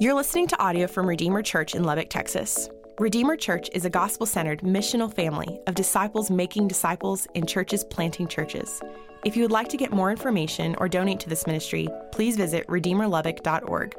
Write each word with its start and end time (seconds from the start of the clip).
You're 0.00 0.14
listening 0.14 0.48
to 0.48 0.60
audio 0.60 0.88
from 0.88 1.06
Redeemer 1.08 1.40
Church 1.40 1.76
in 1.76 1.84
Lubbock, 1.84 2.10
Texas. 2.10 2.68
Redeemer 2.98 3.36
Church 3.36 3.70
is 3.72 3.84
a 3.84 3.90
gospel 3.90 4.26
centered 4.26 4.62
missional 4.62 5.12
family 5.12 5.60
of 5.68 5.76
disciples 5.76 6.32
making 6.32 6.66
disciples 6.66 7.28
and 7.36 7.48
churches 7.48 7.84
planting 7.84 8.26
churches. 8.26 8.82
If 9.24 9.36
you 9.36 9.42
would 9.42 9.52
like 9.52 9.68
to 9.68 9.76
get 9.76 9.92
more 9.92 10.10
information 10.10 10.74
or 10.78 10.88
donate 10.88 11.20
to 11.20 11.28
this 11.28 11.46
ministry, 11.46 11.86
please 12.10 12.36
visit 12.36 12.66
redeemerlubbock.org. 12.66 13.94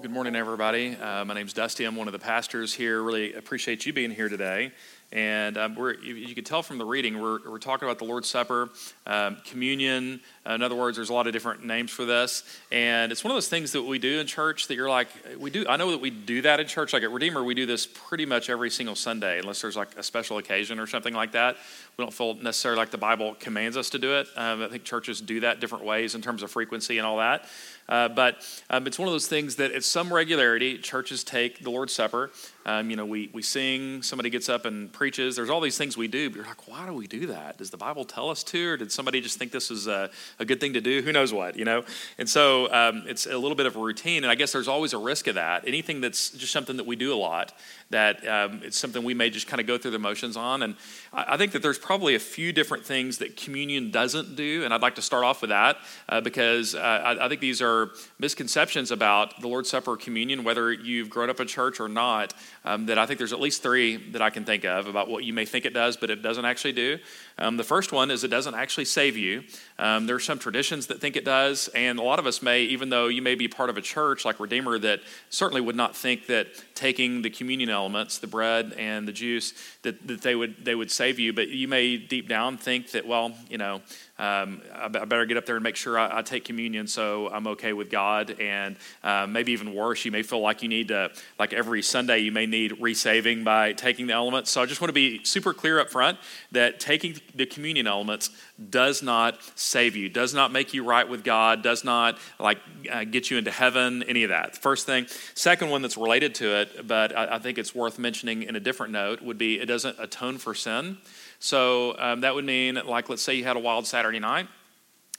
Good 0.00 0.10
morning, 0.10 0.34
everybody. 0.34 0.96
Uh, 0.96 1.26
my 1.26 1.34
name's 1.34 1.52
Dusty. 1.52 1.84
I'm 1.84 1.94
one 1.94 2.08
of 2.08 2.12
the 2.12 2.18
pastors 2.18 2.72
here. 2.72 3.02
Really 3.02 3.34
appreciate 3.34 3.84
you 3.84 3.92
being 3.92 4.10
here 4.10 4.30
today. 4.30 4.72
And 5.12 5.58
um, 5.58 5.76
you 6.02 6.34
can 6.34 6.44
tell 6.44 6.62
from 6.62 6.78
the 6.78 6.86
reading, 6.86 7.20
we're, 7.20 7.38
we're 7.48 7.58
talking 7.58 7.86
about 7.86 7.98
the 7.98 8.06
Lord's 8.06 8.28
Supper, 8.28 8.70
um, 9.06 9.36
communion. 9.44 10.20
Uh, 10.46 10.54
in 10.54 10.62
other 10.62 10.74
words, 10.74 10.96
there's 10.96 11.10
a 11.10 11.12
lot 11.12 11.26
of 11.26 11.34
different 11.34 11.64
names 11.64 11.90
for 11.90 12.06
this. 12.06 12.42
And 12.72 13.12
it's 13.12 13.22
one 13.22 13.30
of 13.30 13.36
those 13.36 13.48
things 13.48 13.72
that 13.72 13.82
we 13.82 13.98
do 13.98 14.20
in 14.20 14.26
church 14.26 14.68
that 14.68 14.74
you're 14.74 14.88
like, 14.88 15.08
we 15.38 15.50
do, 15.50 15.66
I 15.68 15.76
know 15.76 15.90
that 15.90 16.00
we 16.00 16.08
do 16.08 16.40
that 16.42 16.60
in 16.60 16.66
church. 16.66 16.94
Like 16.94 17.02
at 17.02 17.10
Redeemer, 17.10 17.44
we 17.44 17.54
do 17.54 17.66
this 17.66 17.86
pretty 17.86 18.24
much 18.24 18.48
every 18.48 18.70
single 18.70 18.96
Sunday, 18.96 19.38
unless 19.38 19.60
there's 19.60 19.76
like 19.76 19.98
a 19.98 20.02
special 20.02 20.38
occasion 20.38 20.78
or 20.78 20.86
something 20.86 21.12
like 21.12 21.32
that. 21.32 21.58
We 21.98 22.04
don't 22.04 22.14
feel 22.14 22.34
necessarily 22.34 22.78
like 22.78 22.90
the 22.90 22.98
Bible 22.98 23.36
commands 23.38 23.76
us 23.76 23.90
to 23.90 23.98
do 23.98 24.14
it. 24.14 24.28
Um, 24.34 24.62
I 24.62 24.68
think 24.68 24.84
churches 24.84 25.20
do 25.20 25.40
that 25.40 25.60
different 25.60 25.84
ways 25.84 26.14
in 26.14 26.22
terms 26.22 26.42
of 26.42 26.50
frequency 26.50 26.96
and 26.96 27.06
all 27.06 27.18
that. 27.18 27.44
Uh, 27.86 28.08
but 28.08 28.38
um, 28.70 28.86
it's 28.86 28.98
one 28.98 29.08
of 29.08 29.12
those 29.12 29.26
things 29.26 29.56
that 29.56 29.72
at 29.72 29.84
some 29.84 30.12
regularity, 30.12 30.78
churches 30.78 31.22
take 31.22 31.62
the 31.62 31.70
Lord's 31.70 31.92
Supper. 31.92 32.30
Um, 32.64 32.90
you 32.90 32.96
know, 32.96 33.04
we, 33.04 33.28
we 33.32 33.42
sing, 33.42 34.02
somebody 34.02 34.30
gets 34.30 34.48
up 34.48 34.64
and 34.64 34.92
preaches. 34.92 35.34
There's 35.36 35.50
all 35.50 35.60
these 35.60 35.76
things 35.76 35.96
we 35.96 36.06
do, 36.06 36.30
but 36.30 36.36
you're 36.36 36.46
like, 36.46 36.68
why 36.68 36.86
do 36.86 36.92
we 36.92 37.06
do 37.06 37.26
that? 37.26 37.58
Does 37.58 37.70
the 37.70 37.76
Bible 37.76 38.04
tell 38.04 38.30
us 38.30 38.44
to, 38.44 38.70
or 38.70 38.76
did 38.76 38.92
somebody 38.92 39.20
just 39.20 39.38
think 39.38 39.50
this 39.50 39.70
is 39.70 39.88
a, 39.88 40.10
a 40.38 40.44
good 40.44 40.60
thing 40.60 40.72
to 40.74 40.80
do? 40.80 41.02
Who 41.02 41.12
knows 41.12 41.32
what, 41.32 41.56
you 41.56 41.64
know? 41.64 41.82
And 42.18 42.28
so 42.28 42.72
um, 42.72 43.02
it's 43.06 43.26
a 43.26 43.36
little 43.36 43.56
bit 43.56 43.66
of 43.66 43.76
a 43.76 43.80
routine, 43.80 44.22
and 44.22 44.30
I 44.30 44.36
guess 44.36 44.52
there's 44.52 44.68
always 44.68 44.92
a 44.92 44.98
risk 44.98 45.26
of 45.26 45.34
that. 45.34 45.66
Anything 45.66 46.00
that's 46.00 46.30
just 46.30 46.52
something 46.52 46.76
that 46.76 46.86
we 46.86 46.94
do 46.94 47.12
a 47.12 47.16
lot, 47.16 47.52
that 47.90 48.26
um, 48.26 48.60
it's 48.62 48.78
something 48.78 49.02
we 49.02 49.14
may 49.14 49.28
just 49.28 49.46
kind 49.46 49.60
of 49.60 49.66
go 49.66 49.76
through 49.76 49.90
the 49.90 49.98
motions 49.98 50.36
on. 50.36 50.62
And 50.62 50.76
I, 51.12 51.34
I, 51.34 51.36
think 51.36 51.52
that 51.52 51.62
there's 51.62 51.78
probably 51.78 52.14
a 52.14 52.20
few 52.20 52.52
different 52.52 52.86
things 52.86 53.18
that 53.18 53.36
communion 53.36 53.90
doesn't 53.90 54.36
do, 54.36 54.64
and 54.64 54.72
I'd 54.72 54.82
like 54.82 54.94
to 54.94 55.02
start 55.02 55.24
off 55.24 55.40
with 55.40 55.50
that 55.50 55.78
uh, 56.08 56.20
because 56.20 56.74
uh, 56.74 56.78
I, 56.78 57.26
I 57.26 57.28
think 57.28 57.40
these 57.40 57.60
are 57.60 57.90
misconceptions 58.18 58.90
about 58.90 59.40
the 59.40 59.48
Lord's 59.48 59.68
Supper 59.68 59.96
communion, 59.96 60.44
whether 60.44 60.72
you've 60.72 61.10
grown 61.10 61.28
up 61.28 61.40
in 61.40 61.48
church 61.48 61.80
or 61.80 61.88
not 61.88 62.34
um, 62.64 62.86
that 62.86 62.98
I 62.98 63.06
think 63.06 63.18
there's 63.18 63.32
at 63.32 63.40
least 63.40 63.62
three 63.62 63.96
that 64.12 64.22
I 64.22 64.30
can 64.30 64.44
think 64.44 64.64
of 64.64 64.86
about 64.86 65.08
what 65.08 65.24
you 65.24 65.32
may 65.32 65.44
think 65.44 65.64
it 65.64 65.74
does, 65.74 65.96
but 65.96 66.10
it 66.10 66.22
doesn't 66.22 66.44
actually 66.44 66.72
do. 66.72 66.98
Um, 67.42 67.56
the 67.56 67.64
first 67.64 67.90
one 67.90 68.12
is 68.12 68.22
it 68.22 68.28
doesn't 68.28 68.54
actually 68.54 68.84
save 68.84 69.16
you. 69.16 69.42
Um, 69.76 70.06
there 70.06 70.14
are 70.14 70.20
some 70.20 70.38
traditions 70.38 70.86
that 70.86 71.00
think 71.00 71.16
it 71.16 71.24
does, 71.24 71.66
and 71.74 71.98
a 71.98 72.02
lot 72.02 72.20
of 72.20 72.26
us 72.26 72.40
may, 72.40 72.62
even 72.62 72.88
though 72.88 73.08
you 73.08 73.20
may 73.20 73.34
be 73.34 73.48
part 73.48 73.68
of 73.68 73.76
a 73.76 73.80
church 73.80 74.24
like 74.24 74.38
Redeemer, 74.38 74.78
that 74.78 75.00
certainly 75.28 75.60
would 75.60 75.74
not 75.74 75.96
think 75.96 76.26
that 76.28 76.46
taking 76.76 77.22
the 77.22 77.30
communion 77.30 77.68
elements, 77.68 78.18
the 78.18 78.28
bread 78.28 78.74
and 78.78 79.08
the 79.08 79.12
juice, 79.12 79.54
that, 79.82 80.06
that 80.06 80.22
they 80.22 80.36
would 80.36 80.64
they 80.64 80.76
would 80.76 80.90
save 80.90 81.18
you. 81.18 81.32
But 81.32 81.48
you 81.48 81.66
may 81.66 81.96
deep 81.96 82.28
down 82.28 82.58
think 82.58 82.92
that, 82.92 83.04
well, 83.04 83.32
you 83.50 83.58
know, 83.58 83.82
um, 84.22 84.62
I, 84.72 84.86
better 84.88 85.26
get 85.26 85.36
up 85.36 85.46
there 85.46 85.56
and 85.56 85.64
make 85.64 85.74
sure 85.74 85.98
I, 85.98 86.18
I, 86.18 86.22
take 86.22 86.44
communion 86.44 86.86
so 86.86 87.28
I'm 87.30 87.48
okay 87.48 87.72
with 87.72 87.90
God. 87.90 88.36
And 88.38 88.76
uh, 89.02 89.26
maybe 89.28 89.50
even 89.50 89.74
worse, 89.74 90.04
you 90.04 90.12
may 90.12 90.22
feel 90.22 90.40
like 90.40 90.62
you 90.62 90.68
need 90.68 90.88
to, 90.88 91.10
like 91.40 91.52
every 91.52 91.82
Sunday, 91.82 92.18
you 92.18 92.30
may 92.30 92.46
need 92.46 92.72
resaving 92.72 93.42
by 93.42 93.72
taking 93.72 94.06
the 94.06 94.12
elements. 94.12 94.52
So 94.52 94.62
I 94.62 94.66
just 94.66 94.80
want 94.80 94.90
to 94.90 94.94
be 94.94 95.24
super 95.24 95.52
clear 95.52 95.80
up 95.80 95.90
front 95.90 96.18
that 96.52 96.78
taking 96.78 97.18
the 97.34 97.46
communion 97.46 97.86
elements 97.86 98.30
does 98.70 99.02
not 99.02 99.38
save 99.54 99.96
you, 99.96 100.08
does 100.08 100.34
not 100.34 100.52
make 100.52 100.74
you 100.74 100.84
right 100.84 101.08
with 101.08 101.24
God, 101.24 101.62
does 101.62 101.84
not 101.84 102.18
like 102.38 102.58
uh, 102.90 103.04
get 103.04 103.30
you 103.30 103.38
into 103.38 103.50
heaven, 103.50 104.02
any 104.04 104.24
of 104.24 104.30
that. 104.30 104.56
First 104.56 104.86
thing. 104.86 105.06
Second 105.34 105.70
one 105.70 105.82
that's 105.82 105.96
related 105.96 106.34
to 106.36 106.60
it, 106.60 106.86
but 106.86 107.16
I, 107.16 107.36
I 107.36 107.38
think 107.38 107.58
it's 107.58 107.74
worth 107.74 107.98
mentioning 107.98 108.42
in 108.42 108.56
a 108.56 108.60
different 108.60 108.92
note, 108.92 109.22
would 109.22 109.38
be 109.38 109.60
it 109.60 109.66
doesn't 109.66 109.96
atone 109.98 110.38
for 110.38 110.54
sin. 110.54 110.98
So 111.38 111.96
um, 111.98 112.20
that 112.20 112.34
would 112.34 112.44
mean, 112.44 112.74
like, 112.86 113.08
let's 113.08 113.22
say 113.22 113.34
you 113.34 113.44
had 113.44 113.56
a 113.56 113.60
wild 113.60 113.86
Saturday 113.86 114.20
night 114.20 114.48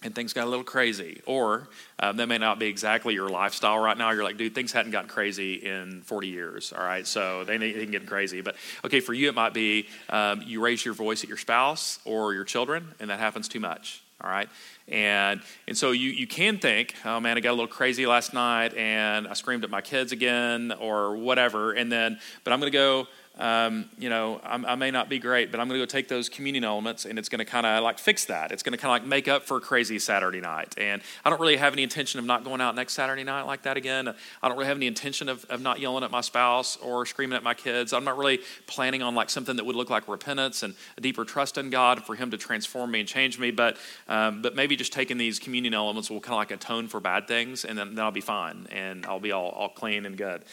and 0.03 0.13
things 0.13 0.33
got 0.33 0.45
a 0.45 0.49
little 0.49 0.63
crazy. 0.63 1.21
Or 1.25 1.69
um, 1.99 2.17
that 2.17 2.27
may 2.27 2.37
not 2.37 2.59
be 2.59 2.67
exactly 2.67 3.13
your 3.13 3.29
lifestyle 3.29 3.79
right 3.79 3.97
now. 3.97 4.11
You're 4.11 4.23
like, 4.23 4.37
dude, 4.37 4.53
things 4.53 4.71
hadn't 4.71 4.91
gotten 4.91 5.09
crazy 5.09 5.55
in 5.55 6.01
40 6.01 6.27
years. 6.27 6.73
All 6.73 6.83
right, 6.83 7.07
so 7.07 7.43
they 7.43 7.55
ain't 7.55 7.91
getting 7.91 8.07
crazy. 8.07 8.41
But 8.41 8.55
okay, 8.85 8.99
for 8.99 9.13
you, 9.13 9.29
it 9.29 9.35
might 9.35 9.53
be 9.53 9.87
um, 10.09 10.43
you 10.45 10.61
raise 10.61 10.83
your 10.83 10.93
voice 10.93 11.23
at 11.23 11.29
your 11.29 11.37
spouse 11.37 11.99
or 12.05 12.33
your 12.33 12.43
children, 12.43 12.89
and 12.99 13.09
that 13.09 13.19
happens 13.19 13.47
too 13.47 13.59
much. 13.59 14.01
All 14.21 14.29
right, 14.29 14.47
and 14.87 15.41
and 15.67 15.77
so 15.77 15.91
you 15.91 16.09
you 16.09 16.27
can 16.27 16.57
think, 16.57 16.95
oh 17.03 17.19
man, 17.19 17.35
I 17.35 17.41
got 17.41 17.49
a 17.49 17.57
little 17.57 17.67
crazy 17.67 18.05
last 18.05 18.33
night, 18.33 18.73
and 18.75 19.27
I 19.27 19.33
screamed 19.33 19.65
at 19.65 19.69
my 19.69 19.81
kids 19.81 20.13
again, 20.13 20.71
or 20.79 21.17
whatever. 21.17 21.73
And 21.73 21.91
then, 21.91 22.19
but 22.45 22.53
I'm 22.53 22.61
going 22.61 22.71
to 22.71 22.77
go 22.77 23.07
um, 23.39 23.89
you 23.97 24.09
know, 24.09 24.39
I'm, 24.43 24.63
i 24.65 24.75
may 24.75 24.91
not 24.91 25.09
be 25.09 25.17
great, 25.17 25.49
but 25.49 25.59
I'm 25.59 25.67
going 25.67 25.79
to 25.79 25.85
go 25.85 25.89
take 25.89 26.07
those 26.07 26.29
communion 26.29 26.63
elements 26.63 27.05
and 27.05 27.17
it's 27.17 27.29
going 27.29 27.39
to 27.39 27.45
kind 27.45 27.65
of 27.65 27.83
like 27.83 27.97
fix 27.97 28.25
that. 28.25 28.51
It's 28.51 28.61
going 28.61 28.73
to 28.73 28.77
kind 28.77 28.95
of 28.95 29.01
like 29.01 29.09
make 29.09 29.27
up 29.27 29.43
for 29.43 29.57
a 29.57 29.61
crazy 29.61 29.97
Saturday 29.97 30.39
night. 30.39 30.75
And 30.77 31.01
I 31.25 31.31
don't 31.31 31.41
really 31.41 31.57
have 31.57 31.73
any 31.73 31.81
intention 31.81 32.19
of 32.19 32.25
not 32.25 32.43
going 32.43 32.61
out 32.61 32.75
next 32.75 32.93
Saturday 32.93 33.23
night 33.23 33.43
like 33.43 33.63
that 33.63 33.75
again. 33.75 34.07
I 34.07 34.47
don't 34.47 34.55
really 34.55 34.67
have 34.67 34.77
any 34.77 34.85
intention 34.85 35.29
of, 35.29 35.45
of 35.45 35.61
not 35.61 35.79
yelling 35.79 36.03
at 36.03 36.11
my 36.11 36.21
spouse 36.21 36.77
or 36.77 37.07
screaming 37.07 37.35
at 37.35 37.41
my 37.41 37.55
kids. 37.55 37.91
I'm 37.91 38.03
not 38.03 38.19
really 38.19 38.39
planning 38.67 39.01
on 39.01 39.15
like 39.15 39.31
something 39.31 39.55
that 39.55 39.65
would 39.65 39.75
look 39.75 39.89
like 39.89 40.07
repentance 40.07 40.61
and 40.61 40.75
a 40.97 41.01
deeper 41.01 41.25
trust 41.25 41.57
in 41.57 41.71
God 41.71 42.05
for 42.05 42.15
Him 42.15 42.29
to 42.31 42.37
transform 42.37 42.91
me 42.91 42.99
and 42.99 43.09
change 43.09 43.39
me. 43.39 43.49
But, 43.49 43.77
um, 44.07 44.43
but 44.43 44.55
maybe 44.55 44.75
just 44.75 44.93
taking 44.93 45.17
these 45.17 45.39
communion 45.39 45.73
elements 45.73 46.11
will 46.11 46.19
kind 46.19 46.33
of 46.33 46.37
like 46.37 46.51
atone 46.51 46.87
for 46.87 46.99
bad 46.99 47.27
things 47.27 47.65
and 47.65 47.75
then, 47.75 47.95
then 47.95 48.05
I'll 48.05 48.11
be 48.11 48.21
fine 48.21 48.67
and 48.71 49.07
I'll 49.07 49.19
be 49.19 49.31
all, 49.31 49.49
all 49.49 49.69
clean 49.69 50.05
and 50.05 50.15
good. 50.15 50.43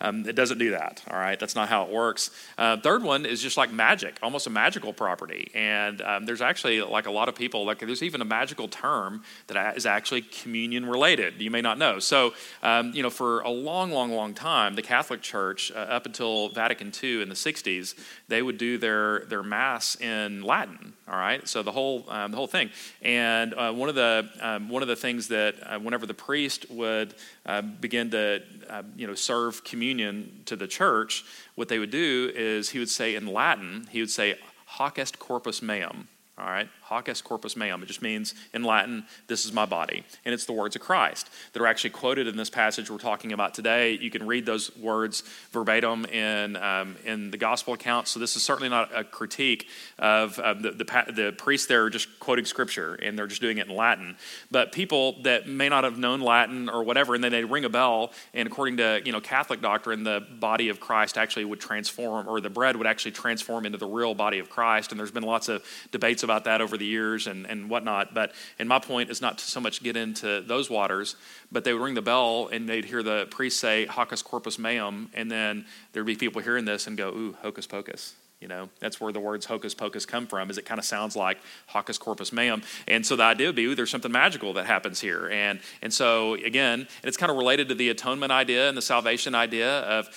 Um, 0.00 0.26
it 0.26 0.34
doesn't 0.34 0.56
do 0.56 0.70
that, 0.70 1.02
all 1.10 1.18
right? 1.18 1.38
That's 1.38 1.54
not 1.54 1.68
how 1.68 1.84
it 1.84 1.90
works. 1.90 2.29
Uh, 2.56 2.76
third 2.76 3.02
one 3.02 3.26
is 3.26 3.42
just 3.42 3.56
like 3.56 3.72
magic, 3.72 4.18
almost 4.22 4.46
a 4.46 4.50
magical 4.50 4.92
property. 4.92 5.50
And 5.54 6.00
um, 6.02 6.26
there's 6.26 6.40
actually 6.40 6.80
like 6.82 7.06
a 7.06 7.10
lot 7.10 7.28
of 7.28 7.34
people, 7.34 7.64
like 7.64 7.78
there's 7.78 8.02
even 8.02 8.20
a 8.20 8.24
magical 8.24 8.68
term 8.68 9.22
that 9.46 9.76
is 9.76 9.86
actually 9.86 10.22
communion 10.22 10.86
related. 10.86 11.40
You 11.40 11.50
may 11.50 11.60
not 11.60 11.78
know. 11.78 11.98
So, 11.98 12.34
um, 12.62 12.92
you 12.94 13.02
know, 13.02 13.10
for 13.10 13.40
a 13.40 13.50
long, 13.50 13.92
long, 13.92 14.12
long 14.12 14.34
time, 14.34 14.74
the 14.74 14.82
Catholic 14.82 15.20
Church, 15.20 15.70
uh, 15.72 15.78
up 15.78 16.06
until 16.06 16.48
Vatican 16.50 16.92
II 17.02 17.22
in 17.22 17.28
the 17.28 17.34
60s, 17.34 17.94
they 18.28 18.42
would 18.42 18.58
do 18.58 18.78
their, 18.78 19.20
their 19.26 19.42
Mass 19.42 20.00
in 20.00 20.42
Latin, 20.42 20.94
all 21.08 21.16
right? 21.16 21.46
So 21.48 21.62
the 21.62 21.72
whole, 21.72 22.04
um, 22.08 22.30
the 22.30 22.36
whole 22.36 22.46
thing. 22.46 22.70
And 23.02 23.54
uh, 23.54 23.72
one, 23.72 23.88
of 23.88 23.94
the, 23.94 24.28
um, 24.40 24.68
one 24.68 24.82
of 24.82 24.88
the 24.88 24.96
things 24.96 25.28
that 25.28 25.54
uh, 25.64 25.78
whenever 25.78 26.06
the 26.06 26.14
priest 26.14 26.70
would 26.70 27.14
uh, 27.46 27.62
begin 27.62 28.10
to, 28.10 28.42
uh, 28.68 28.82
you 28.96 29.06
know, 29.06 29.14
serve 29.14 29.64
communion, 29.64 29.90
communion 29.90 30.42
to 30.46 30.56
the 30.56 30.66
church, 30.66 31.24
what 31.60 31.68
they 31.68 31.78
would 31.78 31.90
do 31.90 32.32
is 32.34 32.70
he 32.70 32.78
would 32.78 32.88
say 32.88 33.14
in 33.14 33.26
Latin, 33.26 33.86
he 33.90 34.00
would 34.00 34.10
say, 34.10 34.38
Hoc 34.64 34.98
est 34.98 35.18
corpus 35.18 35.60
meum. 35.60 36.08
All 36.38 36.46
right, 36.46 36.70
hoc 36.90 37.08
est 37.08 37.22
corpus 37.22 37.56
meum. 37.56 37.82
It 37.82 37.86
just 37.86 38.02
means 38.02 38.34
in 38.52 38.64
Latin, 38.64 39.04
this 39.28 39.44
is 39.44 39.52
my 39.52 39.64
body. 39.64 40.04
And 40.24 40.34
it's 40.34 40.44
the 40.44 40.52
words 40.52 40.74
of 40.74 40.82
Christ 40.82 41.30
that 41.52 41.62
are 41.62 41.66
actually 41.66 41.90
quoted 41.90 42.26
in 42.26 42.36
this 42.36 42.50
passage 42.50 42.90
we're 42.90 42.98
talking 42.98 43.32
about 43.32 43.54
today. 43.54 43.92
You 43.92 44.10
can 44.10 44.26
read 44.26 44.44
those 44.44 44.76
words 44.76 45.22
verbatim 45.52 46.04
in, 46.06 46.56
um, 46.56 46.96
in 47.04 47.30
the 47.30 47.36
gospel 47.36 47.74
account. 47.74 48.08
So 48.08 48.18
this 48.18 48.34
is 48.34 48.42
certainly 48.42 48.68
not 48.68 48.90
a 48.92 49.04
critique 49.04 49.68
of 50.00 50.36
um, 50.40 50.62
the, 50.62 50.72
the, 50.72 51.12
the 51.14 51.34
priests 51.38 51.68
there 51.68 51.84
are 51.84 51.90
just 51.90 52.18
quoting 52.18 52.44
scripture 52.44 52.96
and 52.96 53.16
they're 53.16 53.28
just 53.28 53.40
doing 53.40 53.58
it 53.58 53.68
in 53.68 53.76
Latin. 53.76 54.16
But 54.50 54.72
people 54.72 55.22
that 55.22 55.46
may 55.46 55.68
not 55.68 55.84
have 55.84 55.96
known 55.96 56.20
Latin 56.20 56.68
or 56.68 56.82
whatever, 56.82 57.14
and 57.14 57.22
then 57.22 57.30
they 57.30 57.44
ring 57.44 57.64
a 57.64 57.68
bell, 57.68 58.10
and 58.34 58.48
according 58.48 58.78
to 58.78 59.00
you 59.04 59.12
know 59.12 59.20
Catholic 59.20 59.62
doctrine, 59.62 60.02
the 60.02 60.26
body 60.40 60.70
of 60.70 60.80
Christ 60.80 61.16
actually 61.16 61.44
would 61.44 61.60
transform, 61.60 62.28
or 62.28 62.40
the 62.40 62.50
bread 62.50 62.74
would 62.76 62.86
actually 62.88 63.12
transform 63.12 63.64
into 63.64 63.78
the 63.78 63.86
real 63.86 64.14
body 64.14 64.40
of 64.40 64.50
Christ. 64.50 64.90
And 64.90 64.98
there's 64.98 65.12
been 65.12 65.22
lots 65.22 65.48
of 65.48 65.64
debates 65.92 66.24
about 66.24 66.44
that 66.44 66.60
over 66.60 66.76
the 66.80 66.86
years 66.86 67.28
and, 67.28 67.46
and 67.46 67.70
whatnot. 67.70 68.12
But 68.12 68.32
and 68.58 68.68
my 68.68 68.80
point 68.80 69.10
is 69.10 69.20
not 69.20 69.38
to 69.38 69.44
so 69.44 69.60
much 69.60 69.82
get 69.82 69.96
into 69.96 70.40
those 70.40 70.68
waters, 70.68 71.14
but 71.52 71.62
they 71.62 71.72
would 71.72 71.82
ring 71.82 71.94
the 71.94 72.02
bell 72.02 72.48
and 72.52 72.68
they'd 72.68 72.84
hear 72.84 73.02
the 73.02 73.26
priest 73.30 73.60
say 73.60 73.86
"Hocus 73.86 74.22
corpus 74.22 74.58
meum," 74.58 75.10
and 75.14 75.30
then 75.30 75.64
there'd 75.92 76.06
be 76.06 76.16
people 76.16 76.42
hearing 76.42 76.64
this 76.64 76.88
and 76.88 76.96
go, 76.96 77.10
"Ooh, 77.10 77.36
hocus 77.40 77.66
pocus." 77.66 78.14
You 78.40 78.48
know, 78.48 78.70
that's 78.78 78.98
where 78.98 79.12
the 79.12 79.20
words 79.20 79.44
hocus 79.44 79.74
pocus 79.74 80.06
come 80.06 80.26
from, 80.26 80.48
is 80.48 80.56
it 80.56 80.64
kind 80.64 80.78
of 80.78 80.84
sounds 80.86 81.14
like 81.14 81.38
hocus 81.66 81.98
corpus 81.98 82.32
meum. 82.32 82.62
And 82.88 83.04
so 83.04 83.14
the 83.14 83.22
idea 83.24 83.48
would 83.48 83.56
be, 83.56 83.74
there's 83.74 83.90
something 83.90 84.10
magical 84.10 84.54
that 84.54 84.64
happens 84.64 84.98
here. 84.98 85.28
And, 85.28 85.60
and 85.82 85.92
so, 85.92 86.34
again, 86.34 86.80
and 86.80 86.88
it's 87.04 87.18
kind 87.18 87.30
of 87.30 87.36
related 87.36 87.68
to 87.68 87.74
the 87.74 87.90
atonement 87.90 88.32
idea 88.32 88.66
and 88.66 88.78
the 88.78 88.82
salvation 88.82 89.34
idea 89.34 89.80
of, 89.80 90.08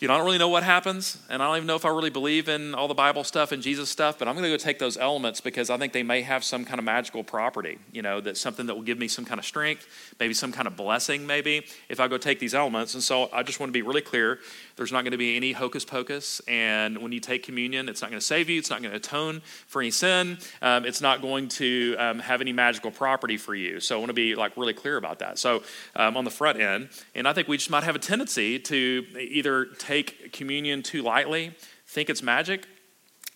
you 0.00 0.08
know, 0.08 0.14
I 0.14 0.16
don't 0.16 0.24
really 0.24 0.38
know 0.38 0.48
what 0.48 0.62
happens, 0.62 1.18
and 1.28 1.42
I 1.42 1.46
don't 1.46 1.56
even 1.58 1.66
know 1.66 1.76
if 1.76 1.84
I 1.84 1.90
really 1.90 2.08
believe 2.08 2.48
in 2.48 2.74
all 2.74 2.88
the 2.88 2.94
Bible 2.94 3.22
stuff 3.22 3.52
and 3.52 3.62
Jesus 3.62 3.90
stuff, 3.90 4.18
but 4.18 4.28
I'm 4.28 4.34
going 4.34 4.44
to 4.44 4.48
go 4.48 4.56
take 4.56 4.78
those 4.78 4.96
elements 4.96 5.42
because 5.42 5.68
I 5.68 5.76
think 5.76 5.92
they 5.92 6.02
may 6.02 6.22
have 6.22 6.42
some 6.42 6.64
kind 6.64 6.78
of 6.78 6.86
magical 6.86 7.22
property, 7.22 7.78
you 7.92 8.00
know, 8.00 8.22
that's 8.22 8.40
something 8.40 8.64
that 8.64 8.74
will 8.74 8.82
give 8.82 8.98
me 8.98 9.08
some 9.08 9.26
kind 9.26 9.38
of 9.38 9.44
strength, 9.44 9.86
maybe 10.18 10.32
some 10.32 10.52
kind 10.52 10.66
of 10.66 10.74
blessing, 10.74 11.26
maybe, 11.26 11.66
if 11.90 12.00
I 12.00 12.08
go 12.08 12.16
take 12.16 12.38
these 12.38 12.54
elements. 12.54 12.94
And 12.94 13.02
so 13.02 13.28
I 13.30 13.42
just 13.42 13.60
want 13.60 13.68
to 13.68 13.74
be 13.74 13.82
really 13.82 14.00
clear 14.00 14.38
there's 14.76 14.90
not 14.90 15.02
going 15.02 15.12
to 15.12 15.18
be 15.18 15.36
any 15.36 15.52
hocus 15.52 15.84
pocus. 15.84 16.40
And 16.48 16.96
when 17.02 17.12
you 17.12 17.20
take 17.20 17.42
communion, 17.42 17.90
it's 17.90 18.00
not 18.00 18.08
going 18.08 18.20
to 18.20 18.26
save 18.26 18.48
you, 18.48 18.58
it's 18.58 18.70
not 18.70 18.80
going 18.80 18.92
to 18.92 18.96
atone 18.96 19.42
for 19.66 19.82
any 19.82 19.90
sin, 19.90 20.38
um, 20.62 20.86
it's 20.86 21.02
not 21.02 21.20
going 21.20 21.48
to 21.48 21.94
um, 21.98 22.20
have 22.20 22.40
any 22.40 22.54
magical 22.54 22.90
property 22.90 23.36
for 23.36 23.54
you. 23.54 23.80
So 23.80 23.96
I 23.96 23.98
want 23.98 24.08
to 24.08 24.14
be 24.14 24.34
like 24.34 24.56
really 24.56 24.72
clear 24.72 24.96
about 24.96 25.18
that. 25.18 25.38
So 25.38 25.62
um, 25.94 26.16
on 26.16 26.24
the 26.24 26.30
front 26.30 26.58
end, 26.58 26.88
and 27.14 27.28
I 27.28 27.34
think 27.34 27.48
we 27.48 27.58
just 27.58 27.68
might 27.68 27.84
have 27.84 27.96
a 27.96 27.98
tendency 27.98 28.58
to 28.60 29.04
either 29.18 29.66
take 29.66 29.89
communion 30.32 30.82
too 30.82 31.02
lightly, 31.02 31.54
think 31.86 32.10
it's 32.10 32.22
magic. 32.22 32.66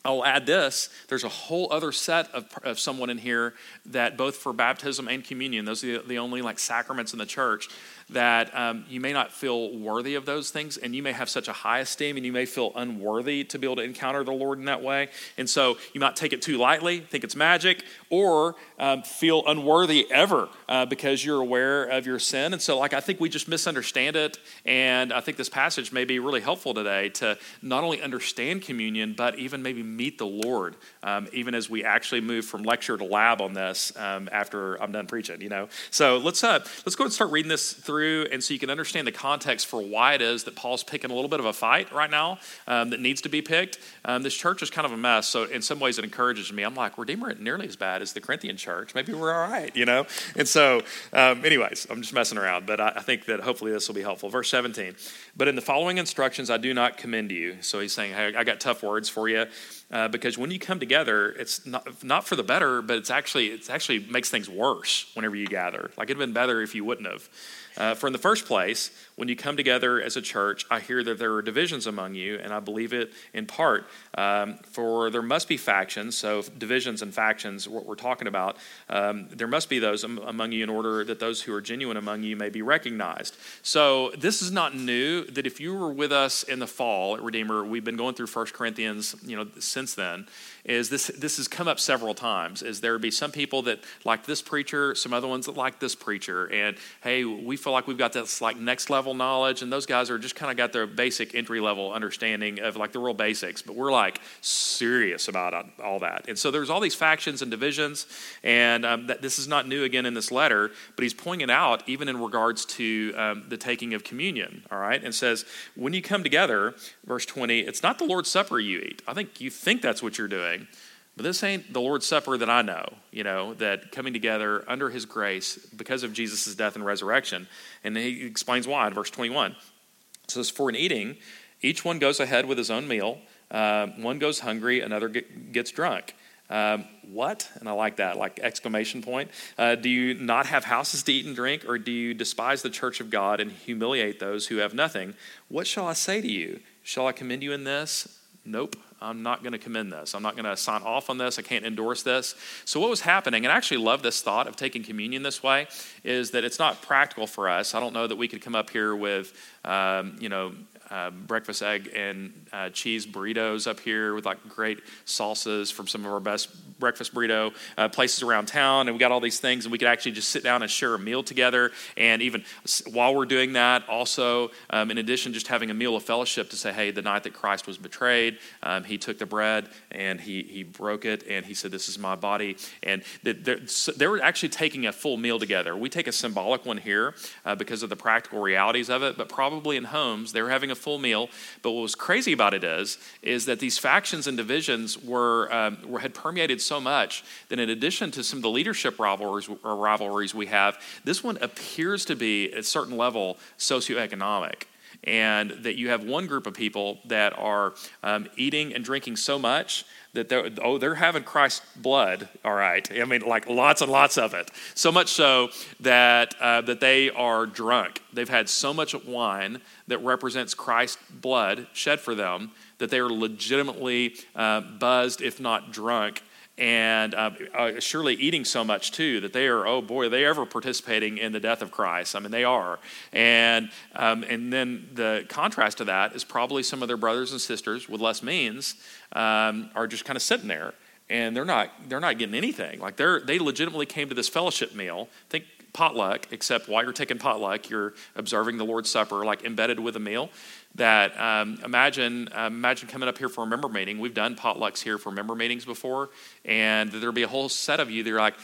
I'll 0.06 0.24
add 0.24 0.44
this 0.44 0.90
there's 1.08 1.24
a 1.24 1.30
whole 1.30 1.72
other 1.72 1.90
set 1.90 2.30
of, 2.34 2.46
of 2.62 2.78
someone 2.78 3.08
in 3.08 3.16
here 3.16 3.54
that 3.86 4.18
both 4.18 4.36
for 4.36 4.52
baptism 4.52 5.08
and 5.08 5.24
communion, 5.24 5.64
those 5.64 5.82
are 5.82 5.98
the, 5.98 6.08
the 6.08 6.18
only 6.18 6.42
like 6.42 6.58
sacraments 6.58 7.14
in 7.14 7.18
the 7.18 7.26
church 7.26 7.68
that 8.10 8.54
um, 8.54 8.84
you 8.88 9.00
may 9.00 9.14
not 9.14 9.32
feel 9.32 9.74
worthy 9.78 10.14
of 10.14 10.26
those 10.26 10.50
things, 10.50 10.76
and 10.76 10.94
you 10.94 11.02
may 11.02 11.12
have 11.12 11.30
such 11.30 11.48
a 11.48 11.52
high 11.52 11.78
esteem, 11.78 12.18
and 12.18 12.26
you 12.26 12.32
may 12.32 12.44
feel 12.44 12.70
unworthy 12.76 13.44
to 13.44 13.58
be 13.58 13.66
able 13.66 13.76
to 13.76 13.82
encounter 13.82 14.22
the 14.22 14.32
Lord 14.32 14.58
in 14.58 14.66
that 14.66 14.82
way. 14.82 15.08
And 15.38 15.48
so 15.48 15.78
you 15.94 16.00
might 16.00 16.14
take 16.14 16.34
it 16.34 16.42
too 16.42 16.58
lightly, 16.58 17.00
think 17.00 17.24
it's 17.24 17.34
magic, 17.34 17.82
or 18.10 18.56
um, 18.78 19.02
feel 19.02 19.42
unworthy 19.46 20.10
ever 20.10 20.48
uh, 20.68 20.86
because 20.86 21.24
you're 21.24 21.40
aware 21.40 21.84
of 21.84 22.06
your 22.06 22.18
sin. 22.18 22.52
And 22.52 22.60
so, 22.60 22.78
like, 22.78 22.92
I 22.92 23.00
think 23.00 23.20
we 23.20 23.28
just 23.28 23.48
misunderstand 23.48 24.16
it. 24.16 24.38
And 24.64 25.12
I 25.12 25.20
think 25.20 25.36
this 25.36 25.48
passage 25.48 25.92
may 25.92 26.04
be 26.04 26.18
really 26.18 26.40
helpful 26.40 26.74
today 26.74 27.08
to 27.10 27.38
not 27.62 27.84
only 27.84 28.02
understand 28.02 28.62
communion, 28.62 29.14
but 29.16 29.38
even 29.38 29.62
maybe 29.62 29.82
meet 29.82 30.18
the 30.18 30.26
Lord, 30.26 30.76
um, 31.02 31.28
even 31.32 31.54
as 31.54 31.70
we 31.70 31.84
actually 31.84 32.20
move 32.20 32.44
from 32.44 32.62
lecture 32.62 32.96
to 32.96 33.04
lab 33.04 33.40
on 33.40 33.54
this 33.54 33.92
um, 33.96 34.28
after 34.32 34.80
I'm 34.82 34.92
done 34.92 35.06
preaching, 35.06 35.40
you 35.40 35.48
know? 35.48 35.68
So 35.90 36.18
let's, 36.18 36.42
uh, 36.42 36.64
let's 36.84 36.96
go 36.96 37.04
and 37.04 37.12
start 37.12 37.30
reading 37.30 37.48
this 37.48 37.72
through 37.72 38.26
and 38.32 38.42
so 38.42 38.52
you 38.52 38.60
can 38.60 38.70
understand 38.70 39.06
the 39.06 39.12
context 39.12 39.66
for 39.66 39.80
why 39.80 40.14
it 40.14 40.22
is 40.22 40.44
that 40.44 40.56
Paul's 40.56 40.82
picking 40.82 41.10
a 41.10 41.14
little 41.14 41.28
bit 41.28 41.40
of 41.40 41.46
a 41.46 41.52
fight 41.52 41.92
right 41.92 42.10
now 42.10 42.38
um, 42.66 42.90
that 42.90 43.00
needs 43.00 43.20
to 43.22 43.28
be 43.28 43.42
picked. 43.42 43.78
Um, 44.04 44.22
this 44.22 44.34
church 44.34 44.62
is 44.62 44.70
kind 44.70 44.86
of 44.86 44.92
a 44.92 44.96
mess, 44.96 45.26
so 45.26 45.44
in 45.44 45.62
some 45.62 45.80
ways 45.80 45.98
it 45.98 46.04
encourages 46.04 46.52
me. 46.52 46.62
I'm 46.62 46.74
like, 46.74 46.98
Redeemer 46.98 47.30
isn't 47.30 47.42
nearly 47.42 47.66
as 47.66 47.76
bad 47.76 48.02
as 48.02 48.12
the 48.12 48.20
Corinthian 48.20 48.56
church. 48.64 48.94
Maybe 48.94 49.12
we're 49.12 49.32
all 49.32 49.48
right, 49.48 49.74
you 49.76 49.84
know? 49.84 50.06
And 50.36 50.48
so, 50.48 50.82
um, 51.12 51.44
anyways, 51.44 51.86
I'm 51.90 52.00
just 52.00 52.14
messing 52.14 52.38
around, 52.38 52.66
but 52.66 52.80
I, 52.80 52.94
I 52.96 53.00
think 53.00 53.26
that 53.26 53.40
hopefully 53.40 53.72
this 53.72 53.86
will 53.88 53.94
be 53.94 54.02
helpful. 54.02 54.28
Verse 54.30 54.48
17, 54.50 54.96
but 55.36 55.48
in 55.48 55.54
the 55.54 55.62
following 55.62 55.98
instructions, 55.98 56.50
I 56.50 56.56
do 56.56 56.72
not 56.72 56.96
commend 56.96 57.30
you. 57.30 57.56
So 57.60 57.80
he's 57.80 57.92
saying, 57.92 58.14
hey, 58.14 58.34
I 58.34 58.44
got 58.44 58.60
tough 58.60 58.82
words 58.82 59.08
for 59.08 59.28
you. 59.28 59.46
Uh, 59.90 60.08
because 60.08 60.38
when 60.38 60.50
you 60.50 60.58
come 60.58 60.80
together, 60.80 61.30
it's 61.30 61.64
not, 61.66 62.02
not 62.02 62.26
for 62.26 62.36
the 62.36 62.42
better, 62.42 62.82
but 62.82 62.96
it's 62.96 63.10
actually 63.10 63.48
it's 63.48 63.70
actually 63.70 64.00
makes 64.00 64.30
things 64.30 64.48
worse 64.48 65.10
whenever 65.14 65.36
you 65.36 65.46
gather. 65.46 65.90
Like 65.96 66.08
it'd 66.08 66.18
been 66.18 66.32
better 66.32 66.62
if 66.62 66.74
you 66.74 66.84
wouldn't 66.84 67.06
have. 67.06 67.28
Uh, 67.76 67.94
for 67.94 68.06
in 68.06 68.12
the 68.12 68.18
first 68.18 68.46
place, 68.46 68.90
when 69.16 69.28
you 69.28 69.36
come 69.36 69.56
together 69.56 70.02
as 70.02 70.16
a 70.16 70.22
church, 70.22 70.66
I 70.70 70.80
hear 70.80 71.04
that 71.04 71.18
there 71.18 71.34
are 71.34 71.42
divisions 71.42 71.86
among 71.86 72.14
you, 72.14 72.38
and 72.38 72.52
I 72.52 72.60
believe 72.60 72.92
it 72.92 73.12
in 73.32 73.46
part. 73.46 73.86
Um, 74.16 74.58
for 74.70 75.10
there 75.10 75.22
must 75.22 75.48
be 75.48 75.56
factions, 75.56 76.16
so 76.16 76.42
divisions 76.42 77.02
and 77.02 77.14
factions, 77.14 77.68
what 77.68 77.86
we're 77.86 77.94
talking 77.94 78.26
about, 78.26 78.56
um, 78.88 79.28
there 79.30 79.46
must 79.46 79.68
be 79.68 79.78
those 79.78 80.04
among 80.04 80.52
you 80.52 80.64
in 80.64 80.70
order 80.70 81.04
that 81.04 81.20
those 81.20 81.42
who 81.42 81.54
are 81.54 81.60
genuine 81.60 81.96
among 81.96 82.22
you 82.22 82.36
may 82.36 82.48
be 82.48 82.62
recognized. 82.62 83.36
So 83.62 84.10
this 84.18 84.42
is 84.42 84.50
not 84.50 84.74
new, 84.74 85.24
that 85.26 85.46
if 85.46 85.60
you 85.60 85.74
were 85.74 85.92
with 85.92 86.12
us 86.12 86.42
in 86.42 86.58
the 86.58 86.66
fall 86.66 87.16
at 87.16 87.22
Redeemer, 87.22 87.64
we've 87.64 87.84
been 87.84 87.96
going 87.96 88.14
through 88.14 88.26
1 88.26 88.46
Corinthians, 88.46 89.14
you 89.24 89.36
know, 89.36 89.46
since 89.58 89.94
then 89.94 90.26
is 90.64 90.88
this 90.88 91.08
this 91.08 91.36
has 91.36 91.46
come 91.46 91.68
up 91.68 91.78
several 91.78 92.14
times 92.14 92.62
is 92.62 92.80
there 92.80 92.98
be 92.98 93.10
some 93.10 93.30
people 93.30 93.62
that 93.62 93.80
like 94.04 94.24
this 94.24 94.40
preacher 94.40 94.94
some 94.94 95.12
other 95.12 95.28
ones 95.28 95.44
that 95.46 95.56
like 95.56 95.78
this 95.78 95.94
preacher 95.94 96.50
and 96.50 96.76
hey 97.02 97.24
we 97.24 97.56
feel 97.56 97.72
like 97.72 97.86
we've 97.86 97.98
got 97.98 98.12
this 98.14 98.40
like 98.40 98.56
next 98.56 98.88
level 98.88 99.03
knowledge 99.12 99.60
and 99.60 99.70
those 99.70 99.84
guys 99.84 100.08
are 100.08 100.18
just 100.18 100.34
kind 100.34 100.50
of 100.50 100.56
got 100.56 100.72
their 100.72 100.86
basic 100.86 101.34
entry 101.34 101.60
level 101.60 101.92
understanding 101.92 102.60
of 102.60 102.76
like 102.76 102.92
the 102.92 102.98
real 102.98 103.12
basics 103.12 103.60
but 103.60 103.76
we're 103.76 103.92
like 103.92 104.20
serious 104.40 105.28
about 105.28 105.68
all 105.82 105.98
that. 105.98 106.24
And 106.28 106.38
so 106.38 106.50
there's 106.50 106.70
all 106.70 106.80
these 106.80 106.94
factions 106.94 107.42
and 107.42 107.50
divisions 107.50 108.06
and 108.42 108.86
um, 108.86 109.08
that, 109.08 109.20
this 109.20 109.38
is 109.38 109.46
not 109.46 109.68
new 109.68 109.84
again 109.84 110.06
in 110.06 110.14
this 110.14 110.32
letter 110.32 110.70
but 110.96 111.02
he's 111.02 111.12
pointing 111.12 111.50
out 111.50 111.82
even 111.86 112.08
in 112.08 112.18
regards 112.18 112.64
to 112.64 113.12
um, 113.16 113.44
the 113.48 113.58
taking 113.58 113.92
of 113.92 114.04
communion 114.04 114.62
all 114.70 114.78
right? 114.78 115.04
And 115.04 115.14
says 115.14 115.44
when 115.74 115.92
you 115.92 116.00
come 116.00 116.22
together 116.22 116.74
verse 117.04 117.26
20 117.26 117.60
it's 117.60 117.82
not 117.82 117.98
the 117.98 118.04
lord's 118.04 118.30
supper 118.30 118.58
you 118.58 118.78
eat. 118.78 119.02
I 119.06 119.12
think 119.12 119.40
you 119.40 119.50
think 119.50 119.82
that's 119.82 120.02
what 120.02 120.16
you're 120.16 120.28
doing 120.28 120.68
but 121.16 121.22
this 121.22 121.42
ain't 121.44 121.72
the 121.72 121.80
Lord's 121.80 122.06
Supper 122.06 122.36
that 122.36 122.50
I 122.50 122.62
know, 122.62 122.84
you 123.12 123.22
know, 123.22 123.54
that 123.54 123.92
coming 123.92 124.12
together 124.12 124.64
under 124.66 124.90
his 124.90 125.04
grace 125.04 125.56
because 125.76 126.02
of 126.02 126.12
Jesus' 126.12 126.54
death 126.54 126.74
and 126.74 126.84
resurrection. 126.84 127.46
And 127.84 127.96
he 127.96 128.26
explains 128.26 128.66
why 128.66 128.86
in 128.88 128.94
verse 128.94 129.10
21. 129.10 129.52
It 129.52 130.30
says, 130.30 130.50
For 130.50 130.68
in 130.68 130.76
eating, 130.76 131.16
each 131.62 131.84
one 131.84 131.98
goes 131.98 132.18
ahead 132.18 132.46
with 132.46 132.58
his 132.58 132.70
own 132.70 132.88
meal. 132.88 133.18
Uh, 133.50 133.86
one 133.98 134.18
goes 134.18 134.40
hungry, 134.40 134.80
another 134.80 135.08
get, 135.08 135.52
gets 135.52 135.70
drunk. 135.70 136.14
Um, 136.50 136.84
what? 137.10 137.48
And 137.54 137.68
I 137.68 137.72
like 137.72 137.96
that, 137.96 138.16
like 138.16 138.40
exclamation 138.40 139.00
point. 139.00 139.30
Uh, 139.56 139.76
do 139.76 139.88
you 139.88 140.14
not 140.14 140.46
have 140.46 140.64
houses 140.64 141.02
to 141.04 141.12
eat 141.12 141.26
and 141.26 141.34
drink, 141.34 141.64
or 141.66 141.78
do 141.78 141.92
you 141.92 142.12
despise 142.12 142.62
the 142.62 142.70
church 142.70 143.00
of 143.00 143.10
God 143.10 143.40
and 143.40 143.50
humiliate 143.50 144.18
those 144.18 144.48
who 144.48 144.56
have 144.56 144.74
nothing? 144.74 145.14
What 145.48 145.66
shall 145.66 145.86
I 145.86 145.92
say 145.92 146.20
to 146.20 146.30
you? 146.30 146.60
Shall 146.82 147.06
I 147.06 147.12
commend 147.12 147.42
you 147.42 147.52
in 147.52 147.64
this? 147.64 148.20
Nope. 148.44 148.76
I'm 149.04 149.22
not 149.22 149.42
going 149.42 149.52
to 149.52 149.58
commend 149.58 149.92
this. 149.92 150.14
I'm 150.14 150.22
not 150.22 150.34
going 150.34 150.46
to 150.46 150.56
sign 150.56 150.82
off 150.82 151.10
on 151.10 151.18
this. 151.18 151.38
I 151.38 151.42
can't 151.42 151.64
endorse 151.64 152.02
this. 152.02 152.34
So, 152.64 152.80
what 152.80 152.88
was 152.88 153.02
happening, 153.02 153.44
and 153.44 153.52
I 153.52 153.56
actually 153.56 153.76
love 153.76 154.02
this 154.02 154.22
thought 154.22 154.46
of 154.46 154.56
taking 154.56 154.82
communion 154.82 155.22
this 155.22 155.42
way, 155.42 155.66
is 156.02 156.30
that 156.30 156.44
it's 156.44 156.58
not 156.58 156.80
practical 156.82 157.26
for 157.26 157.48
us. 157.48 157.74
I 157.74 157.80
don't 157.80 157.92
know 157.92 158.06
that 158.06 158.16
we 158.16 158.28
could 158.28 158.40
come 158.40 158.54
up 158.54 158.70
here 158.70 158.96
with, 158.96 159.32
um, 159.64 160.16
you 160.20 160.28
know, 160.28 160.52
uh, 160.94 161.10
breakfast 161.10 161.60
egg 161.60 161.90
and 161.92 162.32
uh, 162.52 162.70
cheese 162.70 163.04
burritos 163.04 163.66
up 163.66 163.80
here 163.80 164.14
with 164.14 164.24
like 164.24 164.38
great 164.48 164.78
salsas 165.04 165.72
from 165.72 165.88
some 165.88 166.06
of 166.06 166.12
our 166.12 166.20
best 166.20 166.48
breakfast 166.78 167.12
burrito 167.12 167.52
uh, 167.76 167.88
places 167.88 168.22
around 168.22 168.46
town. 168.46 168.86
And 168.86 168.94
we 168.94 169.00
got 169.00 169.10
all 169.10 169.20
these 169.20 169.40
things, 169.40 169.64
and 169.64 169.72
we 169.72 169.78
could 169.78 169.88
actually 169.88 170.12
just 170.12 170.28
sit 170.28 170.44
down 170.44 170.62
and 170.62 170.70
share 170.70 170.94
a 170.94 170.98
meal 170.98 171.24
together. 171.24 171.72
And 171.96 172.22
even 172.22 172.44
while 172.92 173.12
we're 173.14 173.26
doing 173.26 173.54
that, 173.54 173.88
also, 173.88 174.52
um, 174.70 174.92
in 174.92 174.98
addition, 174.98 175.32
just 175.32 175.48
having 175.48 175.70
a 175.70 175.74
meal 175.74 175.96
of 175.96 176.04
fellowship 176.04 176.50
to 176.50 176.56
say, 176.56 176.72
hey, 176.72 176.92
the 176.92 177.02
night 177.02 177.24
that 177.24 177.32
Christ 177.32 177.66
was 177.66 177.76
betrayed, 177.76 178.38
um, 178.62 178.84
he 178.84 178.96
took 178.96 179.18
the 179.18 179.26
bread 179.26 179.68
and 179.90 180.20
he, 180.20 180.44
he 180.44 180.62
broke 180.62 181.04
it 181.04 181.24
and 181.28 181.44
he 181.44 181.54
said, 181.54 181.72
this 181.72 181.88
is 181.88 181.98
my 181.98 182.14
body. 182.14 182.56
And 182.84 183.02
they're, 183.24 183.60
they're 183.96 184.22
actually 184.22 184.50
taking 184.50 184.86
a 184.86 184.92
full 184.92 185.16
meal 185.16 185.40
together. 185.40 185.76
We 185.76 185.88
take 185.88 186.06
a 186.06 186.12
symbolic 186.12 186.64
one 186.64 186.78
here 186.78 187.14
uh, 187.44 187.56
because 187.56 187.82
of 187.82 187.88
the 187.90 187.96
practical 187.96 188.40
realities 188.40 188.90
of 188.90 189.02
it, 189.02 189.16
but 189.16 189.28
probably 189.28 189.76
in 189.76 189.84
homes, 189.84 190.32
they 190.32 190.42
were 190.42 190.50
having 190.50 190.70
a 190.70 190.76
full 190.84 190.98
meal. 190.98 191.30
But 191.62 191.72
what 191.72 191.82
was 191.82 191.94
crazy 191.94 192.32
about 192.32 192.52
it 192.54 192.62
is, 192.62 192.98
is 193.22 193.46
that 193.46 193.58
these 193.58 193.78
factions 193.78 194.26
and 194.26 194.36
divisions 194.36 195.02
were, 195.02 195.52
um, 195.52 195.78
were 195.86 196.00
had 196.00 196.14
permeated 196.14 196.60
so 196.60 196.78
much 196.80 197.24
that 197.48 197.58
in 197.58 197.70
addition 197.70 198.10
to 198.12 198.22
some 198.22 198.38
of 198.38 198.42
the 198.42 198.50
leadership 198.50 198.98
rivalries, 198.98 199.48
rivalries 199.48 200.34
we 200.34 200.46
have, 200.46 200.78
this 201.04 201.24
one 201.24 201.38
appears 201.40 202.04
to 202.04 202.14
be 202.14 202.52
at 202.52 202.58
a 202.60 202.62
certain 202.62 202.96
level 202.96 203.38
socioeconomic 203.58 204.64
and 205.04 205.50
that 205.62 205.76
you 205.76 205.90
have 205.90 206.04
one 206.04 206.26
group 206.26 206.46
of 206.46 206.54
people 206.54 206.98
that 207.06 207.38
are 207.38 207.74
um, 208.02 208.28
eating 208.36 208.74
and 208.74 208.84
drinking 208.84 209.16
so 209.16 209.38
much 209.38 209.84
that 210.14 210.28
they're, 210.28 210.48
oh, 210.62 210.78
they're 210.78 210.94
having 210.94 211.24
Christ's 211.24 211.62
blood, 211.76 212.28
all 212.44 212.54
right. 212.54 212.88
I 212.92 213.04
mean, 213.04 213.22
like 213.22 213.48
lots 213.48 213.82
and 213.82 213.90
lots 213.90 214.16
of 214.16 214.32
it. 214.32 214.50
So 214.74 214.92
much 214.92 215.08
so 215.08 215.48
that, 215.80 216.34
uh, 216.40 216.60
that 216.62 216.80
they 216.80 217.10
are 217.10 217.46
drunk. 217.46 218.00
They've 218.12 218.28
had 218.28 218.48
so 218.48 218.72
much 218.72 218.94
wine 219.04 219.60
that 219.88 219.98
represents 219.98 220.54
Christ's 220.54 220.98
blood 221.10 221.66
shed 221.72 222.00
for 222.00 222.14
them 222.14 222.52
that 222.78 222.90
they 222.90 222.98
are 222.98 223.10
legitimately 223.10 224.14
uh, 224.34 224.60
buzzed, 224.60 225.20
if 225.20 225.40
not 225.40 225.72
drunk, 225.72 226.22
and 226.56 227.14
uh, 227.14 227.30
uh, 227.52 227.80
surely 227.80 228.14
eating 228.14 228.44
so 228.44 228.62
much 228.62 228.92
too 228.92 229.20
that 229.20 229.32
they 229.32 229.46
are 229.46 229.66
oh 229.66 229.82
boy 229.82 230.06
are 230.06 230.08
they 230.08 230.24
ever 230.24 230.46
participating 230.46 231.18
in 231.18 231.32
the 231.32 231.40
death 231.40 231.62
of 231.62 231.70
christ? 231.70 232.14
I 232.14 232.20
mean 232.20 232.30
they 232.30 232.44
are. 232.44 232.78
And 233.12 233.70
um, 233.96 234.22
and 234.24 234.52
then 234.52 234.88
the 234.94 235.26
contrast 235.28 235.78
to 235.78 235.84
that 235.86 236.14
is 236.14 236.24
probably 236.24 236.62
some 236.62 236.82
of 236.82 236.88
their 236.88 236.96
brothers 236.96 237.32
and 237.32 237.40
sisters 237.40 237.88
with 237.88 238.00
less 238.00 238.22
means 238.22 238.76
um, 239.12 239.70
are 239.74 239.86
just 239.86 240.04
kind 240.04 240.16
of 240.16 240.22
sitting 240.22 240.48
there 240.48 240.74
and 241.10 241.36
they're 241.36 241.44
not 241.44 241.70
they're 241.88 242.00
not 242.00 242.18
getting 242.18 242.34
anything. 242.34 242.80
Like 242.80 242.96
they're 242.96 243.20
they 243.20 243.38
legitimately 243.38 243.86
came 243.86 244.08
to 244.08 244.14
this 244.14 244.28
fellowship 244.28 244.74
meal 244.74 245.08
think 245.28 245.44
potluck 245.72 246.28
except 246.30 246.68
while 246.68 246.84
you're 246.84 246.92
taking 246.92 247.18
potluck 247.18 247.68
you're 247.68 247.94
observing 248.14 248.58
the 248.58 248.64
lord's 248.64 248.88
supper 248.88 249.24
like 249.24 249.42
embedded 249.42 249.80
with 249.80 249.96
a 249.96 250.00
meal 250.00 250.30
that 250.76 251.18
um, 251.20 251.58
imagine 251.64 252.28
uh, 252.36 252.46
imagine 252.46 252.88
coming 252.88 253.08
up 253.08 253.18
here 253.18 253.28
for 253.28 253.44
a 253.44 253.46
member 253.46 253.68
meeting. 253.68 253.98
We've 253.98 254.14
done 254.14 254.34
potlucks 254.34 254.82
here 254.82 254.98
for 254.98 255.10
member 255.10 255.34
meetings 255.34 255.64
before, 255.64 256.10
and 256.44 256.90
there'll 256.90 257.12
be 257.12 257.22
a 257.22 257.28
whole 257.28 257.48
set 257.48 257.80
of 257.80 257.90
you 257.90 258.02
that 258.02 258.12
are 258.12 258.18
like, 258.18 258.34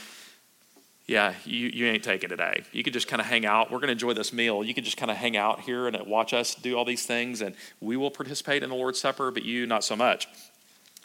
yeah, 1.06 1.34
you, 1.44 1.68
you 1.68 1.86
ain't 1.86 2.04
taking 2.04 2.28
today. 2.28 2.62
You 2.72 2.84
can 2.84 2.92
just 2.92 3.08
kind 3.08 3.20
of 3.20 3.26
hang 3.26 3.44
out. 3.44 3.72
We're 3.72 3.78
going 3.78 3.88
to 3.88 3.92
enjoy 3.92 4.12
this 4.12 4.32
meal. 4.32 4.62
You 4.62 4.74
can 4.74 4.84
just 4.84 4.96
kind 4.96 5.10
of 5.10 5.16
hang 5.16 5.36
out 5.36 5.60
here 5.60 5.88
and 5.88 6.06
watch 6.06 6.32
us 6.32 6.54
do 6.54 6.76
all 6.76 6.84
these 6.84 7.04
things, 7.04 7.40
and 7.40 7.56
we 7.80 7.96
will 7.96 8.12
participate 8.12 8.62
in 8.62 8.70
the 8.70 8.76
Lord's 8.76 9.00
Supper, 9.00 9.32
but 9.32 9.44
you 9.44 9.66
not 9.66 9.82
so 9.82 9.96
much. 9.96 10.28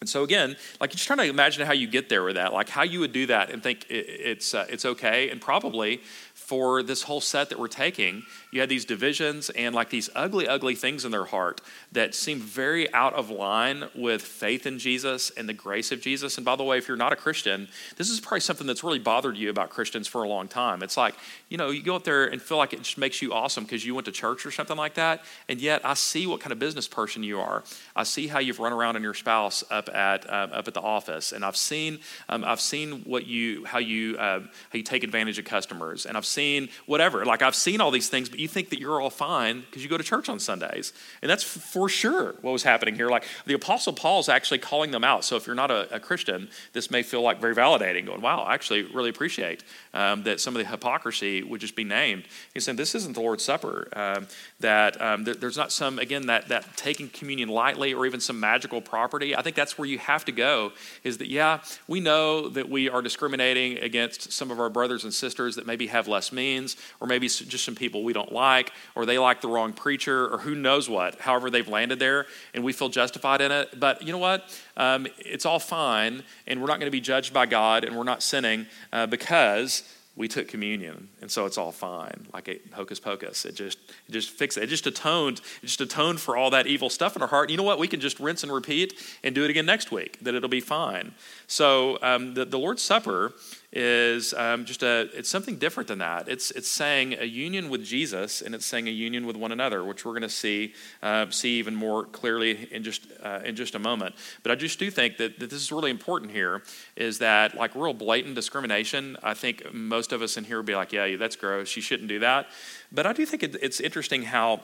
And 0.01 0.09
so 0.09 0.23
again, 0.23 0.57
like 0.79 0.91
you're 0.91 0.97
just 0.97 1.07
trying 1.07 1.19
to 1.19 1.25
imagine 1.25 1.65
how 1.65 1.73
you 1.73 1.87
get 1.87 2.09
there 2.09 2.23
with 2.23 2.35
that, 2.35 2.53
like 2.53 2.69
how 2.69 2.83
you 2.83 2.99
would 2.99 3.13
do 3.13 3.25
that 3.27 3.49
and 3.49 3.63
think 3.63 3.85
it's 3.89 4.53
uh, 4.53 4.65
it's 4.69 4.85
okay, 4.85 5.29
and 5.29 5.39
probably 5.39 6.01
for 6.35 6.83
this 6.83 7.01
whole 7.03 7.21
set 7.21 7.49
that 7.49 7.57
we're 7.57 7.67
taking, 7.67 8.21
you 8.51 8.59
had 8.59 8.69
these 8.69 8.85
divisions 8.85 9.49
and 9.51 9.73
like 9.73 9.89
these 9.89 10.09
ugly, 10.13 10.47
ugly 10.47 10.75
things 10.75 11.05
in 11.05 11.11
their 11.11 11.25
heart 11.25 11.61
that 11.93 12.13
seem 12.13 12.39
very 12.39 12.93
out 12.93 13.13
of 13.13 13.29
line 13.29 13.85
with 13.95 14.21
faith 14.21 14.67
in 14.67 14.77
Jesus 14.77 15.31
and 15.31 15.47
the 15.47 15.53
grace 15.53 15.93
of 15.93 16.01
Jesus. 16.01 16.37
And 16.37 16.45
by 16.45 16.57
the 16.57 16.63
way, 16.63 16.77
if 16.77 16.89
you're 16.89 16.97
not 16.97 17.13
a 17.13 17.15
Christian, 17.15 17.69
this 17.95 18.09
is 18.09 18.19
probably 18.19 18.41
something 18.41 18.67
that's 18.67 18.83
really 18.83 18.99
bothered 18.99 19.37
you 19.37 19.49
about 19.49 19.69
Christians 19.69 20.07
for 20.07 20.23
a 20.23 20.27
long 20.27 20.47
time. 20.49 20.83
It's 20.83 20.97
like, 20.97 21.15
you 21.49 21.57
know, 21.57 21.69
you 21.69 21.81
go 21.81 21.95
up 21.95 22.03
there 22.03 22.25
and 22.25 22.41
feel 22.41 22.57
like 22.57 22.73
it 22.73 22.83
just 22.83 22.97
makes 22.97 23.21
you 23.21 23.33
awesome 23.33 23.63
because 23.63 23.85
you 23.85 23.95
went 23.95 24.05
to 24.05 24.11
church 24.11 24.45
or 24.45 24.51
something 24.51 24.77
like 24.77 24.95
that. 24.95 25.23
And 25.47 25.59
yet 25.59 25.85
I 25.85 25.93
see 25.93 26.27
what 26.27 26.41
kind 26.41 26.51
of 26.51 26.59
business 26.59 26.87
person 26.87 27.23
you 27.23 27.39
are. 27.39 27.63
I 27.95 28.03
see 28.03 28.27
how 28.27 28.39
you've 28.39 28.59
run 28.59 28.73
around 28.73 28.97
on 28.97 29.01
your 29.01 29.13
spouse 29.13 29.63
up 29.71 29.87
at, 29.95 30.29
uh, 30.29 30.49
up 30.51 30.67
at 30.67 30.73
the 30.73 30.81
office. 30.81 31.31
And 31.31 31.45
I've 31.45 31.57
seen, 31.57 31.99
um, 32.27 32.43
I've 32.43 32.61
seen 32.61 33.03
what 33.05 33.25
you, 33.25 33.63
how 33.63 33.79
you, 33.79 34.17
uh, 34.17 34.41
how 34.41 34.73
you 34.73 34.83
take 34.83 35.05
advantage 35.05 35.39
of 35.39 35.45
customers. 35.45 36.05
And 36.05 36.17
I've 36.17 36.24
seen 36.25 36.69
whatever. 36.85 37.25
Like 37.25 37.41
I've 37.41 37.55
seen 37.55 37.81
all 37.81 37.91
these 37.91 38.09
things, 38.09 38.29
but 38.29 38.39
you 38.39 38.47
think 38.47 38.69
that 38.69 38.79
you're 38.79 38.99
all 38.99 39.09
fine 39.09 39.61
because 39.61 39.83
you 39.83 39.89
go 39.89 39.97
to 39.97 40.03
church 40.03 40.29
on 40.29 40.39
Sundays. 40.39 40.93
And 41.21 41.29
that's 41.29 41.43
for 41.43 41.87
sure 41.89 42.35
what 42.41 42.51
was 42.51 42.63
happening 42.63 42.95
here. 42.95 43.09
Like 43.09 43.25
the 43.45 43.53
Apostle 43.53 43.93
Paul's 43.93 44.29
actually 44.29 44.59
calling 44.59 44.91
them 44.91 45.03
out. 45.03 45.23
So 45.23 45.35
if 45.35 45.47
you're 45.47 45.55
not 45.55 45.71
a, 45.71 45.93
a 45.95 45.99
Christian, 45.99 46.49
this 46.73 46.91
may 46.91 47.03
feel 47.03 47.21
like 47.21 47.39
very 47.39 47.55
validating, 47.55 48.05
going, 48.05 48.21
wow, 48.21 48.41
I 48.41 48.53
actually 48.53 48.83
really 48.83 49.09
appreciate 49.09 49.63
um, 49.95 50.23
that 50.23 50.39
some 50.39 50.55
of 50.55 50.61
the 50.61 50.69
hypocrisy 50.69 51.41
would 51.41 51.61
just 51.61 51.75
be 51.75 51.83
named. 51.83 52.25
He's 52.53 52.65
saying 52.65 52.75
this 52.75 52.93
isn't 52.93 53.13
the 53.13 53.21
Lord's 53.21 53.43
Supper. 53.43 53.87
Um, 53.93 54.27
that 54.59 55.01
um, 55.01 55.23
there, 55.23 55.33
there's 55.33 55.57
not 55.57 55.71
some, 55.71 55.97
again, 55.97 56.27
that, 56.27 56.49
that 56.49 56.77
taking 56.77 57.09
communion 57.09 57.49
lightly 57.49 57.93
or 57.93 58.05
even 58.05 58.19
some 58.19 58.39
magical 58.39 58.81
property. 58.81 59.35
I 59.35 59.41
think 59.41 59.55
that's 59.55 59.77
where 59.77 59.87
you 59.87 59.97
have 59.97 60.25
to 60.25 60.31
go 60.31 60.73
is 61.03 61.17
that, 61.19 61.29
yeah, 61.29 61.61
we 61.87 62.01
know 62.01 62.49
that 62.49 62.69
we 62.69 62.89
are 62.89 63.01
discriminating 63.01 63.77
against 63.79 64.33
some 64.33 64.51
of 64.51 64.59
our 64.59 64.69
brothers 64.69 65.05
and 65.05 65.13
sisters 65.13 65.55
that 65.55 65.65
maybe 65.65 65.87
have 65.87 66.07
less 66.07 66.31
means 66.31 66.75
or 66.99 67.07
maybe 67.07 67.27
just 67.27 67.63
some 67.63 67.75
people 67.75 68.03
we 68.03 68.13
don't 68.13 68.33
like 68.33 68.73
or 68.95 69.05
they 69.05 69.17
like 69.17 69.41
the 69.41 69.47
wrong 69.47 69.71
preacher 69.71 70.27
or 70.27 70.39
who 70.39 70.55
knows 70.55 70.89
what, 70.89 71.19
however 71.21 71.49
they've 71.49 71.69
landed 71.69 71.99
there 71.99 72.25
and 72.53 72.63
we 72.63 72.73
feel 72.73 72.89
justified 72.89 73.39
in 73.39 73.51
it. 73.51 73.79
But 73.79 74.01
you 74.01 74.11
know 74.11 74.17
what? 74.17 74.61
Um, 74.75 75.07
it's 75.19 75.45
all 75.45 75.59
fine 75.59 76.23
and 76.47 76.59
we're 76.59 76.67
not 76.67 76.79
going 76.79 76.87
to 76.87 76.91
be 76.91 77.01
judged 77.01 77.33
by 77.33 77.45
God 77.45 77.85
and 77.85 77.95
we're 77.95 78.03
not 78.03 78.21
sinning 78.21 78.65
uh, 78.91 79.05
because 79.05 79.84
we 80.15 80.27
took 80.27 80.47
communion 80.47 81.09
and 81.21 81.29
so 81.29 81.45
it's 81.45 81.57
all 81.57 81.71
fine. 81.71 82.27
Like 82.33 82.47
a 82.47 82.59
hocus 82.73 82.99
pocus. 82.99 83.45
It 83.45 83.55
just 83.55 83.79
it 84.07 84.11
just 84.11 84.29
fixed 84.29 84.57
it. 84.57 84.63
It 84.63 84.67
just 84.67 84.87
atoned 84.87 85.41
it 85.61 85.65
just 85.65 85.81
atoned 85.81 86.19
for 86.19 86.37
all 86.37 86.49
that 86.51 86.67
evil 86.67 86.89
stuff 86.89 87.15
in 87.15 87.21
our 87.21 87.27
heart. 87.27 87.49
You 87.49 87.57
know 87.57 87.63
what? 87.63 87.79
We 87.79 87.87
can 87.87 87.99
just 87.99 88.19
rinse 88.19 88.43
and 88.43 88.51
repeat 88.51 88.93
and 89.23 89.35
do 89.35 89.43
it 89.43 89.49
again 89.49 89.65
next 89.65 89.91
week 89.91 90.17
that 90.21 90.35
it'll 90.35 90.49
be 90.49 90.61
fine. 90.61 91.13
So 91.47 91.97
um, 92.01 92.33
the, 92.33 92.45
the 92.45 92.59
lord's 92.59 92.81
supper 92.81 93.33
is 93.75 94.33
um, 94.33 94.63
just 94.63 94.81
a 94.83 95.09
it's 95.13 95.29
something 95.29 95.57
different 95.57 95.89
than 95.89 95.99
that. 95.99 96.29
It's 96.29 96.49
it's 96.51 96.69
saying 96.69 97.15
a 97.19 97.25
union 97.25 97.69
with 97.69 97.83
jesus 97.83 98.41
and 98.41 98.55
it's 98.55 98.65
saying 98.65 98.87
a 98.87 98.91
union 98.91 99.25
with 99.27 99.35
one 99.35 99.51
another 99.51 99.83
which 99.83 100.05
we're 100.05 100.13
going 100.13 100.21
to 100.21 100.29
see 100.29 100.73
uh, 101.03 101.29
see 101.29 101.59
even 101.59 101.75
more 101.75 102.05
clearly 102.05 102.69
in 102.71 102.83
just 102.83 103.07
uh, 103.21 103.41
in 103.43 103.55
just 103.55 103.75
a 103.75 103.79
moment. 103.79 104.15
But 104.43 104.53
i 104.53 104.55
just 104.55 104.79
do 104.79 104.89
think 104.89 105.17
that, 105.17 105.39
that 105.39 105.49
this 105.49 105.61
is 105.61 105.71
really 105.71 105.91
important 105.91 106.31
here 106.31 106.63
is 106.95 107.19
that 107.19 107.55
like 107.55 107.75
real 107.75 107.93
blatant 107.93 108.35
discrimination 108.35 109.17
i 109.21 109.33
think 109.33 109.73
most 109.73 110.13
of 110.13 110.21
us 110.21 110.37
in 110.37 110.45
here 110.45 110.57
would 110.57 110.65
be 110.65 110.75
like 110.75 110.93
yeah 110.93 111.17
that's 111.17 111.35
gross. 111.35 111.75
You 111.75 111.81
shouldn't 111.81 112.07
do 112.07 112.19
that. 112.19 112.47
But 112.91 113.05
i 113.05 113.11
do 113.11 113.25
think 113.25 113.43
it, 113.43 113.57
it's 113.61 113.81
interesting 113.81 114.23
how 114.23 114.61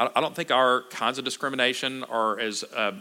I 0.00 0.20
don't 0.22 0.34
think 0.34 0.50
our 0.50 0.84
kinds 0.84 1.18
of 1.18 1.26
discrimination 1.26 2.04
are 2.04 2.40
as 2.40 2.64
uh, 2.64 2.92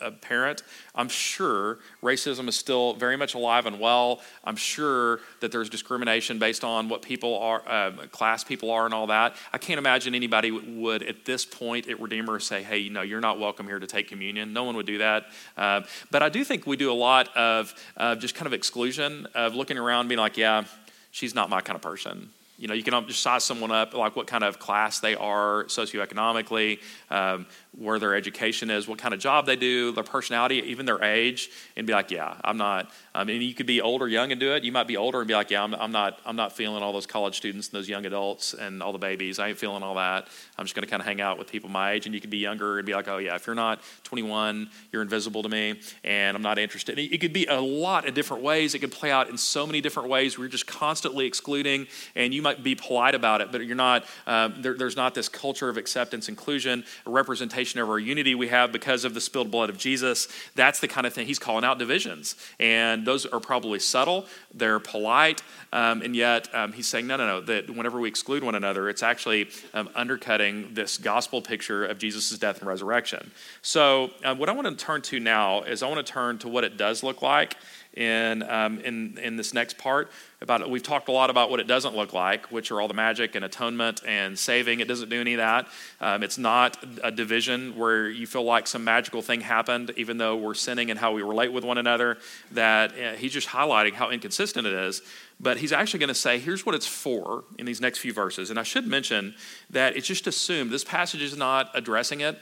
apparent. 0.00 0.62
I'm 0.94 1.10
sure 1.10 1.80
racism 2.02 2.48
is 2.48 2.56
still 2.56 2.94
very 2.94 3.18
much 3.18 3.34
alive 3.34 3.66
and 3.66 3.78
well. 3.78 4.22
I'm 4.42 4.56
sure 4.56 5.20
that 5.40 5.52
there's 5.52 5.68
discrimination 5.68 6.38
based 6.38 6.64
on 6.64 6.88
what 6.88 7.02
people 7.02 7.38
are, 7.38 7.62
uh, 7.68 7.90
class 8.10 8.42
people 8.42 8.70
are, 8.70 8.86
and 8.86 8.94
all 8.94 9.08
that. 9.08 9.36
I 9.52 9.58
can't 9.58 9.76
imagine 9.76 10.14
anybody 10.14 10.50
would, 10.50 11.02
at 11.02 11.26
this 11.26 11.44
point 11.44 11.90
at 11.90 12.00
Redeemer, 12.00 12.40
say, 12.40 12.62
hey, 12.62 12.78
you 12.78 12.90
know, 12.90 13.02
you're 13.02 13.20
not 13.20 13.38
welcome 13.38 13.66
here 13.66 13.78
to 13.78 13.86
take 13.86 14.08
communion. 14.08 14.54
No 14.54 14.64
one 14.64 14.76
would 14.76 14.86
do 14.86 14.96
that. 14.96 15.26
Uh, 15.58 15.82
but 16.10 16.22
I 16.22 16.30
do 16.30 16.42
think 16.42 16.66
we 16.66 16.78
do 16.78 16.90
a 16.90 16.94
lot 16.94 17.36
of 17.36 17.74
just 18.18 18.34
kind 18.34 18.46
of 18.46 18.54
exclusion, 18.54 19.26
of 19.34 19.54
looking 19.54 19.76
around 19.76 20.08
being 20.08 20.18
like, 20.18 20.38
yeah, 20.38 20.64
she's 21.10 21.34
not 21.34 21.50
my 21.50 21.60
kind 21.60 21.76
of 21.76 21.82
person 21.82 22.30
you 22.60 22.68
know, 22.68 22.74
you 22.74 22.82
can 22.82 23.06
just 23.06 23.22
size 23.22 23.42
someone 23.42 23.70
up, 23.70 23.94
like 23.94 24.14
what 24.14 24.26
kind 24.26 24.44
of 24.44 24.58
class 24.58 25.00
they 25.00 25.14
are 25.14 25.64
socioeconomically, 25.64 26.78
um, 27.10 27.46
where 27.76 27.98
their 27.98 28.14
education 28.14 28.70
is, 28.70 28.86
what 28.86 28.98
kind 28.98 29.14
of 29.14 29.20
job 29.20 29.46
they 29.46 29.56
do, 29.56 29.92
their 29.92 30.04
personality, 30.04 30.56
even 30.56 30.84
their 30.84 31.02
age, 31.02 31.48
and 31.74 31.86
be 31.86 31.94
like, 31.94 32.10
yeah, 32.10 32.36
I'm 32.44 32.58
not. 32.58 32.90
I 33.14 33.24
mean, 33.24 33.40
you 33.40 33.54
could 33.54 33.66
be 33.66 33.80
old 33.80 34.02
or 34.02 34.08
young 34.08 34.30
and 34.30 34.38
do 34.38 34.52
it. 34.52 34.62
You 34.62 34.72
might 34.72 34.86
be 34.86 34.98
older 34.98 35.20
and 35.20 35.26
be 35.26 35.32
like, 35.32 35.50
yeah, 35.50 35.64
I'm, 35.64 35.74
I'm 35.74 35.90
not. 35.90 36.18
I'm 36.26 36.36
not 36.36 36.52
feeling 36.52 36.82
all 36.82 36.92
those 36.92 37.06
college 37.06 37.34
students 37.36 37.68
and 37.68 37.78
those 37.78 37.88
young 37.88 38.04
adults 38.04 38.52
and 38.52 38.82
all 38.82 38.92
the 38.92 38.98
babies. 38.98 39.38
I 39.38 39.48
ain't 39.48 39.58
feeling 39.58 39.82
all 39.82 39.94
that. 39.94 40.28
I'm 40.58 40.66
just 40.66 40.74
going 40.74 40.84
to 40.84 40.90
kind 40.90 41.00
of 41.00 41.06
hang 41.06 41.22
out 41.22 41.38
with 41.38 41.50
people 41.50 41.70
my 41.70 41.92
age. 41.92 42.04
And 42.04 42.14
you 42.14 42.20
could 42.20 42.28
be 42.28 42.38
younger 42.38 42.78
and 42.78 42.84
be 42.84 42.92
like, 42.92 43.08
oh 43.08 43.16
yeah, 43.16 43.36
if 43.36 43.46
you're 43.46 43.56
not 43.56 43.80
21, 44.04 44.68
you're 44.92 45.00
invisible 45.00 45.42
to 45.42 45.48
me, 45.48 45.80
and 46.04 46.36
I'm 46.36 46.42
not 46.42 46.58
interested. 46.58 46.98
It 46.98 47.20
could 47.22 47.32
be 47.32 47.46
a 47.46 47.60
lot 47.60 48.06
of 48.06 48.12
different 48.12 48.42
ways. 48.42 48.74
It 48.74 48.80
could 48.80 48.92
play 48.92 49.10
out 49.10 49.30
in 49.30 49.38
so 49.38 49.66
many 49.66 49.80
different 49.80 50.10
ways. 50.10 50.38
We're 50.38 50.48
just 50.48 50.66
constantly 50.66 51.24
excluding, 51.24 51.86
and 52.14 52.34
you 52.34 52.42
might 52.42 52.49
be 52.56 52.74
polite 52.74 53.14
about 53.14 53.40
it, 53.40 53.52
but 53.52 53.64
you're 53.64 53.76
not. 53.76 54.04
Uh, 54.26 54.48
there, 54.58 54.74
there's 54.74 54.96
not 54.96 55.14
this 55.14 55.28
culture 55.28 55.68
of 55.68 55.76
acceptance, 55.76 56.28
inclusion, 56.28 56.84
a 57.06 57.10
representation 57.10 57.80
of 57.80 57.88
our 57.88 57.98
unity 57.98 58.34
we 58.34 58.48
have 58.48 58.72
because 58.72 59.04
of 59.04 59.14
the 59.14 59.20
spilled 59.20 59.50
blood 59.50 59.70
of 59.70 59.78
Jesus. 59.78 60.28
That's 60.54 60.80
the 60.80 60.88
kind 60.88 61.06
of 61.06 61.12
thing 61.12 61.26
he's 61.26 61.38
calling 61.38 61.64
out 61.64 61.78
divisions, 61.78 62.36
and 62.58 63.06
those 63.06 63.26
are 63.26 63.40
probably 63.40 63.78
subtle. 63.78 64.26
They're 64.52 64.80
polite, 64.80 65.42
um, 65.72 66.02
and 66.02 66.14
yet 66.14 66.52
um, 66.54 66.72
he's 66.72 66.86
saying 66.86 67.06
no, 67.06 67.16
no, 67.16 67.26
no. 67.26 67.40
That 67.40 67.70
whenever 67.70 68.00
we 68.00 68.08
exclude 68.08 68.42
one 68.42 68.54
another, 68.54 68.88
it's 68.88 69.02
actually 69.02 69.48
um, 69.74 69.88
undercutting 69.94 70.74
this 70.74 70.98
gospel 70.98 71.42
picture 71.42 71.84
of 71.84 71.98
Jesus' 71.98 72.38
death 72.38 72.58
and 72.58 72.68
resurrection. 72.68 73.30
So, 73.62 74.10
uh, 74.24 74.34
what 74.34 74.48
I 74.48 74.52
want 74.52 74.66
to 74.66 74.84
turn 74.84 75.02
to 75.02 75.20
now 75.20 75.62
is 75.62 75.82
I 75.82 75.88
want 75.88 76.04
to 76.04 76.12
turn 76.12 76.38
to 76.38 76.48
what 76.48 76.64
it 76.64 76.76
does 76.76 77.02
look 77.02 77.22
like 77.22 77.56
in, 77.94 78.42
um, 78.44 78.78
in, 78.80 79.18
in 79.18 79.36
this 79.36 79.52
next 79.52 79.78
part. 79.78 80.10
About 80.42 80.62
it. 80.62 80.70
We've 80.70 80.82
talked 80.82 81.08
a 81.08 81.12
lot 81.12 81.28
about 81.28 81.50
what 81.50 81.60
it 81.60 81.66
doesn't 81.66 81.94
look 81.94 82.14
like, 82.14 82.50
which 82.50 82.70
are 82.70 82.80
all 82.80 82.88
the 82.88 82.94
magic 82.94 83.34
and 83.34 83.44
atonement 83.44 84.00
and 84.06 84.38
saving. 84.38 84.80
It 84.80 84.88
doesn't 84.88 85.10
do 85.10 85.20
any 85.20 85.34
of 85.34 85.38
that. 85.38 85.68
Um, 86.00 86.22
it's 86.22 86.38
not 86.38 86.82
a 87.04 87.10
division 87.10 87.76
where 87.76 88.08
you 88.08 88.26
feel 88.26 88.44
like 88.44 88.66
some 88.66 88.82
magical 88.82 89.20
thing 89.20 89.42
happened, 89.42 89.92
even 89.98 90.16
though 90.16 90.36
we're 90.36 90.54
sinning 90.54 90.90
and 90.90 90.98
how 90.98 91.12
we 91.12 91.20
relate 91.20 91.52
with 91.52 91.62
one 91.62 91.76
another. 91.76 92.16
That 92.52 92.92
uh, 92.92 93.12
he's 93.16 93.34
just 93.34 93.48
highlighting 93.48 93.92
how 93.92 94.08
inconsistent 94.08 94.66
it 94.66 94.72
is. 94.72 95.02
But 95.38 95.58
he's 95.58 95.72
actually 95.72 96.00
going 96.00 96.08
to 96.08 96.14
say, 96.14 96.38
here's 96.38 96.64
what 96.64 96.74
it's 96.74 96.86
for 96.86 97.44
in 97.58 97.66
these 97.66 97.80
next 97.82 97.98
few 97.98 98.14
verses. 98.14 98.48
And 98.48 98.58
I 98.58 98.62
should 98.62 98.86
mention 98.86 99.34
that 99.68 99.94
it's 99.94 100.06
just 100.06 100.26
assumed 100.26 100.70
this 100.70 100.84
passage 100.84 101.20
is 101.20 101.36
not 101.36 101.70
addressing 101.74 102.20
it 102.20 102.38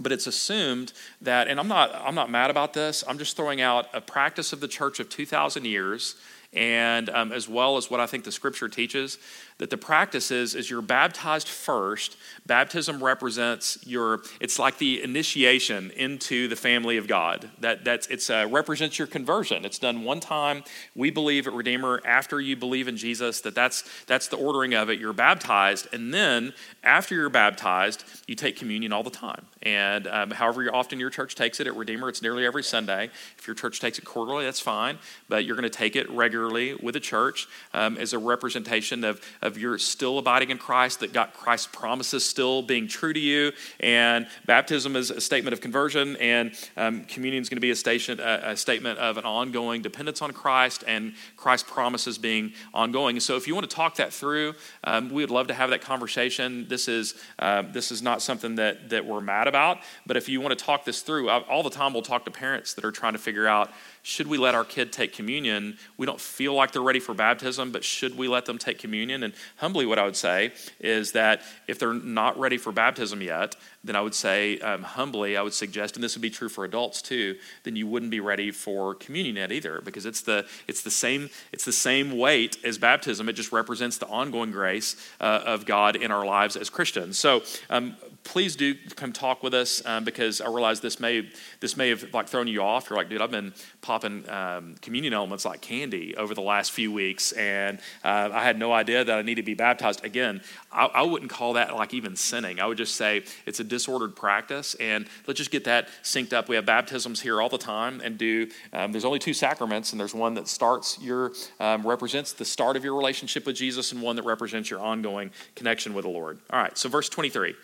but 0.00 0.10
it's 0.10 0.26
assumed 0.26 0.92
that 1.20 1.46
and 1.46 1.60
i'm 1.60 1.68
not 1.68 1.94
i'm 1.94 2.14
not 2.14 2.30
mad 2.30 2.50
about 2.50 2.72
this 2.72 3.04
i'm 3.06 3.18
just 3.18 3.36
throwing 3.36 3.60
out 3.60 3.86
a 3.92 4.00
practice 4.00 4.52
of 4.52 4.60
the 4.60 4.68
church 4.68 4.98
of 4.98 5.08
2000 5.08 5.64
years 5.64 6.16
and 6.52 7.08
um, 7.10 7.30
as 7.30 7.48
well 7.48 7.76
as 7.76 7.90
what 7.90 8.00
i 8.00 8.06
think 8.06 8.24
the 8.24 8.32
scripture 8.32 8.68
teaches 8.68 9.18
that 9.60 9.68
the 9.68 9.76
practice 9.76 10.30
is 10.30 10.54
is 10.54 10.70
you're 10.70 10.80
baptized 10.80 11.46
first. 11.46 12.16
Baptism 12.46 13.04
represents 13.04 13.78
your 13.86 14.22
it's 14.40 14.58
like 14.58 14.78
the 14.78 15.02
initiation 15.02 15.90
into 15.90 16.48
the 16.48 16.56
family 16.56 16.96
of 16.96 17.06
god. 17.06 17.50
That 17.60 17.84
that's 17.84 18.06
it's 18.06 18.30
uh, 18.30 18.48
represents 18.50 18.98
your 18.98 19.06
conversion. 19.06 19.66
It's 19.66 19.78
done 19.78 20.02
one 20.02 20.18
time. 20.18 20.64
We 20.96 21.10
believe 21.10 21.46
at 21.46 21.52
redeemer 21.52 22.00
after 22.06 22.40
you 22.40 22.56
believe 22.56 22.88
in 22.88 22.96
jesus 22.96 23.42
that 23.42 23.54
that's 23.54 23.84
that's 24.06 24.28
the 24.28 24.36
ordering 24.38 24.72
of 24.72 24.88
it. 24.88 24.98
You're 24.98 25.12
baptized 25.12 25.88
and 25.92 26.12
then 26.12 26.54
after 26.82 27.14
you're 27.14 27.28
baptized 27.28 28.04
you 28.26 28.34
take 28.34 28.56
communion 28.56 28.94
all 28.94 29.02
the 29.02 29.10
time. 29.10 29.44
And 29.62 30.06
um, 30.06 30.30
however 30.30 30.74
often 30.74 30.98
your 30.98 31.10
church 31.10 31.34
takes 31.34 31.60
it 31.60 31.66
at 31.66 31.76
redeemer 31.76 32.08
it's 32.08 32.22
nearly 32.22 32.46
every 32.46 32.62
sunday. 32.62 33.10
If 33.36 33.46
your 33.46 33.54
church 33.54 33.78
takes 33.78 33.98
it 33.98 34.06
quarterly 34.06 34.46
that's 34.46 34.60
fine 34.60 34.98
but 35.28 35.44
you're 35.44 35.56
going 35.56 35.70
to 35.70 35.78
take 35.78 35.96
it 35.96 36.08
regularly 36.10 36.76
with 36.76 36.94
the 36.94 37.00
church 37.00 37.46
um, 37.74 37.98
as 37.98 38.14
a 38.14 38.18
representation 38.18 39.04
of, 39.04 39.20
of 39.42 39.49
of 39.50 39.58
you're 39.58 39.78
still 39.78 40.18
abiding 40.18 40.50
in 40.50 40.58
Christ, 40.58 41.00
that 41.00 41.12
got 41.12 41.34
Christ's 41.34 41.66
promises 41.66 42.24
still 42.24 42.62
being 42.62 42.88
true 42.88 43.12
to 43.12 43.20
you. 43.20 43.52
And 43.80 44.26
baptism 44.46 44.96
is 44.96 45.10
a 45.10 45.20
statement 45.20 45.52
of 45.52 45.60
conversion, 45.60 46.16
and 46.16 46.52
um, 46.76 47.04
communion 47.04 47.42
is 47.42 47.48
going 47.48 47.56
to 47.56 47.60
be 47.60 47.70
a, 47.70 47.76
station, 47.76 48.20
a, 48.20 48.40
a, 48.44 48.56
statement 48.56 48.98
of 48.98 49.16
an 49.18 49.24
ongoing 49.24 49.82
dependence 49.82 50.22
on 50.22 50.32
Christ 50.32 50.84
and 50.86 51.14
Christ's 51.36 51.70
promises 51.70 52.16
being 52.16 52.52
ongoing. 52.72 53.18
So, 53.20 53.36
if 53.36 53.46
you 53.46 53.54
want 53.54 53.68
to 53.68 53.74
talk 53.74 53.96
that 53.96 54.12
through, 54.12 54.54
um, 54.84 55.10
we 55.10 55.22
would 55.22 55.30
love 55.30 55.48
to 55.48 55.54
have 55.54 55.70
that 55.70 55.82
conversation. 55.82 56.66
This 56.68 56.88
is 56.88 57.14
uh, 57.38 57.62
this 57.62 57.90
is 57.90 58.02
not 58.02 58.22
something 58.22 58.54
that 58.56 58.90
that 58.90 59.04
we're 59.04 59.20
mad 59.20 59.48
about, 59.48 59.78
but 60.06 60.16
if 60.16 60.28
you 60.28 60.40
want 60.40 60.56
to 60.56 60.64
talk 60.64 60.84
this 60.84 61.02
through, 61.02 61.28
I, 61.28 61.40
all 61.42 61.62
the 61.62 61.70
time 61.70 61.92
we'll 61.92 62.02
talk 62.02 62.24
to 62.24 62.30
parents 62.30 62.74
that 62.74 62.84
are 62.84 62.92
trying 62.92 63.12
to 63.14 63.18
figure 63.18 63.46
out 63.48 63.70
should 64.02 64.26
we 64.26 64.38
let 64.38 64.54
our 64.54 64.64
kid 64.64 64.92
take 64.92 65.12
communion? 65.12 65.76
We 65.96 66.06
don't 66.06 66.20
feel 66.20 66.54
like 66.54 66.72
they're 66.72 66.82
ready 66.82 67.00
for 67.00 67.14
baptism, 67.14 67.70
but 67.72 67.84
should 67.84 68.16
we 68.16 68.28
let 68.28 68.46
them 68.46 68.58
take 68.58 68.78
communion? 68.78 69.22
And 69.22 69.34
humbly, 69.56 69.86
what 69.86 69.98
I 69.98 70.04
would 70.04 70.16
say 70.16 70.52
is 70.78 71.12
that 71.12 71.42
if 71.68 71.78
they're 71.78 71.92
not 71.92 72.38
ready 72.38 72.56
for 72.56 72.72
baptism 72.72 73.20
yet, 73.20 73.56
then 73.82 73.96
I 73.96 74.00
would 74.02 74.14
say, 74.14 74.58
um, 74.58 74.82
humbly, 74.82 75.36
I 75.36 75.42
would 75.42 75.54
suggest, 75.54 75.96
and 75.96 76.04
this 76.04 76.14
would 76.14 76.22
be 76.22 76.30
true 76.30 76.50
for 76.50 76.64
adults 76.64 77.00
too, 77.00 77.36
then 77.62 77.76
you 77.76 77.86
wouldn't 77.86 78.10
be 78.10 78.20
ready 78.20 78.50
for 78.50 78.94
communion 78.94 79.36
yet 79.36 79.52
either, 79.52 79.80
because 79.82 80.04
it's 80.04 80.20
the 80.20 80.46
it's 80.68 80.82
the 80.82 80.90
same 80.90 81.30
it's 81.52 81.64
the 81.64 81.72
same 81.72 82.16
weight 82.18 82.58
as 82.62 82.76
baptism. 82.76 83.28
It 83.28 83.34
just 83.34 83.52
represents 83.52 83.96
the 83.96 84.06
ongoing 84.06 84.50
grace 84.50 84.96
uh, 85.20 85.42
of 85.46 85.64
God 85.64 85.96
in 85.96 86.10
our 86.10 86.26
lives 86.26 86.56
as 86.56 86.68
Christians. 86.68 87.18
So 87.18 87.42
um, 87.70 87.96
please 88.24 88.54
do 88.54 88.74
come 88.96 89.12
talk 89.12 89.42
with 89.42 89.54
us 89.54 89.84
um, 89.86 90.04
because 90.04 90.40
I 90.40 90.46
realize 90.46 90.80
this 90.80 91.00
may 91.00 91.28
this 91.60 91.76
may 91.76 91.88
have 91.88 92.12
like 92.12 92.28
thrown 92.28 92.48
you 92.48 92.62
off. 92.62 92.90
You're 92.90 92.98
like, 92.98 93.08
dude, 93.08 93.20
I've 93.20 93.30
been 93.30 93.52
popping 93.80 94.28
um, 94.28 94.76
communion 94.82 95.14
elements 95.14 95.44
like 95.44 95.60
candy 95.60 96.16
over 96.16 96.34
the 96.34 96.42
last 96.42 96.72
few 96.72 96.92
weeks, 96.92 97.32
and 97.32 97.78
uh, 98.04 98.30
I 98.32 98.44
had 98.44 98.58
no 98.58 98.72
idea 98.72 99.04
that 99.04 99.18
I 99.18 99.22
need 99.22 99.36
to 99.36 99.42
be 99.42 99.54
baptized 99.54 100.04
again. 100.04 100.42
I, 100.70 100.86
I, 100.86 101.02
wouldn't 101.02 101.30
call 101.30 101.54
that 101.54 101.74
like 101.74 101.94
even 101.94 102.14
sinning. 102.14 102.60
I 102.60 102.66
would 102.66 102.78
just 102.78 102.94
say 102.94 103.24
it's 103.46 103.60
a 103.60 103.64
disordered 103.70 104.14
practice, 104.14 104.74
and 104.74 105.06
let's 105.26 105.38
just 105.38 105.50
get 105.50 105.64
that 105.64 105.88
synced 106.02 106.34
up. 106.34 106.50
We 106.50 106.56
have 106.56 106.66
baptisms 106.66 107.22
here 107.22 107.40
all 107.40 107.48
the 107.48 107.56
time, 107.56 108.02
and 108.04 108.18
do 108.18 108.48
um, 108.74 108.92
there's 108.92 109.06
only 109.06 109.18
two 109.18 109.32
sacraments, 109.32 109.92
and 109.92 110.00
there's 110.00 110.14
one 110.14 110.34
that 110.34 110.46
starts 110.46 110.98
your 111.00 111.32
um, 111.58 111.86
represents 111.86 112.34
the 112.34 112.44
start 112.44 112.76
of 112.76 112.84
your 112.84 112.94
relationship 112.94 113.46
with 113.46 113.56
Jesus, 113.56 113.92
and 113.92 114.02
one 114.02 114.16
that 114.16 114.24
represents 114.24 114.68
your 114.68 114.80
ongoing 114.80 115.30
connection 115.54 115.94
with 115.94 116.04
the 116.04 116.10
Lord. 116.10 116.38
All 116.50 116.60
right, 116.60 116.76
so 116.76 116.90
verse 116.90 117.08
23. 117.08 117.54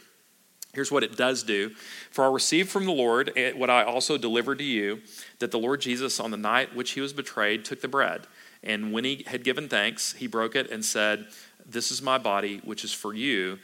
Here's 0.72 0.92
what 0.92 1.02
it 1.02 1.16
does 1.16 1.42
do. 1.42 1.70
For 2.10 2.22
I 2.22 2.30
received 2.30 2.68
from 2.68 2.84
the 2.84 2.92
Lord 2.92 3.32
eh, 3.34 3.52
what 3.52 3.70
I 3.70 3.82
also 3.82 4.18
delivered 4.18 4.58
to 4.58 4.64
you 4.64 5.00
that 5.38 5.50
the 5.50 5.58
Lord 5.58 5.80
Jesus, 5.80 6.20
on 6.20 6.30
the 6.30 6.36
night 6.36 6.76
which 6.76 6.90
he 6.90 7.00
was 7.00 7.14
betrayed, 7.14 7.64
took 7.64 7.80
the 7.80 7.88
bread. 7.88 8.26
And 8.62 8.92
when 8.92 9.04
he 9.04 9.24
had 9.26 9.42
given 9.42 9.70
thanks, 9.70 10.12
he 10.12 10.26
broke 10.26 10.54
it 10.54 10.70
and 10.70 10.84
said, 10.84 11.28
This 11.64 11.90
is 11.90 12.02
my 12.02 12.18
body, 12.18 12.60
which 12.62 12.84
is 12.84 12.92
for 12.92 13.14
you. 13.14 13.58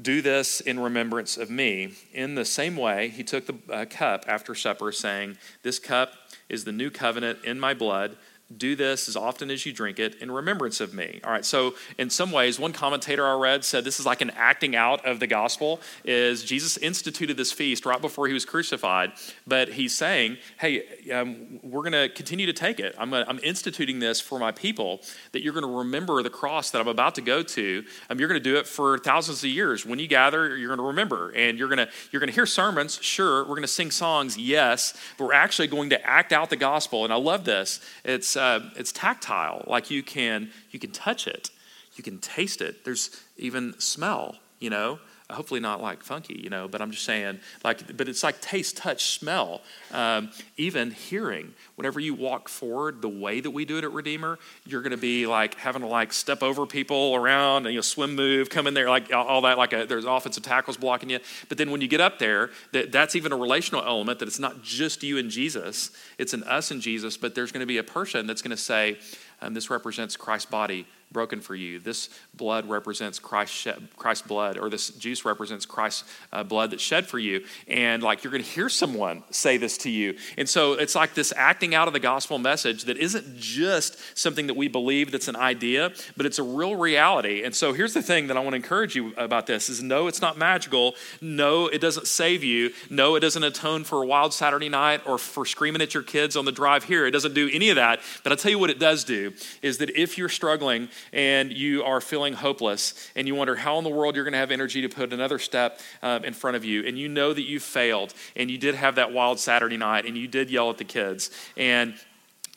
Do 0.00 0.22
this 0.22 0.60
in 0.60 0.78
remembrance 0.78 1.36
of 1.36 1.50
me. 1.50 1.94
In 2.12 2.34
the 2.34 2.44
same 2.44 2.76
way, 2.76 3.08
he 3.08 3.22
took 3.22 3.46
the 3.46 3.58
uh, 3.72 3.84
cup 3.84 4.24
after 4.26 4.54
supper, 4.54 4.92
saying, 4.92 5.36
This 5.62 5.78
cup 5.78 6.12
is 6.48 6.64
the 6.64 6.72
new 6.72 6.90
covenant 6.90 7.44
in 7.44 7.60
my 7.60 7.74
blood 7.74 8.16
do 8.56 8.74
this 8.74 9.08
as 9.08 9.16
often 9.16 9.50
as 9.50 9.64
you 9.64 9.72
drink 9.72 9.98
it 9.98 10.16
in 10.16 10.30
remembrance 10.30 10.80
of 10.80 10.92
me. 10.92 11.20
All 11.24 11.30
right, 11.30 11.44
so 11.44 11.74
in 11.98 12.10
some 12.10 12.32
ways, 12.32 12.58
one 12.58 12.72
commentator 12.72 13.26
I 13.26 13.34
read 13.34 13.64
said 13.64 13.84
this 13.84 14.00
is 14.00 14.06
like 14.06 14.20
an 14.20 14.30
acting 14.30 14.74
out 14.74 15.04
of 15.06 15.20
the 15.20 15.26
gospel, 15.26 15.80
is 16.04 16.42
Jesus 16.42 16.76
instituted 16.76 17.36
this 17.36 17.52
feast 17.52 17.86
right 17.86 18.00
before 18.00 18.26
he 18.26 18.32
was 18.32 18.44
crucified, 18.44 19.12
but 19.46 19.68
he's 19.68 19.94
saying, 19.94 20.38
hey, 20.58 20.82
um, 21.12 21.60
we're 21.62 21.82
going 21.82 21.92
to 21.92 22.08
continue 22.08 22.46
to 22.46 22.52
take 22.52 22.80
it. 22.80 22.94
I'm, 22.98 23.10
gonna, 23.10 23.24
I'm 23.28 23.38
instituting 23.40 24.00
this 24.00 24.20
for 24.20 24.38
my 24.38 24.50
people, 24.50 25.00
that 25.32 25.42
you're 25.42 25.52
going 25.52 25.66
to 25.66 25.78
remember 25.78 26.22
the 26.22 26.30
cross 26.30 26.70
that 26.70 26.80
I'm 26.80 26.88
about 26.88 27.14
to 27.16 27.22
go 27.22 27.42
to. 27.42 27.84
Um, 28.08 28.18
you're 28.18 28.28
going 28.28 28.42
to 28.42 28.50
do 28.50 28.56
it 28.56 28.66
for 28.66 28.98
thousands 28.98 29.44
of 29.44 29.50
years. 29.50 29.86
When 29.86 29.98
you 29.98 30.08
gather, 30.08 30.56
you're 30.56 30.68
going 30.68 30.78
to 30.78 30.86
remember, 30.86 31.30
and 31.30 31.58
you're 31.58 31.68
going 31.68 31.78
to 31.78 31.88
you're 32.10 32.20
going 32.20 32.28
to 32.28 32.34
hear 32.34 32.46
sermons. 32.46 32.98
Sure, 33.00 33.42
we're 33.42 33.50
going 33.50 33.62
to 33.62 33.68
sing 33.68 33.90
songs, 33.90 34.36
yes, 34.36 34.94
but 35.16 35.26
we're 35.26 35.32
actually 35.34 35.68
going 35.68 35.90
to 35.90 36.06
act 36.06 36.32
out 36.32 36.50
the 36.50 36.56
gospel. 36.56 37.04
And 37.04 37.12
I 37.12 37.16
love 37.16 37.44
this. 37.44 37.80
It's 38.04 38.36
uh, 38.40 38.60
it's 38.76 38.90
tactile. 38.92 39.64
Like 39.66 39.90
you 39.90 40.02
can 40.02 40.50
you 40.70 40.78
can 40.78 40.90
touch 40.90 41.26
it, 41.26 41.50
you 41.94 42.02
can 42.02 42.18
taste 42.18 42.60
it. 42.60 42.84
There's 42.84 43.22
even 43.36 43.78
smell. 43.78 44.36
You 44.58 44.70
know, 44.70 44.98
hopefully 45.32 45.60
not 45.60 45.80
like 45.80 46.02
funky, 46.02 46.38
you 46.42 46.50
know, 46.50 46.68
but 46.68 46.80
I'm 46.80 46.90
just 46.90 47.04
saying, 47.04 47.40
like, 47.64 47.96
but 47.96 48.08
it's 48.08 48.22
like 48.22 48.40
taste, 48.40 48.76
touch, 48.76 49.18
smell, 49.18 49.62
um, 49.92 50.30
even 50.56 50.90
hearing. 50.90 51.54
Whenever 51.76 52.00
you 52.00 52.14
walk 52.14 52.48
forward 52.48 53.02
the 53.02 53.08
way 53.08 53.40
that 53.40 53.50
we 53.50 53.64
do 53.64 53.78
it 53.78 53.84
at 53.84 53.92
Redeemer, 53.92 54.38
you're 54.66 54.82
going 54.82 54.90
to 54.92 54.96
be 54.96 55.26
like 55.26 55.54
having 55.54 55.82
to 55.82 55.88
like 55.88 56.12
step 56.12 56.42
over 56.42 56.66
people 56.66 57.14
around 57.14 57.66
and 57.66 57.74
you 57.74 57.78
know, 57.78 57.82
swim 57.82 58.14
move, 58.14 58.50
come 58.50 58.66
in 58.66 58.74
there, 58.74 58.88
like 58.88 59.12
all 59.12 59.40
that, 59.42 59.58
like 59.58 59.72
a, 59.72 59.86
there's 59.86 60.04
offensive 60.04 60.42
tackles 60.42 60.76
blocking 60.76 61.10
you. 61.10 61.18
But 61.48 61.58
then 61.58 61.70
when 61.70 61.80
you 61.80 61.88
get 61.88 62.00
up 62.00 62.18
there, 62.18 62.50
that, 62.72 62.92
that's 62.92 63.16
even 63.16 63.32
a 63.32 63.36
relational 63.36 63.84
element 63.84 64.18
that 64.18 64.28
it's 64.28 64.38
not 64.38 64.62
just 64.62 65.02
you 65.02 65.18
and 65.18 65.30
Jesus, 65.30 65.90
it's 66.18 66.32
an 66.32 66.42
us 66.44 66.70
and 66.70 66.80
Jesus, 66.80 67.16
but 67.16 67.34
there's 67.34 67.52
going 67.52 67.60
to 67.60 67.66
be 67.66 67.78
a 67.78 67.84
person 67.84 68.26
that's 68.26 68.42
going 68.42 68.50
to 68.50 68.56
say, 68.56 68.98
um, 69.42 69.54
this 69.54 69.70
represents 69.70 70.16
Christ's 70.16 70.50
body 70.50 70.86
broken 71.12 71.40
for 71.40 71.54
you. 71.54 71.78
This 71.78 72.08
blood 72.34 72.68
represents 72.68 73.18
Christ's, 73.18 73.56
shed, 73.56 73.88
Christ's 73.96 74.26
blood, 74.26 74.56
or 74.56 74.70
this 74.70 74.90
juice 74.90 75.24
represents 75.24 75.66
Christ's 75.66 76.04
uh, 76.32 76.44
blood 76.44 76.70
that's 76.70 76.82
shed 76.82 77.06
for 77.06 77.18
you. 77.18 77.44
And 77.66 78.02
like 78.02 78.22
you're 78.22 78.30
going 78.30 78.42
to 78.42 78.48
hear 78.48 78.68
someone 78.68 79.24
say 79.30 79.56
this 79.56 79.76
to 79.78 79.90
you. 79.90 80.16
And 80.38 80.48
so 80.48 80.74
it's 80.74 80.94
like 80.94 81.14
this 81.14 81.32
acting 81.36 81.74
out 81.74 81.88
of 81.88 81.94
the 81.94 82.00
gospel 82.00 82.38
message 82.38 82.84
that 82.84 82.96
isn't 82.96 83.36
just 83.36 83.98
something 84.16 84.46
that 84.46 84.54
we 84.54 84.68
believe 84.68 85.10
that's 85.10 85.28
an 85.28 85.36
idea, 85.36 85.92
but 86.16 86.26
it's 86.26 86.38
a 86.38 86.42
real 86.42 86.76
reality. 86.76 87.42
And 87.42 87.54
so 87.54 87.72
here's 87.72 87.94
the 87.94 88.02
thing 88.02 88.28
that 88.28 88.36
I 88.36 88.40
want 88.40 88.52
to 88.52 88.56
encourage 88.56 88.94
you 88.94 89.12
about 89.16 89.46
this 89.46 89.68
is 89.68 89.82
no, 89.82 90.06
it's 90.06 90.20
not 90.20 90.38
magical. 90.38 90.94
No, 91.20 91.66
it 91.66 91.80
doesn't 91.80 92.06
save 92.06 92.44
you. 92.44 92.70
No, 92.88 93.16
it 93.16 93.20
doesn't 93.20 93.42
atone 93.42 93.84
for 93.84 94.02
a 94.02 94.06
wild 94.06 94.32
Saturday 94.32 94.68
night 94.68 95.00
or 95.06 95.18
for 95.18 95.44
screaming 95.44 95.82
at 95.82 95.94
your 95.94 96.02
kids 96.02 96.36
on 96.36 96.44
the 96.44 96.52
drive 96.52 96.84
here. 96.84 97.06
It 97.06 97.10
doesn't 97.10 97.34
do 97.34 97.50
any 97.52 97.70
of 97.70 97.76
that. 97.76 98.00
But 98.22 98.32
I'll 98.32 98.38
tell 98.38 98.52
you 98.52 98.58
what 98.58 98.70
it 98.70 98.78
does 98.78 99.02
do 99.04 99.32
is 99.62 99.78
that 99.78 99.90
if 99.90 100.16
you're 100.16 100.28
struggling 100.28 100.88
and 101.12 101.52
you 101.52 101.84
are 101.84 102.00
feeling 102.00 102.32
hopeless 102.32 103.10
and 103.16 103.26
you 103.26 103.34
wonder 103.34 103.56
how 103.56 103.78
in 103.78 103.84
the 103.84 103.90
world 103.90 104.14
you're 104.14 104.24
going 104.24 104.32
to 104.32 104.38
have 104.38 104.50
energy 104.50 104.82
to 104.82 104.88
put 104.88 105.12
another 105.12 105.38
step 105.38 105.80
um, 106.02 106.24
in 106.24 106.32
front 106.32 106.56
of 106.56 106.64
you, 106.64 106.86
and 106.86 106.98
you 106.98 107.08
know 107.08 107.32
that 107.32 107.42
you 107.42 107.60
failed 107.60 108.14
and 108.36 108.50
you 108.50 108.58
did 108.58 108.74
have 108.74 108.96
that 108.96 109.12
wild 109.12 109.38
Saturday 109.38 109.76
night 109.76 110.06
and 110.06 110.16
you 110.16 110.28
did 110.28 110.50
yell 110.50 110.70
at 110.70 110.78
the 110.78 110.84
kids 110.84 111.30
and 111.56 111.94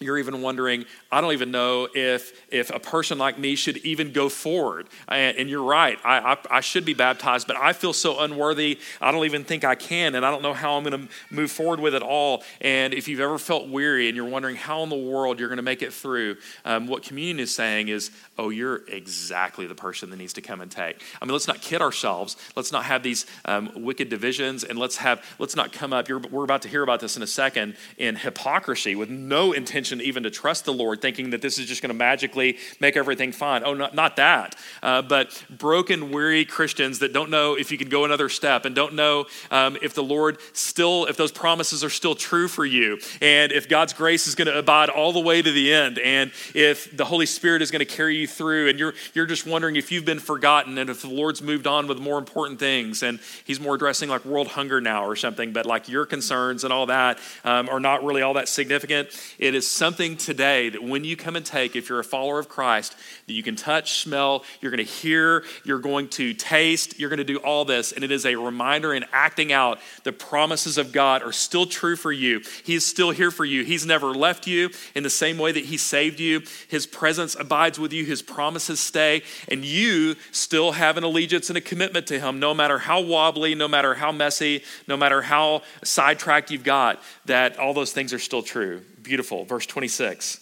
you're 0.03 0.17
even 0.17 0.41
wondering 0.41 0.85
i 1.11 1.21
don't 1.21 1.33
even 1.33 1.51
know 1.51 1.87
if 1.93 2.33
if 2.51 2.69
a 2.69 2.79
person 2.79 3.17
like 3.17 3.37
me 3.37 3.55
should 3.55 3.77
even 3.77 4.11
go 4.11 4.29
forward. 4.29 4.87
And, 5.07 5.37
and 5.37 5.49
you're 5.49 5.63
right 5.63 5.97
I, 6.03 6.33
I, 6.33 6.57
I, 6.57 6.59
should 6.61 6.85
be 6.85 6.93
baptized 6.93 7.47
but 7.47 7.55
i 7.55 7.73
feel 7.73 7.93
so 7.93 8.19
unworthy 8.19 8.79
i 9.01 9.11
don't 9.11 9.25
even 9.25 9.43
think 9.43 9.63
i 9.63 9.75
can 9.75 10.15
and 10.15 10.25
i 10.25 10.31
don't 10.31 10.41
know 10.41 10.53
how 10.53 10.73
i'm 10.75 10.83
going 10.83 11.07
to 11.07 11.13
move 11.29 11.51
forward 11.51 11.79
with 11.79 11.95
it 11.95 12.01
all. 12.01 12.43
And 12.61 12.93
if 12.93 13.07
you've 13.07 13.19
ever 13.19 13.37
felt 13.37 13.67
weary 13.67 14.07
and 14.07 14.15
you're 14.15 14.25
wondering 14.25 14.55
how 14.55 14.83
in 14.83 14.89
the 14.89 14.95
world 14.95 15.39
you're 15.39 15.49
going 15.49 15.57
to 15.57 15.63
make 15.63 15.81
it 15.81 15.93
through 15.93 16.37
um, 16.65 16.87
what 16.87 17.03
communion 17.03 17.39
is 17.39 17.53
saying 17.53 17.87
is 17.87 18.11
oh 18.37 18.49
you're 18.49 18.81
exactly 18.87 19.67
the 19.67 19.75
person 19.75 20.09
that 20.09 20.17
needs 20.17 20.33
to 20.33 20.41
come 20.41 20.61
and 20.61 20.71
take. 20.71 21.01
I 21.21 21.25
mean 21.25 21.33
let's 21.33 21.47
not 21.47 21.61
kid 21.61 21.81
ourselves. 21.81 22.35
Let's 22.55 22.71
not 22.71 22.85
have 22.85 23.03
these 23.03 23.25
um, 23.45 23.71
wicked 23.75 24.09
divisions 24.09 24.63
and 24.63 24.77
let's 24.77 24.97
have 24.97 25.23
let's 25.39 25.55
not 25.55 25.71
come 25.71 25.93
up. 25.93 26.09
You're, 26.09 26.19
we're 26.19 26.43
about 26.43 26.61
to 26.63 26.67
hear 26.67 26.83
about 26.83 26.99
this 26.99 27.17
in 27.17 27.23
a 27.23 27.27
second 27.27 27.75
in 27.97 28.15
hypocrisy 28.15 28.95
with 28.95 29.09
no 29.09 29.53
intention 29.53 29.92
even 30.01 30.23
to 30.23 30.29
trust 30.29 30.65
the 30.65 30.73
Lord, 30.73 31.01
thinking 31.01 31.31
that 31.31 31.41
this 31.41 31.57
is 31.57 31.67
just 31.67 31.81
going 31.81 31.89
to 31.89 31.93
magically 31.93 32.57
make 32.79 32.97
everything 32.97 33.31
fine. 33.31 33.63
Oh, 33.65 33.73
not, 33.73 33.93
not 33.93 34.15
that. 34.17 34.55
Uh, 34.81 35.01
but 35.01 35.43
broken, 35.49 36.11
weary 36.11 36.45
Christians 36.45 36.99
that 36.99 37.13
don't 37.13 37.29
know 37.29 37.55
if 37.55 37.71
you 37.71 37.77
can 37.77 37.89
go 37.89 38.05
another 38.05 38.29
step 38.29 38.65
and 38.65 38.75
don't 38.75 38.93
know 38.93 39.25
um, 39.51 39.77
if 39.81 39.93
the 39.93 40.03
Lord 40.03 40.37
still, 40.53 41.05
if 41.05 41.17
those 41.17 41.31
promises 41.31 41.83
are 41.83 41.89
still 41.89 42.15
true 42.15 42.47
for 42.47 42.65
you, 42.65 42.99
and 43.21 43.51
if 43.51 43.69
God's 43.69 43.93
grace 43.93 44.27
is 44.27 44.35
going 44.35 44.47
to 44.47 44.57
abide 44.57 44.89
all 44.89 45.13
the 45.13 45.19
way 45.19 45.41
to 45.41 45.51
the 45.51 45.73
end, 45.73 45.99
and 45.99 46.31
if 46.53 46.95
the 46.95 47.05
Holy 47.05 47.25
Spirit 47.25 47.61
is 47.61 47.71
going 47.71 47.79
to 47.79 47.85
carry 47.85 48.17
you 48.17 48.27
through, 48.27 48.69
and 48.69 48.79
you're, 48.79 48.93
you're 49.13 49.25
just 49.25 49.45
wondering 49.45 49.75
if 49.75 49.91
you've 49.91 50.05
been 50.05 50.19
forgotten 50.19 50.77
and 50.77 50.89
if 50.89 51.01
the 51.01 51.09
Lord's 51.09 51.41
moved 51.41 51.67
on 51.67 51.87
with 51.87 51.99
more 51.99 52.17
important 52.17 52.59
things, 52.59 53.03
and 53.03 53.19
He's 53.43 53.59
more 53.59 53.75
addressing 53.75 54.09
like 54.09 54.25
world 54.25 54.47
hunger 54.47 54.81
now 54.81 55.05
or 55.05 55.15
something, 55.15 55.53
but 55.53 55.65
like 55.65 55.89
your 55.89 56.05
concerns 56.05 56.63
and 56.63 56.73
all 56.73 56.87
that 56.87 57.19
um, 57.43 57.69
are 57.69 57.79
not 57.79 58.03
really 58.03 58.21
all 58.21 58.33
that 58.35 58.47
significant. 58.47 59.09
It 59.39 59.55
is 59.55 59.67
something 59.73 60.15
today 60.15 60.69
that 60.69 60.83
when 60.83 61.03
you 61.03 61.17
come 61.17 61.35
and 61.35 61.45
take, 61.45 61.75
if 61.75 61.89
you're 61.89 61.99
a 61.99 62.03
follower 62.03 62.39
of 62.39 62.47
Christ, 62.47 62.95
that 63.27 63.33
you 63.33 63.43
can 63.43 63.55
touch, 63.55 64.01
smell, 64.01 64.43
you're 64.61 64.71
going 64.71 64.85
to 64.85 64.91
hear, 64.91 65.43
you're 65.65 65.79
going 65.79 66.07
to 66.09 66.33
taste, 66.33 66.99
you're 66.99 67.09
going 67.09 67.17
to 67.17 67.23
do 67.23 67.37
all 67.37 67.65
this. 67.65 67.91
And 67.91 68.03
it 68.03 68.11
is 68.11 68.25
a 68.25 68.35
reminder 68.35 68.93
and 68.93 69.05
acting 69.11 69.51
out 69.51 69.79
the 70.03 70.13
promises 70.13 70.77
of 70.77 70.91
God 70.91 71.23
are 71.23 71.31
still 71.31 71.65
true 71.65 71.95
for 71.95 72.11
you. 72.11 72.41
He 72.63 72.75
is 72.75 72.85
still 72.85 73.11
here 73.11 73.31
for 73.31 73.45
you. 73.45 73.63
He's 73.63 73.85
never 73.85 74.13
left 74.13 74.47
you 74.47 74.69
in 74.95 75.03
the 75.03 75.09
same 75.09 75.37
way 75.37 75.51
that 75.51 75.65
He 75.65 75.77
saved 75.77 76.19
you. 76.19 76.43
His 76.67 76.85
presence 76.85 77.35
abides 77.35 77.79
with 77.79 77.91
you, 77.91 78.05
His 78.05 78.21
promises 78.21 78.79
stay, 78.79 79.23
and 79.49 79.65
you 79.65 80.15
still 80.31 80.73
have 80.73 80.97
an 80.97 81.03
allegiance 81.03 81.49
and 81.49 81.57
a 81.57 81.61
commitment 81.61 82.07
to 82.07 82.19
Him, 82.19 82.39
no 82.39 82.53
matter 82.53 82.79
how 82.79 83.01
wobbly, 83.01 83.55
no 83.55 83.67
matter 83.67 83.95
how 83.95 84.11
messy, 84.11 84.63
no 84.87 84.95
matter 84.95 85.21
how 85.21 85.63
sidetracked 85.83 86.51
you've 86.51 86.63
got, 86.63 87.01
that 87.25 87.57
all 87.57 87.73
those 87.73 87.91
things 87.91 88.13
are 88.13 88.19
still 88.19 88.41
true 88.41 88.81
beautiful. 89.03 89.45
Verse 89.45 89.65
26 89.65 90.39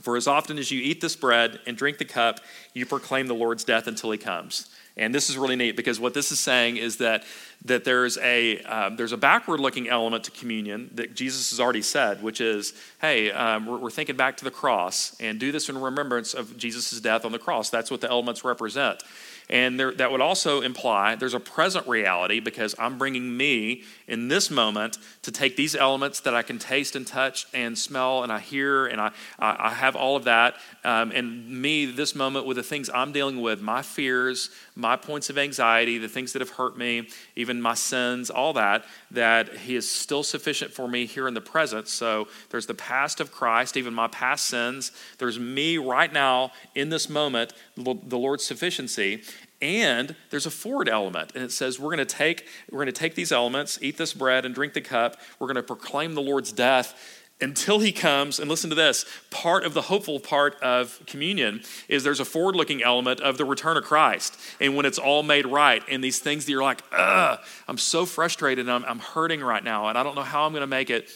For 0.00 0.16
as 0.16 0.26
often 0.26 0.58
as 0.58 0.70
you 0.70 0.80
eat 0.80 1.00
this 1.00 1.16
bread 1.16 1.60
and 1.66 1.76
drink 1.76 1.98
the 1.98 2.04
cup, 2.04 2.40
you 2.74 2.86
proclaim 2.86 3.26
the 3.26 3.34
Lord's 3.34 3.64
death 3.64 3.86
until 3.86 4.10
he 4.10 4.18
comes. 4.18 4.68
And 4.96 5.14
this 5.14 5.30
is 5.30 5.38
really 5.38 5.56
neat 5.56 5.76
because 5.76 6.00
what 6.00 6.14
this 6.14 6.30
is 6.30 6.40
saying 6.40 6.76
is 6.76 6.98
that, 6.98 7.24
that 7.64 7.84
there's, 7.84 8.18
a, 8.18 8.60
um, 8.64 8.96
there's 8.96 9.12
a 9.12 9.16
backward 9.16 9.60
looking 9.60 9.88
element 9.88 10.24
to 10.24 10.30
communion 10.30 10.90
that 10.94 11.14
Jesus 11.14 11.50
has 11.50 11.60
already 11.60 11.80
said, 11.80 12.22
which 12.22 12.40
is, 12.40 12.74
hey, 13.00 13.30
um, 13.30 13.66
we're, 13.66 13.78
we're, 13.78 13.90
thinking 13.90 14.16
back 14.16 14.36
to 14.38 14.44
the 14.44 14.50
cross 14.50 15.16
and 15.20 15.38
do 15.38 15.52
this 15.52 15.68
in 15.68 15.78
remembrance 15.78 16.34
of 16.34 16.56
Jesus' 16.56 17.00
death 17.00 17.24
on 17.24 17.32
the 17.32 17.38
cross. 17.38 17.70
That's 17.70 17.90
what 17.90 18.00
the 18.00 18.10
elements 18.10 18.44
represent. 18.44 19.02
And 19.48 19.80
there, 19.80 19.92
that 19.92 20.12
would 20.12 20.20
also 20.20 20.60
imply 20.60 21.16
there's 21.16 21.34
a 21.34 21.40
present 21.40 21.88
reality 21.88 22.40
because 22.40 22.74
I'm 22.78 22.98
bringing 22.98 23.36
me 23.36 23.84
in 24.10 24.26
this 24.26 24.50
moment 24.50 24.98
to 25.22 25.30
take 25.30 25.56
these 25.56 25.76
elements 25.76 26.20
that 26.20 26.34
I 26.34 26.42
can 26.42 26.58
taste 26.58 26.96
and 26.96 27.06
touch 27.06 27.46
and 27.54 27.78
smell 27.78 28.24
and 28.24 28.32
I 28.32 28.40
hear 28.40 28.86
and 28.86 29.00
I, 29.00 29.12
I 29.38 29.70
have 29.70 29.94
all 29.94 30.16
of 30.16 30.24
that. 30.24 30.56
Um, 30.84 31.12
and 31.12 31.48
me, 31.48 31.86
this 31.86 32.14
moment 32.14 32.44
with 32.44 32.56
the 32.56 32.62
things 32.62 32.90
I'm 32.92 33.12
dealing 33.12 33.40
with, 33.40 33.62
my 33.62 33.82
fears, 33.82 34.50
my 34.74 34.96
points 34.96 35.30
of 35.30 35.38
anxiety, 35.38 35.96
the 35.98 36.08
things 36.08 36.32
that 36.32 36.40
have 36.40 36.50
hurt 36.50 36.76
me, 36.76 37.08
even 37.36 37.62
my 37.62 37.74
sins, 37.74 38.30
all 38.30 38.52
that, 38.54 38.84
that 39.12 39.56
He 39.58 39.76
is 39.76 39.88
still 39.88 40.24
sufficient 40.24 40.72
for 40.72 40.88
me 40.88 41.06
here 41.06 41.28
in 41.28 41.34
the 41.34 41.40
present. 41.40 41.86
So 41.86 42.26
there's 42.50 42.66
the 42.66 42.74
past 42.74 43.20
of 43.20 43.30
Christ, 43.30 43.76
even 43.76 43.94
my 43.94 44.08
past 44.08 44.46
sins. 44.46 44.90
There's 45.18 45.38
me 45.38 45.78
right 45.78 46.12
now 46.12 46.50
in 46.74 46.88
this 46.88 47.08
moment, 47.08 47.52
the 47.76 48.18
Lord's 48.18 48.44
sufficiency. 48.44 49.22
And 49.62 50.16
there's 50.30 50.46
a 50.46 50.50
forward 50.50 50.88
element, 50.88 51.32
and 51.34 51.44
it 51.44 51.52
says 51.52 51.78
we're 51.78 51.94
going 51.94 51.98
to 51.98 52.04
take 52.04 52.46
we're 52.70 52.78
going 52.78 52.86
to 52.86 52.92
take 52.92 53.14
these 53.14 53.30
elements, 53.30 53.78
eat 53.82 53.98
this 53.98 54.14
bread, 54.14 54.46
and 54.46 54.54
drink 54.54 54.72
the 54.72 54.80
cup. 54.80 55.16
We're 55.38 55.48
going 55.48 55.56
to 55.56 55.62
proclaim 55.62 56.14
the 56.14 56.22
Lord's 56.22 56.50
death 56.50 56.94
until 57.40 57.78
he 57.80 57.92
comes 57.92 58.38
and 58.38 58.48
listen 58.50 58.70
to 58.70 58.76
this 58.76 59.04
part 59.30 59.64
of 59.64 59.74
the 59.74 59.82
hopeful 59.82 60.20
part 60.20 60.60
of 60.60 61.00
communion 61.06 61.62
is 61.88 62.04
there's 62.04 62.20
a 62.20 62.24
forward 62.24 62.54
looking 62.54 62.82
element 62.82 63.20
of 63.20 63.38
the 63.38 63.44
return 63.44 63.76
of 63.76 63.84
christ 63.84 64.38
and 64.60 64.76
when 64.76 64.84
it's 64.84 64.98
all 64.98 65.22
made 65.22 65.46
right 65.46 65.82
and 65.88 66.04
these 66.04 66.18
things 66.18 66.44
that 66.44 66.52
you're 66.52 66.62
like 66.62 66.82
ugh 66.92 67.38
i'm 67.68 67.78
so 67.78 68.04
frustrated 68.04 68.66
and 68.66 68.72
I'm, 68.72 68.84
I'm 68.84 68.98
hurting 68.98 69.40
right 69.40 69.64
now 69.64 69.88
and 69.88 69.96
i 69.96 70.02
don't 70.02 70.14
know 70.14 70.22
how 70.22 70.44
i'm 70.44 70.52
going 70.52 70.62
to 70.62 70.66
make 70.66 70.90
it 70.90 71.08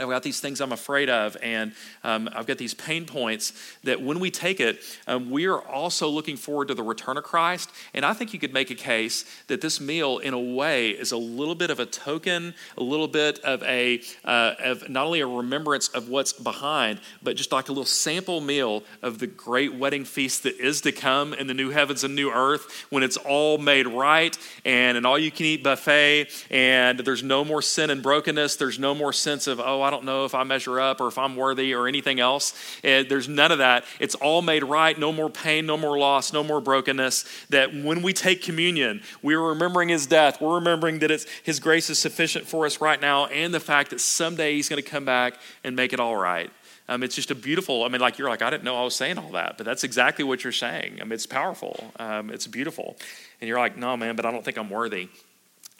I've 0.00 0.08
got 0.08 0.22
these 0.22 0.40
things 0.40 0.60
I'm 0.60 0.72
afraid 0.72 1.10
of, 1.10 1.36
and 1.42 1.72
um, 2.04 2.28
I've 2.32 2.46
got 2.46 2.58
these 2.58 2.74
pain 2.74 3.04
points 3.04 3.52
that 3.84 4.00
when 4.00 4.20
we 4.20 4.30
take 4.30 4.60
it, 4.60 4.80
um, 5.06 5.30
we 5.30 5.46
are 5.46 5.60
also 5.60 6.08
looking 6.08 6.36
forward 6.36 6.68
to 6.68 6.74
the 6.74 6.82
return 6.82 7.16
of 7.16 7.24
Christ. 7.24 7.70
And 7.94 8.04
I 8.04 8.12
think 8.12 8.32
you 8.32 8.38
could 8.38 8.52
make 8.52 8.70
a 8.70 8.74
case 8.74 9.24
that 9.48 9.60
this 9.60 9.80
meal, 9.80 10.18
in 10.18 10.34
a 10.34 10.40
way, 10.40 10.90
is 10.90 11.12
a 11.12 11.16
little 11.16 11.54
bit 11.54 11.70
of 11.70 11.80
a 11.80 11.86
token, 11.86 12.54
a 12.76 12.82
little 12.82 13.08
bit 13.08 13.38
of 13.40 13.62
a, 13.62 14.00
uh, 14.24 14.54
of 14.62 14.88
not 14.88 15.06
only 15.06 15.20
a 15.20 15.26
remembrance 15.26 15.88
of 15.88 16.08
what's 16.08 16.32
behind, 16.32 17.00
but 17.22 17.36
just 17.36 17.52
like 17.52 17.68
a 17.68 17.72
little 17.72 17.84
sample 17.84 18.40
meal 18.40 18.82
of 19.02 19.18
the 19.18 19.26
great 19.26 19.74
wedding 19.74 20.04
feast 20.04 20.42
that 20.44 20.58
is 20.58 20.80
to 20.82 20.92
come 20.92 21.34
in 21.34 21.46
the 21.46 21.54
new 21.54 21.70
heavens 21.70 22.04
and 22.04 22.14
new 22.14 22.30
earth 22.30 22.86
when 22.90 23.02
it's 23.02 23.16
all 23.16 23.58
made 23.58 23.86
right 23.86 24.38
and 24.64 24.96
an 24.96 25.06
all 25.06 25.18
you 25.18 25.30
can 25.30 25.46
eat 25.46 25.64
buffet, 25.64 26.28
and 26.50 27.00
there's 27.00 27.22
no 27.22 27.44
more 27.44 27.62
sin 27.62 27.90
and 27.90 28.02
brokenness. 28.02 28.56
There's 28.56 28.78
no 28.78 28.94
more 28.94 29.12
sense 29.12 29.46
of, 29.46 29.60
oh, 29.60 29.82
I 29.88 29.90
don't 29.90 30.04
know 30.04 30.26
if 30.26 30.34
I 30.34 30.44
measure 30.44 30.78
up 30.78 31.00
or 31.00 31.08
if 31.08 31.16
I'm 31.16 31.34
worthy 31.34 31.72
or 31.72 31.88
anything 31.88 32.20
else. 32.20 32.52
It, 32.82 33.08
there's 33.08 33.26
none 33.26 33.50
of 33.50 33.56
that. 33.56 33.84
It's 33.98 34.14
all 34.14 34.42
made 34.42 34.62
right. 34.62 34.98
No 34.98 35.12
more 35.12 35.30
pain, 35.30 35.64
no 35.64 35.78
more 35.78 35.98
loss, 35.98 36.30
no 36.30 36.44
more 36.44 36.60
brokenness. 36.60 37.24
That 37.48 37.74
when 37.74 38.02
we 38.02 38.12
take 38.12 38.42
communion, 38.42 39.00
we're 39.22 39.40
remembering 39.40 39.88
his 39.88 40.06
death. 40.06 40.42
We're 40.42 40.56
remembering 40.56 40.98
that 40.98 41.10
it's, 41.10 41.24
his 41.42 41.58
grace 41.58 41.88
is 41.88 41.98
sufficient 41.98 42.46
for 42.46 42.66
us 42.66 42.82
right 42.82 43.00
now 43.00 43.26
and 43.28 43.54
the 43.54 43.60
fact 43.60 43.88
that 43.88 44.02
someday 44.02 44.56
he's 44.56 44.68
going 44.68 44.82
to 44.82 44.86
come 44.86 45.06
back 45.06 45.38
and 45.64 45.74
make 45.74 45.94
it 45.94 46.00
all 46.00 46.16
right. 46.16 46.50
Um, 46.90 47.02
it's 47.02 47.14
just 47.14 47.30
a 47.30 47.34
beautiful, 47.34 47.84
I 47.84 47.88
mean, 47.88 48.02
like 48.02 48.18
you're 48.18 48.28
like, 48.28 48.42
I 48.42 48.50
didn't 48.50 48.64
know 48.64 48.76
I 48.76 48.84
was 48.84 48.94
saying 48.94 49.16
all 49.16 49.30
that, 49.32 49.56
but 49.56 49.64
that's 49.64 49.84
exactly 49.84 50.24
what 50.24 50.44
you're 50.44 50.52
saying. 50.52 50.98
I 51.00 51.04
mean, 51.04 51.12
it's 51.12 51.26
powerful, 51.26 51.92
um, 51.98 52.30
it's 52.30 52.46
beautiful. 52.46 52.96
And 53.40 53.48
you're 53.48 53.58
like, 53.58 53.78
no, 53.78 53.96
man, 53.96 54.16
but 54.16 54.26
I 54.26 54.30
don't 54.30 54.44
think 54.44 54.58
I'm 54.58 54.70
worthy. 54.70 55.08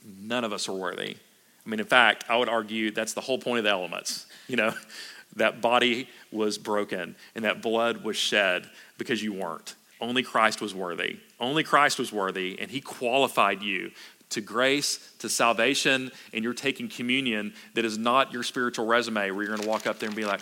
None 0.05 0.45
of 0.45 0.53
us 0.53 0.67
are 0.67 0.75
worthy. 0.75 1.17
I 1.69 1.71
mean, 1.71 1.81
in 1.81 1.87
fact, 1.87 2.25
I 2.31 2.37
would 2.39 2.49
argue 2.49 2.91
that's 2.91 3.13
the 3.13 3.21
whole 3.21 3.37
point 3.37 3.59
of 3.59 3.65
the 3.65 3.71
elements. 3.71 4.25
You 4.47 4.57
know, 4.57 4.75
that 5.37 5.61
body 5.61 6.09
was 6.33 6.57
broken 6.57 7.15
and 7.35 7.45
that 7.45 7.61
blood 7.61 8.03
was 8.03 8.17
shed 8.17 8.71
because 8.97 9.23
you 9.23 9.35
weren't. 9.35 9.75
Only 10.01 10.23
Christ 10.23 10.63
was 10.63 10.75
worthy. 10.75 11.19
Only 11.39 11.63
Christ 11.63 11.99
was 11.99 12.11
worthy, 12.11 12.59
and 12.59 12.71
He 12.71 12.81
qualified 12.81 13.63
you 13.63 13.91
to 14.31 14.41
grace, 14.41 15.13
to 15.19 15.29
salvation, 15.29 16.11
and 16.33 16.43
you're 16.43 16.55
taking 16.55 16.89
communion 16.89 17.53
that 17.75 17.85
is 17.85 17.99
not 17.99 18.33
your 18.33 18.45
spiritual 18.45 18.87
resume 18.87 19.31
where 19.31 19.45
you're 19.45 19.55
going 19.55 19.61
to 19.61 19.69
walk 19.69 19.87
up 19.87 19.99
there 19.99 20.09
and 20.09 20.17
be 20.17 20.25
like, 20.25 20.41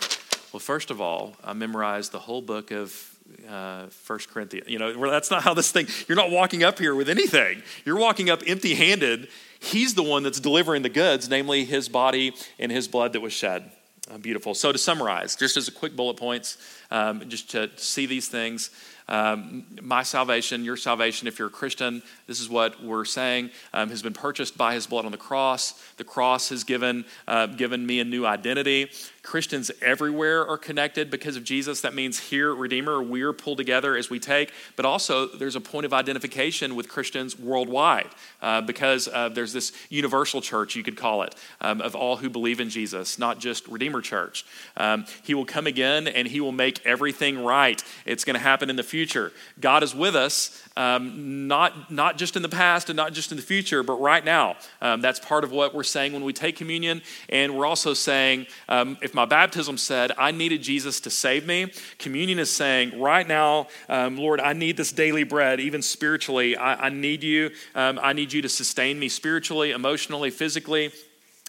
well, 0.53 0.61
first 0.61 0.91
of 0.91 1.01
all, 1.01 1.35
I 1.43 1.51
memorized 1.51 2.13
the 2.13 2.19
whole 2.19 2.41
book 2.41 2.71
of 2.71 3.16
uh, 3.49 3.87
First 3.87 4.29
Corinthians. 4.29 4.67
You 4.69 4.79
know, 4.79 5.09
that's 5.09 5.31
not 5.31 5.43
how 5.43 5.53
this 5.53 5.71
thing. 5.71 5.87
You're 6.07 6.15
not 6.15 6.31
walking 6.31 6.63
up 6.63 6.79
here 6.79 6.95
with 6.95 7.09
anything. 7.09 7.61
You're 7.85 7.99
walking 7.99 8.29
up 8.29 8.41
empty-handed. 8.45 9.27
He's 9.59 9.93
the 9.93 10.03
one 10.03 10.23
that's 10.23 10.39
delivering 10.39 10.83
the 10.83 10.89
goods, 10.89 11.29
namely 11.29 11.65
His 11.65 11.89
body 11.89 12.33
and 12.59 12.71
His 12.71 12.87
blood 12.87 13.13
that 13.13 13.21
was 13.21 13.33
shed. 13.33 13.71
Uh, 14.09 14.17
beautiful. 14.17 14.53
So 14.53 14.71
to 14.71 14.77
summarize, 14.77 15.35
just 15.35 15.57
as 15.57 15.67
a 15.67 15.71
quick 15.71 15.95
bullet 15.95 16.15
points, 16.15 16.57
um, 16.91 17.27
just 17.27 17.51
to 17.51 17.69
see 17.75 18.05
these 18.05 18.29
things. 18.29 18.69
Um, 19.09 19.65
my 19.81 20.03
salvation, 20.03 20.65
your 20.65 20.75
salvation, 20.75 21.27
if 21.27 21.39
you're 21.39 21.47
a 21.47 21.51
Christian, 21.51 22.03
this 22.27 22.41
is 22.41 22.49
what 22.49 22.83
we're 22.83 23.05
saying, 23.05 23.51
um, 23.73 23.89
has 23.89 24.01
been 24.01 24.13
purchased 24.13 24.57
by 24.57 24.73
his 24.73 24.85
blood 24.85 25.05
on 25.05 25.11
the 25.11 25.17
cross. 25.17 25.81
The 25.95 26.03
cross 26.03 26.49
has 26.49 26.63
given, 26.63 27.05
uh, 27.27 27.47
given 27.47 27.85
me 27.85 28.01
a 28.01 28.03
new 28.03 28.25
identity. 28.25 28.89
Christians 29.23 29.71
everywhere 29.81 30.47
are 30.47 30.57
connected 30.57 31.09
because 31.09 31.35
of 31.35 31.43
Jesus. 31.43 31.81
That 31.81 31.93
means 31.93 32.19
here 32.19 32.53
Redeemer, 32.53 33.01
we're 33.01 33.33
pulled 33.33 33.57
together 33.57 33.95
as 33.95 34.09
we 34.09 34.19
take, 34.19 34.51
but 34.75 34.85
also 34.85 35.27
there's 35.27 35.55
a 35.55 35.61
point 35.61 35.85
of 35.85 35.93
identification 35.93 36.75
with 36.75 36.89
Christians 36.89 37.37
worldwide 37.39 38.09
uh, 38.41 38.61
because 38.61 39.07
uh, 39.07 39.29
there's 39.29 39.53
this 39.53 39.71
universal 39.89 40.41
church, 40.41 40.75
you 40.75 40.83
could 40.83 40.97
call 40.97 41.23
it, 41.23 41.35
um, 41.61 41.81
of 41.81 41.95
all 41.95 42.17
who 42.17 42.29
believe 42.29 42.59
in 42.59 42.69
Jesus, 42.69 43.19
not 43.19 43.39
just 43.39 43.67
Redeemer 43.67 44.01
Church. 44.01 44.45
Um, 44.75 45.05
he 45.23 45.33
will 45.33 45.45
come 45.45 45.67
again 45.67 46.07
and 46.07 46.27
he 46.27 46.39
will 46.41 46.51
make 46.51 46.85
everything 46.85 47.43
right. 47.43 47.81
It's 48.05 48.25
going 48.25 48.35
to 48.35 48.39
happen 48.39 48.69
in 48.69 48.75
the 48.75 48.83
future 48.83 48.96
future. 48.97 49.31
God 49.59 49.83
is 49.83 49.93
with 49.93 50.15
us, 50.15 50.59
um, 50.75 51.47
not, 51.47 51.91
not 51.91 52.17
just 52.17 52.35
in 52.35 52.41
the 52.41 52.49
past 52.49 52.89
and 52.89 52.97
not 52.97 53.13
just 53.13 53.29
in 53.29 53.37
the 53.37 53.43
future, 53.43 53.83
but 53.83 54.01
right 54.01 54.25
now. 54.25 54.55
Um, 54.81 55.01
that's 55.01 55.19
part 55.19 55.43
of 55.43 55.51
what 55.51 55.75
we're 55.75 55.83
saying 55.83 56.13
when 56.13 56.23
we 56.23 56.33
take 56.33 56.55
communion. 56.55 57.03
And 57.29 57.55
we're 57.55 57.67
also 57.67 57.93
saying, 57.93 58.47
um, 58.67 58.97
if 59.03 59.13
my 59.13 59.25
baptism 59.25 59.77
said, 59.77 60.13
I 60.17 60.31
needed 60.31 60.63
Jesus 60.63 60.99
to 61.01 61.11
save 61.11 61.45
me, 61.45 61.71
communion 61.99 62.39
is 62.39 62.49
saying, 62.49 62.99
right 62.99 63.27
now, 63.27 63.67
um, 63.87 64.17
Lord, 64.17 64.39
I 64.39 64.53
need 64.53 64.77
this 64.77 64.91
daily 64.91 65.23
bread, 65.23 65.59
even 65.59 65.83
spiritually. 65.83 66.57
I, 66.57 66.87
I 66.87 66.89
need 66.89 67.21
you. 67.21 67.51
Um, 67.75 67.99
I 68.01 68.13
need 68.13 68.33
you 68.33 68.41
to 68.41 68.49
sustain 68.49 68.97
me 68.97 69.09
spiritually, 69.09 69.73
emotionally, 69.73 70.31
physically. 70.31 70.91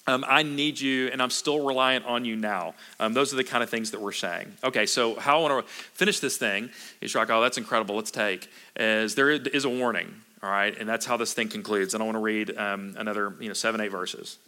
Um, 0.08 0.24
I 0.26 0.42
need 0.42 0.80
you, 0.80 1.08
and 1.08 1.20
I'm 1.20 1.28
still 1.28 1.66
reliant 1.66 2.06
on 2.06 2.24
you 2.24 2.34
now. 2.34 2.74
Um, 2.98 3.12
those 3.12 3.34
are 3.34 3.36
the 3.36 3.44
kind 3.44 3.62
of 3.62 3.68
things 3.68 3.90
that 3.90 4.00
we're 4.00 4.12
saying. 4.12 4.50
Okay, 4.64 4.86
so 4.86 5.16
how 5.16 5.38
I 5.38 5.42
want 5.42 5.66
to 5.66 5.72
finish 5.92 6.18
this 6.18 6.38
thing 6.38 6.70
is 7.02 7.14
like, 7.14 7.28
oh, 7.28 7.42
that's 7.42 7.58
incredible. 7.58 7.94
Let's 7.94 8.10
take 8.10 8.50
is 8.74 9.14
there 9.14 9.28
is 9.28 9.66
a 9.66 9.68
warning, 9.68 10.14
all 10.42 10.50
right, 10.50 10.74
and 10.78 10.88
that's 10.88 11.04
how 11.04 11.18
this 11.18 11.34
thing 11.34 11.48
concludes. 11.48 11.92
And 11.92 12.02
I 12.02 12.06
want 12.06 12.16
to 12.16 12.22
read 12.22 12.56
um, 12.56 12.94
another, 12.96 13.34
you 13.38 13.48
know, 13.48 13.54
seven, 13.54 13.82
eight 13.82 13.90
verses. 13.90 14.38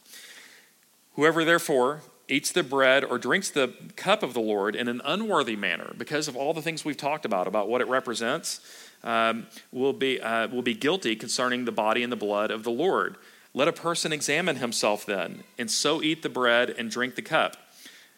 Whoever 1.16 1.44
therefore 1.44 2.00
eats 2.26 2.52
the 2.52 2.62
bread 2.62 3.04
or 3.04 3.18
drinks 3.18 3.50
the 3.50 3.74
cup 3.96 4.22
of 4.22 4.32
the 4.32 4.40
Lord 4.40 4.74
in 4.74 4.88
an 4.88 5.02
unworthy 5.04 5.56
manner, 5.56 5.92
because 5.98 6.26
of 6.26 6.36
all 6.36 6.54
the 6.54 6.62
things 6.62 6.86
we've 6.86 6.96
talked 6.96 7.26
about 7.26 7.46
about 7.46 7.68
what 7.68 7.82
it 7.82 7.88
represents, 7.88 8.60
um, 9.04 9.46
will 9.72 9.92
be 9.92 10.22
uh, 10.22 10.48
will 10.48 10.62
be 10.62 10.74
guilty 10.74 11.16
concerning 11.16 11.66
the 11.66 11.72
body 11.72 12.02
and 12.02 12.10
the 12.10 12.16
blood 12.16 12.50
of 12.50 12.62
the 12.64 12.70
Lord. 12.70 13.16
Let 13.52 13.68
a 13.68 13.72
person 13.72 14.12
examine 14.12 14.56
himself 14.56 15.04
then, 15.04 15.42
and 15.58 15.70
so 15.70 16.02
eat 16.02 16.22
the 16.22 16.28
bread 16.28 16.70
and 16.70 16.90
drink 16.90 17.16
the 17.16 17.22
cup. 17.22 17.56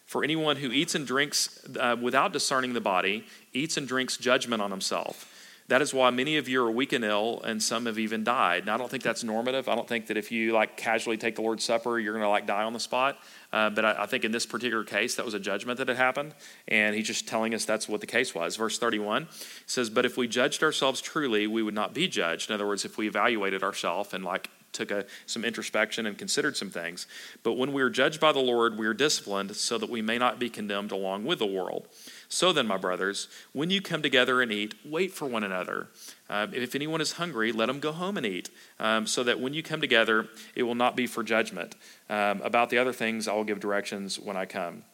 For 0.05 0.23
anyone 0.23 0.57
who 0.57 0.71
eats 0.71 0.95
and 0.95 1.07
drinks 1.07 1.67
uh, 1.81 1.97
without 2.01 2.35
discerning 2.35 2.75
the 2.75 2.83
body 2.83 3.25
eats 3.55 3.79
and 3.79 3.89
drinks 3.89 4.19
judgment 4.19 4.61
on 4.61 4.71
himself. 4.71 5.29
That 5.69 5.81
is 5.81 5.95
why 5.95 6.11
many 6.11 6.37
of 6.37 6.49
you 6.49 6.63
are 6.63 6.71
weak 6.71 6.93
and 6.93 7.03
ill, 7.03 7.41
and 7.45 7.63
some 7.63 7.87
have 7.87 7.99
even 7.99 8.25
died. 8.25 8.67
Now, 8.67 8.75
I 8.75 8.77
don't 8.77 8.91
think 8.91 9.03
that's 9.03 9.25
normative. 9.25 9.71
I 9.71 9.75
don't 9.75 9.89
think 9.89 10.09
that 10.09 10.19
if 10.19 10.31
you 10.31 10.53
like 10.53 10.77
casually 10.77 11.17
take 11.17 11.37
the 11.37 11.41
Lord's 11.41 11.65
Supper, 11.65 11.99
you're 11.99 12.13
going 12.13 12.25
to 12.25 12.29
like 12.29 12.47
die 12.47 12.65
on 12.65 12.75
the 12.75 12.81
spot. 12.81 13.17
Uh, 13.55 13.71
but 13.71 13.87
I, 13.87 14.03
I, 14.03 14.07
think 14.07 14.25
in 14.25 14.33
this 14.33 14.45
particular 14.45 14.85
case, 14.85 15.15
that 15.15 15.25
was 15.25 15.33
a 15.33 15.41
judgment 15.41 15.79
that 15.79 15.89
had 15.89 15.97
happened, 15.97 16.35
and 16.69 16.95
he's 16.95 17.07
just 17.07 17.27
telling 17.27 17.55
us 17.55 17.65
that's 17.65 17.89
what 17.89 18.03
the 18.03 18.07
case 18.07 18.35
was. 18.35 18.57
Verse 18.57 18.79
31 18.79 19.29
says, 19.65 19.89
"But 19.89 20.05
if 20.05 20.19
we 20.19 20.29
judged 20.29 20.63
ourselves 20.63 21.01
truly, 21.01 21.47
we 21.47 21.63
would 21.63 21.75
not 21.75 21.95
be 21.95 22.07
judged." 22.07 22.51
In 22.51 22.55
other 22.55 22.67
words, 22.67 22.85
if 22.85 22.99
we 22.99 23.07
evaluated 23.07 23.63
ourselves 23.63 24.13
and 24.13 24.25
like 24.25 24.51
took 24.73 24.91
a, 24.91 25.05
some 25.27 25.45
introspection 25.45 26.07
and 26.07 26.19
considered 26.19 26.57
some 26.57 26.71
things. 26.71 27.07
But 27.43 27.55
when 27.55 27.73
we 27.73 27.83
are 27.83 27.91
judged 27.91 28.21
by 28.21 28.33
the 28.33 28.39
Lord, 28.41 28.79
we 28.79 28.87
are 28.87 28.95
disciplined 28.95 29.55
so 29.57 29.79
that 29.79 29.91
we 29.91 30.03
may 30.03 30.19
not 30.19 30.39
be 30.39 30.49
condemned 30.51 30.93
along 30.93 31.25
with 31.25 31.39
the 31.39 31.47
world. 31.47 31.89
So 32.29 32.53
then, 32.53 32.67
my 32.67 32.79
brothers, 32.79 33.29
when 33.53 33.71
you 33.71 33.83
come 33.83 34.03
together 34.03 34.41
and 34.41 34.51
eat, 34.51 34.75
wait 34.85 35.13
for 35.13 35.27
one 35.27 35.45
another. 35.45 35.89
Uh, 36.31 36.47
if 36.53 36.75
anyone 36.75 37.01
is 37.01 37.13
hungry, 37.13 37.53
let 37.53 37.69
him 37.69 37.79
go 37.79 37.93
home 37.93 38.17
and 38.17 38.25
eat, 38.25 38.49
um, 38.81 39.07
so 39.07 39.23
that 39.23 39.39
when 39.39 39.53
you 39.53 39.63
come 39.63 39.81
together, 39.81 40.29
it 40.55 40.63
will 40.63 40.75
not 40.75 40.97
be 40.97 41.07
for 41.07 41.23
judgment. 41.23 41.75
Um, 42.09 42.41
about 42.41 42.71
the 42.71 42.79
other 42.79 42.93
things, 42.93 43.29
I 43.29 43.35
will 43.35 43.45
give 43.45 43.61
directions 43.61 44.19
when 44.19 44.37
I 44.37 44.47
come. 44.47 44.85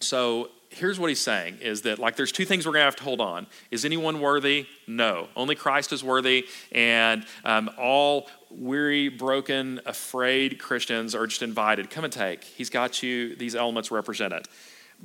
So 0.00 0.50
here's 0.70 0.98
what 0.98 1.08
he's 1.08 1.20
saying 1.20 1.58
is 1.60 1.82
that 1.82 1.98
like 1.98 2.16
there's 2.16 2.32
two 2.32 2.44
things 2.44 2.66
we're 2.66 2.72
going 2.72 2.80
to 2.82 2.84
have 2.86 2.96
to 2.96 3.04
hold 3.04 3.20
on 3.20 3.46
is 3.70 3.84
anyone 3.84 4.20
worthy 4.20 4.66
no 4.86 5.28
only 5.36 5.54
christ 5.54 5.92
is 5.92 6.02
worthy 6.02 6.46
and 6.72 7.24
um, 7.44 7.70
all 7.78 8.28
weary 8.50 9.08
broken 9.08 9.80
afraid 9.86 10.58
christians 10.58 11.14
are 11.14 11.26
just 11.26 11.42
invited 11.42 11.90
come 11.90 12.04
and 12.04 12.12
take 12.12 12.44
he's 12.44 12.70
got 12.70 13.02
you 13.02 13.34
these 13.36 13.54
elements 13.54 13.90
represent 13.90 14.32
it 14.32 14.48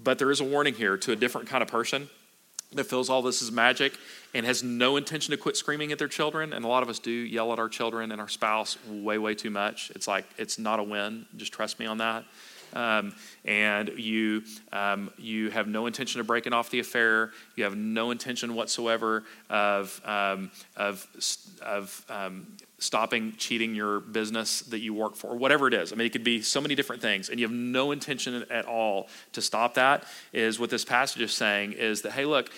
but 0.02 0.18
there 0.18 0.32
is 0.32 0.40
a 0.40 0.46
warning 0.46 0.74
here 0.74 0.98
to 0.98 1.12
a 1.12 1.16
different 1.16 1.48
kind 1.48 1.62
of 1.62 1.70
person 1.70 2.10
that 2.74 2.86
feels 2.86 3.10
all 3.10 3.22
this 3.22 3.42
is 3.42 3.52
magic 3.52 3.98
and 4.34 4.46
has 4.46 4.64
no 4.64 4.96
intention 4.96 5.32
to 5.32 5.38
quit 5.38 5.58
screaming 5.58 5.92
at 5.92 6.00
their 6.00 6.08
children. 6.08 6.54
And 6.54 6.64
a 6.64 6.68
lot 6.68 6.84
of 6.84 6.90
us 6.90 7.00
do 7.00 7.12
yell 7.12 7.52
at 7.52 7.60
our 7.60 7.68
children 7.70 8.12
and 8.12 8.22
our 8.22 8.30
spouse 8.30 8.78
way, 8.88 9.18
way 9.18 9.36
too 9.36 9.50
much. 9.50 9.92
It's 9.94 10.08
like, 10.08 10.26
it's 10.38 10.58
not 10.58 10.80
a 10.80 10.84
win. 10.84 11.26
Just 11.36 11.52
trust 11.52 11.80
me 11.80 11.86
on 11.86 11.98
that. 11.98 12.24
Um, 12.74 13.14
and 13.46 13.90
you, 13.98 14.44
um, 14.72 15.12
you 15.18 15.50
have 15.50 15.68
no 15.68 15.88
intention 15.88 16.22
of 16.22 16.28
breaking 16.28 16.54
off 16.54 16.70
the 16.70 16.80
affair. 16.80 17.32
You 17.56 17.64
have 17.64 17.76
no 17.76 18.12
intention 18.12 18.56
whatsoever 18.56 19.24
of, 19.50 20.02
um, 20.06 20.52
of, 20.76 21.08
of 21.62 22.06
um, 22.10 22.48
stopping 22.82 23.34
cheating 23.38 23.76
your 23.76 24.00
business 24.00 24.62
that 24.62 24.80
you 24.80 24.94
work 24.94 25.16
for, 25.16 25.36
whatever 25.36 25.68
it 25.68 25.74
is. 25.74 25.94
I 25.94 25.96
mean, 25.96 26.08
it 26.08 26.12
could 26.12 26.24
be 26.24 26.42
so 26.42 26.60
many 26.60 26.74
different 26.74 27.02
things, 27.02 27.30
and 27.30 27.40
you 27.40 27.46
have 27.46 27.56
no 27.56 27.92
intention 27.92 28.44
at 28.50 28.66
all 28.66 29.08
to 29.34 29.42
stop 29.42 29.76
that. 29.76 30.04
Is 30.34 30.60
what 30.60 30.70
this 30.70 30.84
passage 30.84 31.22
is 31.22 31.32
saying 31.32 31.74
is 31.74 32.02
that, 32.02 32.14
hey, 32.14 32.26
look, 32.26 32.50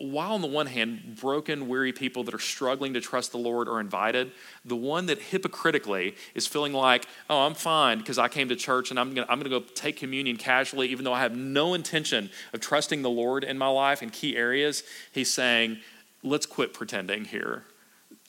while 0.00 0.32
on 0.32 0.40
the 0.40 0.46
one 0.46 0.66
hand, 0.66 1.18
broken, 1.20 1.68
weary 1.68 1.92
people 1.92 2.24
that 2.24 2.34
are 2.34 2.38
struggling 2.38 2.94
to 2.94 3.00
trust 3.02 3.32
the 3.32 3.38
Lord 3.38 3.68
are 3.68 3.80
invited, 3.80 4.32
the 4.64 4.76
one 4.76 5.06
that 5.06 5.20
hypocritically 5.20 6.14
is 6.34 6.46
feeling 6.46 6.72
like, 6.72 7.06
oh, 7.28 7.40
I'm 7.40 7.54
fine 7.54 7.98
because 7.98 8.18
I 8.18 8.28
came 8.28 8.48
to 8.48 8.56
church 8.56 8.90
and 8.90 8.98
I'm 8.98 9.14
going 9.14 9.42
to 9.42 9.48
go 9.50 9.60
take 9.60 9.96
communion 9.96 10.36
casually, 10.36 10.88
even 10.88 11.04
though 11.04 11.12
I 11.12 11.20
have 11.20 11.36
no 11.36 11.74
intention 11.74 12.30
of 12.54 12.60
trusting 12.60 13.02
the 13.02 13.10
Lord 13.10 13.44
in 13.44 13.58
my 13.58 13.68
life 13.68 14.02
in 14.02 14.08
key 14.08 14.36
areas, 14.36 14.82
he's 15.12 15.32
saying, 15.32 15.78
let's 16.22 16.46
quit 16.46 16.72
pretending 16.72 17.26
here. 17.26 17.64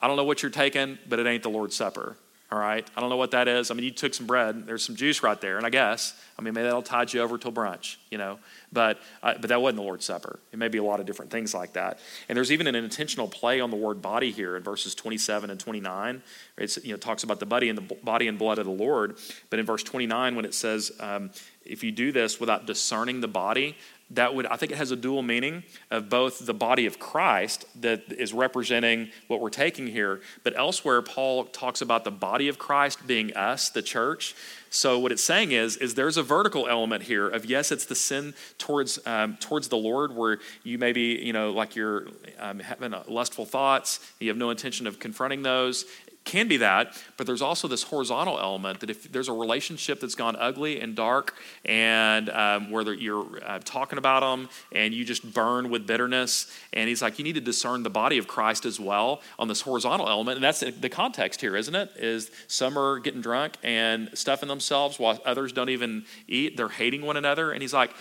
I 0.02 0.08
don't 0.08 0.18
know 0.18 0.26
what 0.26 0.42
you're 0.42 0.52
taking, 0.52 0.98
but 1.08 1.20
it 1.20 1.28
ain't 1.28 1.44
the 1.44 1.50
Lord's 1.50 1.76
Supper. 1.76 2.18
All 2.52 2.60
right. 2.60 2.86
I 2.98 3.00
don't 3.00 3.10
know 3.10 3.16
what 3.16 3.32
that 3.32 3.48
is. 3.48 3.72
I 3.72 3.76
mean, 3.76 3.86
you 3.86 3.92
took 3.92 4.14
some 4.14 4.28
bread. 4.28 4.68
There's 4.68 4.84
some 4.84 4.98
juice 4.98 5.24
right 5.24 5.40
there, 5.40 5.56
and 5.56 5.66
I 5.66 5.70
guess 5.70 6.20
I 6.38 6.42
mean 6.42 6.54
maybe 6.54 6.66
that'll 6.66 6.82
tide 6.82 7.14
you 7.14 7.22
over 7.22 7.38
till 7.38 7.54
brunch, 7.54 7.96
you 8.10 8.18
know. 8.18 8.40
But 8.74 9.00
uh, 9.24 9.36
but 9.40 9.48
that 9.48 9.62
wasn't 9.62 9.78
the 9.78 9.84
Lord's 9.84 10.04
Supper. 10.04 10.38
It 10.52 10.60
may 10.60 10.68
be 10.68 10.78
a 10.78 10.84
lot 10.84 11.00
of 11.00 11.06
different 11.06 11.32
things 11.32 11.54
like 11.54 11.74
that. 11.74 12.00
And 12.28 12.36
there's 12.36 12.52
even 12.52 12.68
an 12.68 12.76
intentional 12.76 13.30
play 13.30 13.62
on 13.62 13.72
the 13.72 13.78
word 13.78 14.02
body 14.02 14.32
here 14.32 14.58
in 14.58 14.64
verses 14.64 14.94
27 14.96 15.50
and 15.50 15.58
29. 15.58 16.22
It's 16.58 16.84
you 16.84 16.92
know 16.92 16.98
talks 16.98 17.24
about 17.24 17.40
the 17.40 17.46
body 17.46 17.70
and 17.70 17.78
the 17.78 17.96
body 18.04 18.28
and 18.28 18.38
blood 18.38 18.60
of 18.60 18.66
the 18.66 18.72
Lord. 18.72 19.18
But 19.50 19.60
in 19.60 19.66
verse 19.66 19.84
29, 19.84 20.36
when 20.36 20.44
it 20.44 20.54
says 20.54 20.92
um, 21.00 21.32
if 21.66 21.86
you 21.86 21.94
do 21.94 22.12
this 22.12 22.38
without 22.42 22.66
discerning 22.66 23.22
the 23.22 23.30
body, 23.30 23.78
that 24.14 24.36
would, 24.36 24.46
I 24.46 24.58
think 24.58 24.72
it 24.72 24.78
has 24.78 24.92
a 24.92 24.96
dual 24.96 25.22
meaning 25.22 25.64
of 25.90 26.10
both 26.10 26.46
the 26.46 26.54
body 26.54 26.86
of 26.86 27.00
Christ 27.00 27.66
that 27.82 28.04
is 28.12 28.34
representing 28.34 29.10
what 29.28 29.40
we're 29.40 29.50
taking 29.50 29.88
here, 29.88 30.22
but 30.44 30.58
elsewhere, 30.58 31.02
Paul 31.02 31.46
talks 31.46 31.82
about 31.82 32.04
the 32.04 32.12
body 32.12 32.48
of 32.48 32.60
Christ 32.60 33.08
being 33.08 33.34
us, 33.36 33.70
the 33.70 33.82
church. 33.82 34.36
So 34.70 35.00
what 35.00 35.12
it's 35.12 35.24
saying 35.24 35.52
is, 35.52 35.78
is 35.78 35.96
there's 35.96 36.18
a 36.18 36.24
vertical 36.24 36.68
element 36.68 37.04
here 37.04 37.28
of 37.28 37.46
yes, 37.46 37.72
it's 37.72 37.86
the 37.86 37.96
sin 37.96 38.34
towards 38.58 39.06
um, 39.06 39.36
towards 39.38 39.68
the 39.68 39.78
Lord, 39.78 40.16
where 40.16 40.40
you 40.64 40.78
maybe 40.78 41.02
you 41.02 41.34
know 41.34 41.52
like 41.52 41.76
you're 41.76 42.08
um, 42.40 42.60
having 42.60 42.94
lustful 43.08 43.46
thoughts, 43.46 44.00
you 44.20 44.30
have 44.30 44.38
no 44.38 44.50
intention 44.50 44.88
of 44.88 44.98
confronting 44.98 45.42
those, 45.42 45.86
can 46.24 46.48
be 46.48 46.58
that, 46.58 47.02
but 47.18 47.26
there's 47.26 47.42
also 47.42 47.68
this 47.68 47.84
horizontal 47.84 48.40
element 48.40 48.80
that 48.82 48.90
if 48.90 49.12
there's 49.12 49.28
a 49.28 49.34
relationship 49.34 50.00
that's 50.00 50.16
gone 50.16 50.36
ugly 50.38 50.80
and 50.80 50.96
dark, 50.96 51.36
and 51.66 52.30
um, 52.30 52.70
where 52.70 52.94
you're 52.94 53.28
uh, 53.44 53.60
talking 53.66 53.98
about 53.98 54.20
them 54.22 54.48
and 54.72 54.94
you 54.94 55.04
just 55.04 55.34
burn 55.34 55.70
with 55.70 55.88
bitterness, 55.88 56.52
and 56.74 56.88
he's 56.88 57.02
like, 57.02 57.18
you 57.18 57.24
need 57.24 57.36
to 57.36 57.42
discern 57.42 57.84
the 57.84 57.90
body 57.90 58.18
of 58.18 58.28
Christ 58.28 58.66
as 58.66 58.80
well 58.80 59.22
on 59.40 59.48
this 59.48 59.62
horizontal 59.62 60.08
element, 60.08 60.36
and 60.36 60.44
that's 60.44 60.60
the 60.60 60.90
context 60.90 61.42
here, 61.42 61.56
isn't 61.56 61.76
it? 61.76 61.92
Is 61.98 62.30
some 62.48 62.78
are 62.78 63.00
getting 63.00 63.22
drunk 63.22 63.56
and 63.64 64.10
stuffing 64.14 64.48
themselves 64.48 65.00
while 65.00 65.20
others 65.26 65.52
don't 65.52 65.70
even 65.70 66.06
eat, 66.28 66.56
they're 66.56 66.70
hating 66.70 67.02
one 67.02 67.18
another, 67.18 67.52
and 67.52 67.62
he's 67.62 67.74
like, 67.74 67.92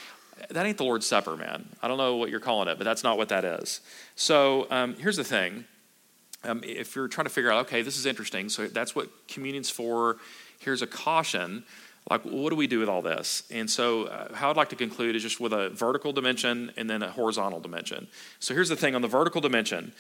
that 0.48 0.64
ain't 0.64 0.78
the 0.78 0.84
Lord's 0.84 1.06
Supper, 1.06 1.36
man. 1.36 1.68
I 1.82 1.88
don't 1.88 1.98
know 1.98 2.16
what 2.16 2.30
you're 2.30 2.40
calling 2.40 2.68
it, 2.68 2.78
but 2.78 2.84
that's 2.84 3.04
not 3.04 3.18
what 3.18 3.28
that 3.28 3.44
is. 3.44 3.80
So 4.14 4.66
um, 4.70 4.94
here's 4.94 5.16
the 5.16 5.24
thing 5.24 5.64
um, 6.44 6.62
if 6.64 6.96
you're 6.96 7.08
trying 7.08 7.26
to 7.26 7.32
figure 7.32 7.50
out, 7.50 7.66
okay, 7.66 7.82
this 7.82 7.98
is 7.98 8.06
interesting, 8.06 8.48
so 8.48 8.66
that's 8.66 8.94
what 8.94 9.08
communion's 9.28 9.70
for, 9.70 10.16
here's 10.58 10.82
a 10.82 10.86
caution. 10.86 11.64
Like, 12.08 12.22
what 12.22 12.50
do 12.50 12.56
we 12.56 12.66
do 12.66 12.78
with 12.78 12.88
all 12.88 13.02
this? 13.02 13.42
And 13.50 13.68
so, 13.68 14.04
uh, 14.04 14.34
how 14.34 14.50
I'd 14.50 14.56
like 14.56 14.70
to 14.70 14.76
conclude 14.76 15.14
is 15.16 15.22
just 15.22 15.38
with 15.38 15.52
a 15.52 15.68
vertical 15.68 16.12
dimension 16.12 16.72
and 16.76 16.88
then 16.88 17.02
a 17.02 17.10
horizontal 17.10 17.60
dimension. 17.60 18.08
So, 18.38 18.54
here's 18.54 18.70
the 18.70 18.76
thing 18.76 18.94
on 18.94 19.02
the 19.02 19.08
vertical 19.08 19.40
dimension 19.42 19.92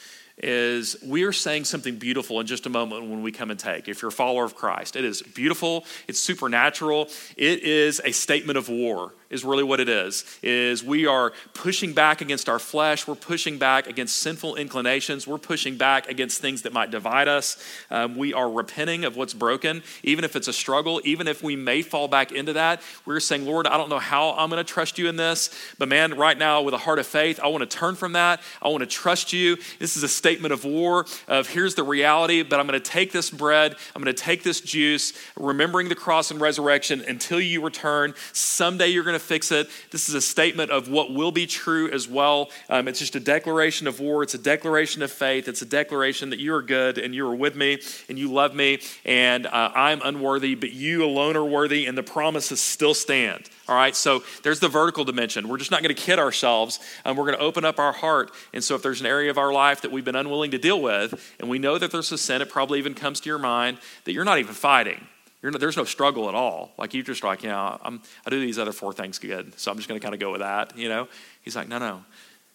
is 0.42 0.96
we 1.04 1.22
are 1.24 1.32
saying 1.32 1.64
something 1.64 1.96
beautiful 1.96 2.40
in 2.40 2.46
just 2.46 2.66
a 2.66 2.70
moment 2.70 3.08
when 3.08 3.22
we 3.22 3.32
come 3.32 3.50
and 3.50 3.60
take. 3.60 3.88
If 3.88 4.02
you're 4.02 4.10
a 4.10 4.12
follower 4.12 4.44
of 4.44 4.54
Christ, 4.54 4.96
it 4.96 5.04
is 5.04 5.22
beautiful, 5.22 5.84
it's 6.08 6.20
supernatural, 6.20 7.08
it 7.36 7.62
is 7.62 8.00
a 8.04 8.12
statement 8.12 8.58
of 8.58 8.68
war 8.68 9.12
is 9.30 9.44
really 9.44 9.62
what 9.62 9.78
it 9.78 9.88
is 9.88 10.24
is 10.42 10.82
we 10.82 11.06
are 11.06 11.32
pushing 11.54 11.92
back 11.92 12.20
against 12.20 12.48
our 12.48 12.58
flesh 12.58 13.06
we're 13.06 13.14
pushing 13.14 13.58
back 13.58 13.86
against 13.86 14.16
sinful 14.16 14.56
inclinations 14.56 15.24
we're 15.24 15.38
pushing 15.38 15.76
back 15.76 16.08
against 16.08 16.40
things 16.40 16.62
that 16.62 16.72
might 16.72 16.90
divide 16.90 17.28
us. 17.28 17.56
Um, 17.90 18.16
we 18.16 18.34
are 18.34 18.50
repenting 18.50 19.04
of 19.04 19.16
what's 19.16 19.32
broken 19.32 19.84
even 20.02 20.24
if 20.24 20.34
it's 20.34 20.48
a 20.48 20.52
struggle 20.52 21.00
even 21.04 21.28
if 21.28 21.44
we 21.44 21.54
may 21.54 21.82
fall 21.82 22.08
back 22.08 22.32
into 22.32 22.54
that. 22.54 22.82
We're 23.06 23.20
saying 23.20 23.46
lord 23.46 23.68
i 23.68 23.76
don't 23.76 23.88
know 23.88 24.00
how 24.00 24.32
i'm 24.32 24.50
going 24.50 24.64
to 24.64 24.72
trust 24.72 24.98
you 24.98 25.08
in 25.08 25.14
this 25.14 25.50
but 25.78 25.88
man 25.88 26.16
right 26.16 26.36
now 26.36 26.62
with 26.62 26.74
a 26.74 26.78
heart 26.78 26.98
of 26.98 27.06
faith 27.06 27.38
i 27.40 27.46
want 27.46 27.62
to 27.62 27.76
turn 27.78 27.94
from 27.94 28.12
that. 28.12 28.40
I 28.60 28.68
want 28.68 28.80
to 28.80 28.86
trust 28.86 29.32
you. 29.32 29.56
This 29.78 29.96
is 29.96 30.02
a 30.02 30.08
statement 30.08 30.29
of 30.52 30.64
war 30.64 31.04
of 31.28 31.48
here's 31.48 31.74
the 31.74 31.82
reality 31.82 32.42
but 32.42 32.60
i'm 32.60 32.66
going 32.66 32.80
to 32.80 32.90
take 32.90 33.12
this 33.12 33.30
bread 33.30 33.74
i'm 33.94 34.02
going 34.02 34.14
to 34.14 34.22
take 34.22 34.42
this 34.42 34.60
juice 34.60 35.12
remembering 35.36 35.88
the 35.88 35.94
cross 35.94 36.30
and 36.30 36.40
resurrection 36.40 37.02
until 37.06 37.40
you 37.40 37.62
return 37.62 38.14
someday 38.32 38.88
you're 38.88 39.04
going 39.04 39.14
to 39.14 39.24
fix 39.24 39.52
it. 39.52 39.68
This 39.90 40.08
is 40.08 40.14
a 40.14 40.20
statement 40.20 40.70
of 40.70 40.88
what 40.88 41.12
will 41.12 41.32
be 41.32 41.46
true 41.46 41.90
as 41.90 42.08
well. 42.08 42.50
Um, 42.68 42.88
it's 42.88 42.98
just 42.98 43.16
a 43.16 43.20
declaration 43.20 43.86
of 43.86 44.00
war. 44.00 44.22
It's 44.22 44.34
a 44.34 44.38
declaration 44.38 45.02
of 45.02 45.10
faith. 45.10 45.48
It's 45.48 45.62
a 45.62 45.66
declaration 45.66 46.30
that 46.30 46.38
you 46.38 46.54
are 46.54 46.62
good 46.62 46.98
and 46.98 47.14
you 47.14 47.26
are 47.28 47.34
with 47.34 47.54
me 47.54 47.78
and 48.08 48.18
you 48.18 48.32
love 48.32 48.54
me 48.54 48.80
and 49.04 49.46
uh, 49.46 49.70
I'm 49.74 50.00
unworthy, 50.02 50.54
but 50.54 50.72
you 50.72 51.04
alone 51.04 51.36
are 51.36 51.44
worthy 51.44 51.86
and 51.86 51.96
the 51.96 52.02
promises 52.02 52.60
still 52.60 52.94
stand. 52.94 53.48
All 53.70 53.76
right, 53.76 53.94
so 53.94 54.24
there's 54.42 54.58
the 54.58 54.68
vertical 54.68 55.04
dimension. 55.04 55.48
We're 55.48 55.56
just 55.56 55.70
not 55.70 55.80
going 55.80 55.94
to 55.94 56.02
kid 56.02 56.18
ourselves. 56.18 56.80
Um, 57.04 57.16
we're 57.16 57.26
going 57.26 57.38
to 57.38 57.44
open 57.44 57.64
up 57.64 57.78
our 57.78 57.92
heart. 57.92 58.32
And 58.52 58.64
so, 58.64 58.74
if 58.74 58.82
there's 58.82 59.00
an 59.00 59.06
area 59.06 59.30
of 59.30 59.38
our 59.38 59.52
life 59.52 59.82
that 59.82 59.92
we've 59.92 60.04
been 60.04 60.16
unwilling 60.20 60.52
to 60.52 60.58
deal 60.58 60.80
with, 60.80 61.34
and 61.40 61.48
we 61.48 61.58
know 61.58 61.78
that 61.78 61.90
there's 61.90 62.12
a 62.12 62.18
sin, 62.18 62.42
it 62.42 62.48
probably 62.48 62.78
even 62.78 62.94
comes 62.94 63.20
to 63.20 63.28
your 63.28 63.38
mind 63.38 63.78
that 64.04 64.12
you're 64.12 64.24
not 64.24 64.38
even 64.38 64.54
fighting 64.54 65.06
there's 65.42 65.76
no 65.76 65.84
struggle 65.84 66.28
at 66.28 66.34
all. 66.34 66.72
Like 66.76 66.92
you 66.92 67.02
just 67.02 67.24
like, 67.24 67.42
you 67.42 67.48
know, 67.48 67.78
I'm, 67.82 68.02
I 68.26 68.30
do 68.30 68.40
these 68.40 68.58
other 68.58 68.72
four 68.72 68.92
things 68.92 69.18
good, 69.18 69.58
so 69.58 69.70
I'm 69.70 69.76
just 69.76 69.88
going 69.88 69.98
to 69.98 70.04
kind 70.04 70.14
of 70.14 70.20
go 70.20 70.30
with 70.30 70.40
that. 70.40 70.76
You 70.76 70.88
know, 70.88 71.08
he's 71.42 71.56
like, 71.56 71.68
no, 71.68 71.78
no, 71.78 72.04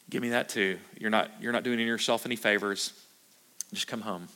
give 0.10 0.22
me 0.22 0.30
that 0.30 0.50
too. 0.50 0.78
You're 1.00 1.10
not, 1.10 1.32
you're 1.42 1.52
not 1.52 1.64
doing 1.64 1.80
yourself 1.80 2.26
any 2.26 2.36
favors. 2.36 2.94
Just 3.74 3.88
come 3.88 4.02
home. 4.02 4.28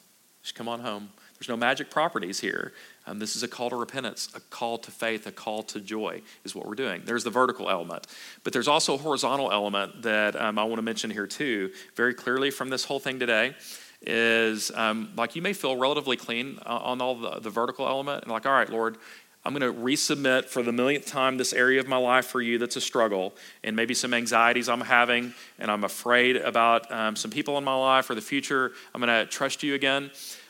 Just 0.41 0.55
come 0.55 0.67
on 0.67 0.79
home. 0.79 1.09
There's 1.37 1.49
no 1.49 1.57
magic 1.57 1.89
properties 1.89 2.39
here. 2.39 2.73
Um, 3.09 3.17
this 3.17 3.35
is 3.35 3.41
a 3.41 3.47
call 3.47 3.71
to 3.71 3.75
repentance, 3.75 4.29
a 4.35 4.39
call 4.39 4.77
to 4.77 4.91
faith, 4.91 5.25
a 5.25 5.31
call 5.31 5.63
to 5.63 5.81
joy 5.81 6.21
is 6.43 6.53
what 6.53 6.67
we're 6.67 6.75
doing. 6.75 7.01
There's 7.05 7.23
the 7.23 7.31
vertical 7.31 7.67
element, 7.67 8.05
but 8.43 8.53
there's 8.53 8.67
also 8.67 8.93
a 8.93 8.97
horizontal 8.97 9.51
element 9.51 10.03
that 10.03 10.39
um, 10.39 10.59
I 10.59 10.63
want 10.63 10.75
to 10.75 10.83
mention 10.83 11.09
here 11.09 11.25
too, 11.25 11.71
very 11.95 12.13
clearly 12.13 12.51
from 12.51 12.69
this 12.69 12.85
whole 12.85 12.99
thing 12.99 13.17
today 13.17 13.55
is 14.01 14.71
um, 14.75 15.11
like 15.17 15.35
you 15.35 15.41
may 15.41 15.53
feel 15.53 15.75
relatively 15.75 16.17
clean 16.17 16.59
uh, 16.65 16.77
on 16.77 17.01
all 17.01 17.15
the, 17.15 17.39
the 17.39 17.49
vertical 17.49 17.87
element 17.87 18.23
and 18.23 18.31
like 18.31 18.45
all 18.45 18.53
right 18.53 18.69
lord 18.69 18.95
i'm 19.43 19.53
going 19.53 19.73
to 19.73 19.77
resubmit 19.77 20.45
for 20.45 20.63
the 20.63 20.71
millionth 20.71 21.05
time 21.05 21.37
this 21.37 21.51
area 21.51 21.81
of 21.81 21.87
my 21.89 21.97
life 21.97 22.25
for 22.27 22.41
you 22.41 22.57
that's 22.57 22.77
a 22.77 22.81
struggle 22.81 23.35
and 23.61 23.75
maybe 23.75 23.93
some 23.93 24.13
anxieties 24.13 24.69
i'm 24.69 24.79
having 24.79 25.33
and 25.59 25.69
i'm 25.69 25.83
afraid 25.83 26.37
about 26.37 26.89
um, 26.93 27.13
some 27.13 27.29
people 27.29 27.57
in 27.57 27.63
my 27.65 27.75
life 27.75 28.09
or 28.09 28.15
the 28.15 28.21
future 28.21 28.71
i'm 28.95 29.01
going 29.01 29.13
to 29.13 29.29
trust 29.29 29.63
you 29.63 29.75
again 29.75 30.09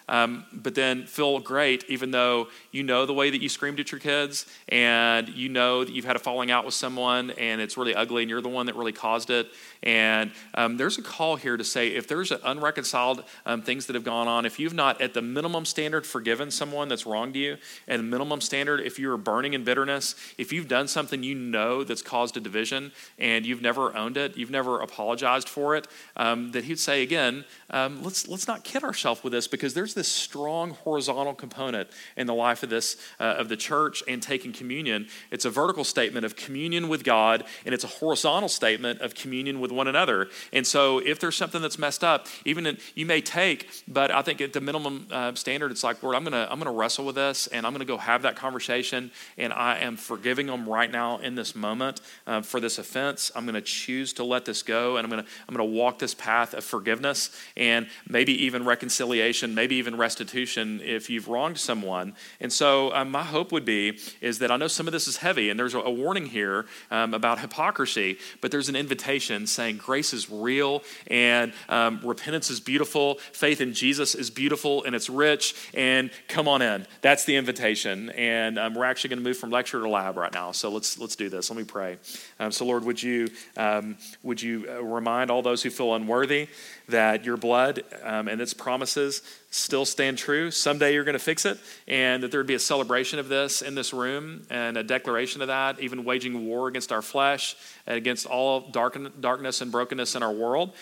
um, 0.10 0.46
but 0.52 0.76
then 0.76 1.06
feel 1.06 1.40
great 1.40 1.86
even 1.88 2.12
though 2.12 2.48
you 2.72 2.84
know 2.84 3.06
the 3.06 3.14
way 3.14 3.30
that 3.30 3.42
you 3.42 3.48
screamed 3.48 3.80
at 3.80 3.92
your 3.92 4.00
kids 4.00 4.46
and 4.68 5.30
you 5.30 5.48
know 5.48 5.86
that 5.86 5.94
you've 5.94 6.06
had 6.06 6.18
a 6.18 6.20
falling 6.20 6.52
out 6.52 6.66
with 6.66 6.74
someone 6.74 7.32
and 7.32 7.62
it's 7.62 7.78
really 7.78 7.96
ugly 7.96 8.24
and 8.24 8.30
you're 8.30 8.42
the 8.42 8.50
one 8.50 8.66
that 8.66 8.76
really 8.76 8.92
caused 8.92 9.30
it. 9.30 9.48
And 9.82 10.32
um, 10.56 10.78
there's 10.78 10.98
a 10.98 11.02
call 11.02 11.36
here 11.38 11.56
to 11.56 11.64
say 11.64 11.90
if 11.90 12.08
there's 12.08 12.32
unreconciled 12.32 13.24
um, 13.46 13.62
things 13.62 13.86
that 13.86 13.94
have 13.94 14.04
gone 14.04 14.28
on, 14.28 14.46
if 14.46 14.60
you've 14.60 14.74
not, 14.74 15.00
at 15.02 15.14
the 15.14 15.22
minimum 15.22 15.66
standard, 15.66 16.06
forgiven 16.06 16.52
someone 16.52 16.90
that's 16.90 17.06
wronged 17.06 17.36
you, 17.36 17.58
the 17.88 17.98
minimum 17.98 18.42
standard, 18.42 18.82
if 18.82 19.00
you're 19.00 19.18
burning 19.18 19.54
in 19.54 19.64
bitterness, 19.64 20.16
if 20.38 20.52
you've 20.52 20.68
done 20.68 20.88
something 20.88 21.24
you 21.24 21.36
know 21.36 21.84
that's 21.84 22.02
caused 22.02 22.36
a 22.36 22.40
division 22.40 22.92
and 23.18 23.46
you've 23.46 23.62
never 23.62 23.96
owned 23.96 24.18
it, 24.18 24.36
you've 24.38 24.52
never 24.52 24.82
apologized 24.82 25.48
for 25.48 25.76
it, 25.76 25.88
um, 26.18 26.52
that 26.52 26.66
he'd 26.66 26.80
say 26.80 27.04
again, 27.04 27.46
um, 27.70 28.04
let's 28.04 28.28
let's 28.28 28.48
not 28.48 28.64
kid 28.64 28.84
ourselves 28.84 29.24
with 29.24 29.32
this 29.32 29.48
because 29.48 29.74
there's 29.74 29.94
this 30.00 30.08
strong 30.08 30.72
horizontal 30.72 31.34
component 31.34 31.90
in 32.16 32.26
the 32.26 32.34
life 32.34 32.64
of 32.64 32.70
this 32.70 32.96
uh, 33.20 33.36
of 33.38 33.50
the 33.50 33.58
church 33.58 34.02
and 34.08 34.24
taking 34.24 34.54
communion. 34.54 35.08
It's 35.30 35.44
a 35.44 35.50
vertical 35.50 35.84
statement 35.84 36.26
of 36.26 36.38
communion 36.38 36.88
with 36.88 37.04
God, 37.04 37.44
and 37.66 37.74
it's 37.76 37.84
a 37.84 37.88
horizontal 37.88 38.48
statement 38.48 39.02
of 39.02 39.14
communion 39.14 39.60
with 39.60 39.74
one 39.74 39.90
another. 39.90 40.30
And 40.54 40.66
so, 40.66 41.00
if 41.00 41.20
there's 41.20 41.36
something 41.36 41.62
that's 41.62 41.78
messed 41.78 42.02
up, 42.02 42.28
even 42.46 42.66
in, 42.66 42.78
you 42.96 43.06
may 43.06 43.20
take, 43.20 43.70
but 43.90 44.10
I 44.10 44.22
think 44.22 44.40
at 44.40 44.54
the 44.54 44.62
minimum 44.62 45.08
uh, 45.12 45.36
standard, 45.36 45.70
it's 45.72 45.84
like, 45.84 46.02
Lord, 46.02 46.16
I'm 46.16 46.24
gonna 46.24 46.48
I'm 46.50 46.60
gonna 46.60 46.72
wrestle 46.72 47.06
with 47.06 47.16
this, 47.16 47.48
and 47.48 47.66
I'm 47.66 47.74
gonna 47.74 47.84
go 47.84 47.98
have 47.98 48.22
that 48.22 48.38
conversation, 48.38 49.12
and 49.38 49.52
I 49.52 49.80
am 49.80 49.98
forgiving 49.98 50.48
them 50.48 50.68
right 50.68 50.90
now 50.90 51.18
in 51.18 51.36
this 51.36 51.56
moment 51.56 52.00
uh, 52.26 52.42
for 52.42 52.62
this 52.62 52.78
offense. 52.78 53.34
I'm 53.36 53.46
gonna 53.46 53.60
choose 53.60 54.14
to 54.14 54.24
let 54.24 54.46
this 54.46 54.64
go, 54.64 54.96
and 54.96 55.04
I'm 55.06 55.10
gonna 55.10 55.26
I'm 55.48 55.54
gonna 55.54 55.66
walk 55.66 56.00
this 56.00 56.14
path 56.14 56.54
of 56.54 56.64
forgiveness 56.64 57.32
and 57.58 57.88
maybe 58.08 58.46
even 58.46 58.64
reconciliation, 58.64 59.54
maybe 59.54 59.76
even 59.76 59.89
restitution 59.98 60.82
if 60.84 61.10
you've 61.10 61.28
wronged 61.28 61.58
someone. 61.58 62.14
And 62.40 62.52
so, 62.52 62.94
um, 62.94 63.12
my 63.12 63.24
hope 63.24 63.52
would 63.52 63.66
be 63.66 64.00
is 64.22 64.40
that 64.40 64.52
I 64.52 64.58
know 64.58 64.68
some 64.68 64.88
of 64.88 64.94
this 64.94 65.08
is 65.08 65.18
heavy, 65.18 65.50
and 65.50 65.60
there's 65.60 65.74
a, 65.74 65.80
a 65.80 65.92
warning 65.92 66.26
here 66.28 66.66
um, 66.92 67.14
about 67.14 67.40
hypocrisy, 67.40 68.18
but 68.42 68.52
there's 68.52 68.70
an 68.70 68.76
invitation 68.76 69.48
saying 69.48 69.78
grace 69.78 70.14
is 70.14 70.30
real 70.30 70.84
and 71.08 71.54
um, 71.68 72.00
repentance 72.04 72.50
is 72.50 72.60
beautiful, 72.60 73.16
faith 73.32 73.62
in 73.62 73.74
Jesus 73.74 74.16
is 74.16 74.30
beautiful 74.30 74.84
and 74.84 74.96
it's 74.96 75.10
rich, 75.10 75.56
and 75.74 76.12
come 76.28 76.48
on 76.48 76.62
in. 76.62 76.86
That's 77.02 77.26
the 77.26 77.36
invitation. 77.36 78.10
And 78.12 78.58
um, 78.60 78.74
we're 78.74 78.86
actually 78.86 79.10
going 79.10 79.20
to 79.20 79.26
move 79.26 79.38
from 79.38 79.50
lecture 79.50 79.80
to 79.80 79.90
lab 79.90 80.18
right 80.18 80.34
now. 80.34 80.52
So 80.52 80.70
let's 80.70 80.98
let's 81.00 81.16
do 81.16 81.30
this. 81.30 81.50
Let 81.50 81.58
me 81.58 81.64
pray. 81.64 81.98
Um, 82.40 82.52
so 82.52 82.66
Lord, 82.66 82.84
would 82.86 83.02
you 83.02 83.30
um, 83.58 83.98
would 84.24 84.42
you 84.42 84.66
uh, 84.70 84.84
remind 84.84 85.32
all 85.32 85.42
those 85.42 85.64
who 85.64 85.70
feel 85.70 85.94
unworthy 85.96 86.48
that 86.88 87.26
your 87.26 87.38
blood 87.38 87.84
and 88.04 88.42
its 88.42 88.54
promises 88.54 89.22
still 89.50 89.86
stand 89.86 90.18
true. 90.18 90.52
Someday 90.52 90.94
you're 90.94 91.04
going 91.04 91.14
to 91.14 91.20
fix 91.20 91.46
it, 91.46 91.58
and 91.88 92.22
that 92.24 92.32
there 92.32 92.40
would 92.40 92.48
be 92.48 92.56
a 92.56 92.60
celebration 92.60 93.20
of 93.20 93.30
this 93.30 93.62
in 93.62 93.76
this 93.76 93.94
room 93.94 94.46
and 94.50 94.78
a 94.78 94.84
declaration 94.84 95.42
of 95.42 95.48
that, 95.48 95.80
even 95.80 96.04
waging 96.04 96.46
war 96.46 96.68
against 96.68 96.92
our 96.92 97.02
flesh 97.02 97.56
and 97.88 97.98
against 97.98 98.26
all 98.26 98.70
darken, 98.70 99.12
darkness 99.20 99.62
and 99.62 99.72
brokenness 99.72 100.16
in 100.16 100.24
our 100.24 100.32
world. 100.32 100.74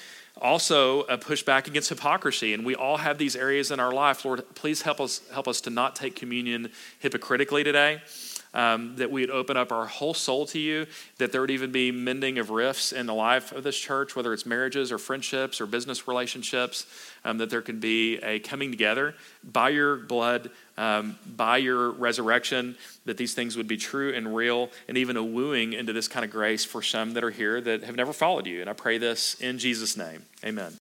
Also, 0.41 1.01
a 1.03 1.17
pushback 1.17 1.67
against 1.67 1.89
hypocrisy, 1.89 2.53
and 2.53 2.63
we 2.63 2.75
all 2.75 2.97
have 2.97 3.17
these 3.17 3.35
areas 3.35 3.71
in 3.71 3.79
our 3.79 3.91
life. 3.91 4.23
Lord, 4.23 4.43
please 4.53 4.83
help 4.83 5.01
us 5.01 5.21
help 5.33 5.47
us 5.47 5.61
to 5.61 5.71
not 5.71 5.95
take 5.95 6.15
communion 6.15 6.69
hypocritically 6.99 7.63
today 7.63 8.01
um, 8.57 8.95
that 8.95 9.11
we'd 9.11 9.29
open 9.29 9.55
up 9.55 9.71
our 9.71 9.85
whole 9.85 10.15
soul 10.15 10.47
to 10.47 10.59
you, 10.59 10.87
that 11.19 11.31
there 11.31 11.39
would 11.39 11.51
even 11.51 11.71
be 11.71 11.91
mending 11.91 12.39
of 12.39 12.49
rifts 12.49 12.91
in 12.91 13.05
the 13.05 13.13
life 13.13 13.51
of 13.51 13.63
this 13.63 13.77
church, 13.77 14.15
whether 14.15 14.33
it's 14.33 14.47
marriages 14.47 14.91
or 14.91 14.97
friendships 14.97 15.61
or 15.61 15.67
business 15.67 16.07
relationships, 16.07 16.87
um, 17.23 17.37
that 17.37 17.51
there 17.51 17.61
can 17.61 17.79
be 17.79 18.17
a 18.17 18.39
coming 18.39 18.71
together 18.71 19.13
by 19.43 19.69
your 19.69 19.95
blood, 19.97 20.49
um, 20.75 21.17
by 21.35 21.57
your 21.57 21.91
resurrection, 21.91 22.75
that 23.05 23.17
these 23.17 23.35
things 23.35 23.55
would 23.55 23.67
be 23.67 23.77
true 23.77 24.11
and 24.13 24.35
real, 24.35 24.71
and 24.87 24.97
even 24.97 25.15
a 25.17 25.23
wooing 25.23 25.73
into 25.73 25.93
this 25.93 26.07
kind 26.07 26.25
of 26.25 26.31
grace 26.31 26.65
for 26.65 26.81
some 26.81 27.13
that 27.13 27.23
are 27.23 27.31
here 27.31 27.61
that 27.61 27.83
have 27.83 27.95
never 27.95 28.11
followed 28.11 28.47
you. 28.47 28.61
And 28.61 28.69
I 28.69 28.73
pray 28.73 28.97
this 28.97 29.35
in 29.35 29.59
Jesus' 29.59 29.95
name. 29.95 30.23
Amen. 30.43 30.73